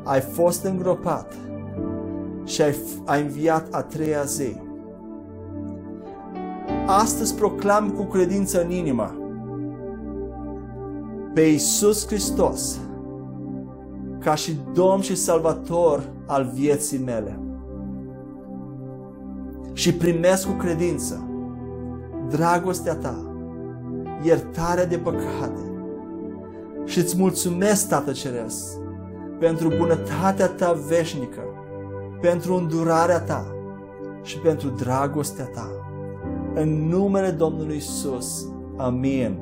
ai 0.02 0.20
fost 0.20 0.64
îngropat 0.64 1.34
și 2.44 2.62
ai, 2.62 2.74
ai 3.04 3.22
înviat 3.22 3.66
a 3.70 3.82
treia 3.82 4.22
zi. 4.22 4.56
Astăzi 6.86 7.34
proclam 7.34 7.90
cu 7.90 8.02
credință 8.02 8.62
în 8.62 8.70
inimă 8.70 9.14
pe 11.34 11.40
Iisus 11.40 12.06
Hristos 12.06 12.78
ca 14.18 14.34
și 14.34 14.56
Domn 14.72 15.00
și 15.00 15.14
Salvator 15.14 16.02
al 16.26 16.50
vieții 16.54 16.98
mele. 16.98 17.38
Și 19.72 19.94
primesc 19.94 20.46
cu 20.46 20.52
credință 20.52 21.28
dragostea 22.28 22.94
ta, 22.94 23.14
iertarea 24.22 24.86
de 24.86 24.98
păcate. 24.98 25.72
Și 26.84 26.98
îți 26.98 27.16
mulțumesc, 27.16 27.88
Tată 27.88 28.12
Ceresc, 28.12 28.78
pentru 29.38 29.68
bunătatea 29.78 30.48
ta 30.48 30.72
veșnică, 30.88 31.42
pentru 32.20 32.54
îndurarea 32.54 33.20
ta 33.20 33.46
și 34.22 34.38
pentru 34.38 34.68
dragostea 34.68 35.44
ta. 35.44 35.83
În 36.54 36.88
numele 36.88 37.30
Domnului 37.30 37.76
Isus. 37.76 38.48
Amin. 38.76 39.38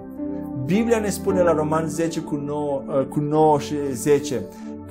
Biblia 0.64 0.98
ne 0.98 1.08
spune 1.08 1.42
la 1.42 1.52
Roman 1.52 1.88
10 1.88 2.20
cu 2.20 2.34
9, 2.34 2.82
uh, 2.86 3.06
cu 3.06 3.20
9 3.20 3.58
și 3.58 3.74
10 3.92 4.42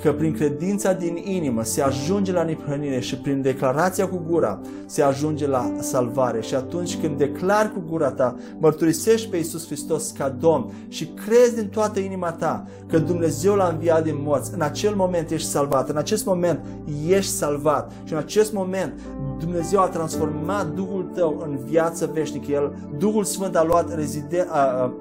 că 0.02 0.14
prin 0.14 0.34
credința 0.34 0.94
din 0.94 1.16
inimă 1.24 1.64
se 1.64 1.82
ajunge 1.82 2.32
la 2.32 2.44
neprănire 2.44 3.00
și 3.00 3.18
prin 3.18 3.42
declarația 3.42 4.08
cu 4.08 4.22
gura 4.30 4.60
se 4.86 5.02
ajunge 5.02 5.48
la 5.48 5.72
salvare. 5.80 6.42
Și 6.42 6.56
atunci 6.56 6.98
când 6.98 7.18
declari 7.18 7.74
cu 7.74 7.84
gura 7.90 8.12
ta, 8.12 8.36
mărturisești 8.58 9.30
pe 9.30 9.38
Iisus 9.38 9.66
Hristos 9.66 10.12
ca 10.12 10.30
Domn 10.30 10.72
și 10.88 11.06
crezi 11.06 11.56
din 11.56 11.68
toată 11.68 12.00
inima 12.00 12.32
ta 12.32 12.68
că 12.88 13.00
Dumnezeu 13.00 13.56
l-a 13.56 13.68
înviat 13.68 14.04
din 14.04 14.18
morți, 14.24 14.54
în 14.54 14.62
acel 14.62 14.96
moment 14.96 15.30
ești 15.30 15.48
salvat, 15.48 15.90
în 15.90 15.98
acest 15.98 16.26
moment 16.26 16.60
ești 17.08 17.32
salvat 17.32 17.92
și 18.04 18.14
în 18.14 18.20
acest 18.20 18.54
moment 18.54 19.00
Dumnezeu 19.40 19.80
a 19.80 19.88
transformat 19.88 20.74
Duhul 20.74 21.12
tău 21.14 21.42
în 21.46 21.60
viață 21.66 22.10
veșnică. 22.14 22.52
El, 22.52 22.76
Duhul 22.98 23.24
Sfânt 23.24 23.56
a 23.56 23.64
luat 23.64 23.96
rezide, 23.96 24.48
a, 24.50 24.60
a, 24.60 24.94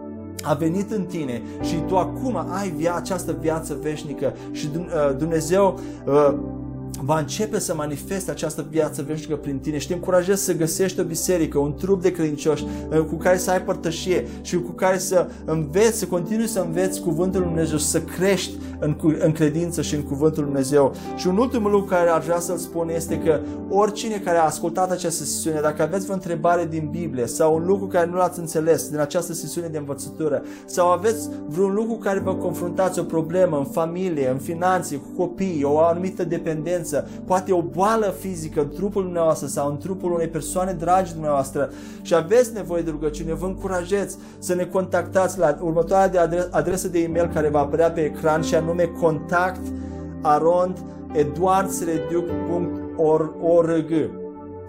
a 0.42 0.54
venit 0.54 0.90
în 0.90 1.04
tine 1.04 1.42
și 1.60 1.74
tu 1.86 1.96
acum 1.96 2.36
ai 2.48 2.68
via, 2.68 2.94
această 2.94 3.36
viață 3.40 3.78
veșnică 3.82 4.34
și 4.50 4.68
uh, 4.76 5.16
Dumnezeu 5.16 5.80
uh, 6.06 6.34
va 7.02 7.18
începe 7.18 7.58
să 7.58 7.74
manifeste 7.74 8.30
această 8.30 8.66
viață 8.70 9.02
veșnică 9.02 9.36
prin 9.36 9.58
tine 9.58 9.78
și 9.78 9.86
te 9.86 9.94
încurajez 9.94 10.40
să 10.40 10.56
găsești 10.56 11.00
o 11.00 11.04
biserică, 11.04 11.58
un 11.58 11.74
trup 11.74 12.02
de 12.02 12.12
credincioși 12.12 12.64
uh, 12.64 12.98
cu 12.98 13.14
care 13.14 13.36
să 13.36 13.50
ai 13.50 13.62
părtășie 13.62 14.26
și 14.42 14.56
cu 14.56 14.70
care 14.70 14.98
să 14.98 15.28
înveți, 15.44 15.98
să 15.98 16.06
continui 16.06 16.46
să 16.46 16.60
înveți 16.60 17.00
cuvântul 17.00 17.40
Lui 17.40 17.48
Dumnezeu 17.48 17.78
și 17.78 17.84
să 17.84 18.02
crești 18.02 18.54
în, 18.78 18.96
în 19.18 19.32
credință 19.32 19.82
și 19.82 19.94
în 19.94 20.02
cuvântul 20.02 20.42
Lui 20.42 20.52
Dumnezeu. 20.52 20.92
Și 21.16 21.26
un 21.26 21.36
ultim 21.36 21.62
lucru 21.62 21.84
care 21.84 22.10
ar 22.10 22.20
vrea 22.20 22.38
să-l 22.38 22.56
spun 22.56 22.88
este 22.88 23.18
că 23.18 23.40
oricine 23.68 24.16
care 24.16 24.38
a 24.38 24.44
ascultat 24.44 24.90
această 24.90 25.24
sesiune, 25.24 25.60
dacă 25.60 25.82
aveți 25.82 26.02
vreo 26.02 26.14
întrebare 26.14 26.66
din 26.70 26.88
Biblie 26.90 27.26
sau 27.26 27.54
un 27.54 27.66
lucru 27.66 27.86
care 27.86 28.06
nu 28.06 28.16
l-ați 28.16 28.38
înțeles 28.38 28.88
din 28.88 28.98
această 28.98 29.32
sesiune 29.32 29.68
de 29.68 29.78
învățătură 29.78 30.42
sau 30.66 30.90
aveți 30.90 31.28
vreun 31.46 31.74
lucru 31.74 31.94
care 31.94 32.18
vă 32.18 32.34
confruntați 32.34 32.98
o 32.98 33.02
problemă 33.02 33.58
în 33.58 33.64
familie, 33.64 34.28
în 34.28 34.38
finanțe, 34.38 34.96
cu 34.96 35.08
copii, 35.16 35.64
o 35.64 35.78
anumită 35.78 36.24
dependență, 36.24 36.79
poate 37.24 37.52
o 37.52 37.62
boală 37.62 38.14
fizică 38.18 38.60
în 38.60 38.68
trupul 38.68 39.02
dumneavoastră 39.02 39.46
sau 39.46 39.70
în 39.70 39.78
trupul 39.78 40.12
unei 40.12 40.28
persoane 40.28 40.72
dragi 40.72 41.12
dumneavoastră. 41.12 41.70
Și 42.02 42.14
aveți 42.14 42.52
nevoie 42.52 42.82
de 42.82 42.90
rugăciune, 42.90 43.34
vă 43.34 43.46
încurajez 43.46 44.16
să 44.38 44.54
ne 44.54 44.64
contactați 44.64 45.38
la 45.38 45.58
următoarea 45.60 46.26
de 46.26 46.48
adresă 46.50 46.88
de 46.88 46.98
e-mail 46.98 47.30
care 47.34 47.48
va 47.48 47.58
apărea 47.58 47.90
pe 47.90 48.00
ecran 48.00 48.42
și 48.42 48.54
anume 48.54 48.84
contact 49.00 49.66
arond 50.22 50.78
eduardsreduc.org 51.12 54.10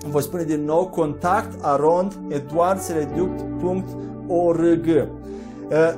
Voi 0.10 0.22
spune 0.22 0.44
din 0.44 0.66
nou 0.66 0.88
contact 0.88 1.58
arond 1.62 2.20
eduardsreduc.org 2.30 4.88
Eh, 4.88 4.98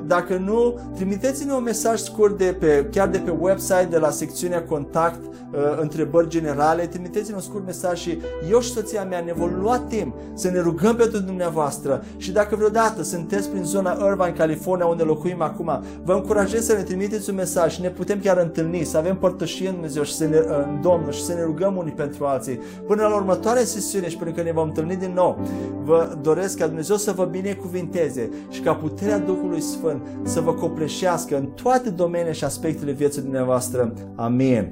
dacă 0.06 0.38
nu, 0.38 0.80
trimiteți-ne 0.96 1.54
un 1.54 1.64
mesaj 1.64 2.00
scurt 2.00 2.38
de 2.38 2.56
pe, 2.60 2.88
chiar 2.92 3.08
de 3.08 3.18
pe 3.18 3.34
website, 3.40 3.88
de 3.90 3.98
la 3.98 4.10
secțiunea 4.10 4.64
contact, 4.64 5.20
eh, 5.24 5.60
întrebări 5.82 6.28
generale, 6.28 6.86
trimiteți-ne 6.86 7.36
un 7.36 7.42
scurt 7.42 7.66
mesaj 7.66 8.00
și 8.00 8.18
eu 8.50 8.60
și 8.60 8.72
soția 8.72 9.04
mea 9.04 9.20
ne 9.26 9.34
vom 9.34 9.52
lua 9.62 9.80
timp 9.80 10.16
să 10.34 10.50
ne 10.50 10.60
rugăm 10.60 10.96
pentru 10.96 11.20
dumneavoastră 11.20 12.04
și 12.18 12.32
dacă 12.32 12.56
vreodată 12.56 13.04
sunteți 13.04 13.50
prin 13.50 13.64
zona 13.64 13.98
Irvine, 14.08 14.34
California, 14.38 14.86
unde 14.86 15.04
locuim 15.04 15.42
acum, 15.42 15.84
vă 16.04 16.14
încurajez 16.14 16.66
să 16.66 16.74
ne 16.74 16.82
trimiteți 16.82 17.30
un 17.30 17.36
mesaj 17.36 17.74
și 17.74 17.82
ne 17.82 17.90
putem 17.90 18.20
chiar 18.20 18.38
întâlni, 18.38 18.84
să 18.84 18.98
avem 18.98 19.16
părtășie 19.16 19.68
în 19.68 19.74
Dumnezeu 19.74 20.04
și 20.04 20.14
să 20.14 20.26
ne, 20.26 20.38
în 20.38 20.82
Domnul 20.82 21.12
și 21.12 21.24
să 21.24 21.34
ne 21.34 21.44
rugăm 21.44 21.76
unii 21.76 21.94
pentru 21.94 22.26
alții. 22.26 22.60
Până 22.88 23.02
la 23.08 23.16
următoarea 23.16 23.64
sesiune 23.64 24.10
și 24.10 24.18
până 24.18 24.32
când 24.32 24.46
ne 24.46 24.52
vom 24.52 24.68
întâlni 24.68 24.96
din 24.96 25.12
nou, 25.16 25.38
vă 25.84 26.18
doresc 26.22 26.58
ca 26.58 26.66
Dumnezeu 26.66 26.96
să 26.96 27.12
vă 27.12 27.26
binecuvinteze 27.26 28.30
și 28.50 28.62
ca 28.62 28.74
puterea 28.74 29.20
Duhului 29.20 29.62
Sfânt 29.64 30.02
să 30.24 30.42
vă 30.42 30.54
copleșească 30.54 31.38
în 31.38 31.46
toate 31.46 31.90
domeniile 31.90 32.34
și 32.34 32.44
aspectele 32.44 32.92
vieții 32.92 33.22
dumneavoastră. 33.22 33.94
Amin. 34.16 34.72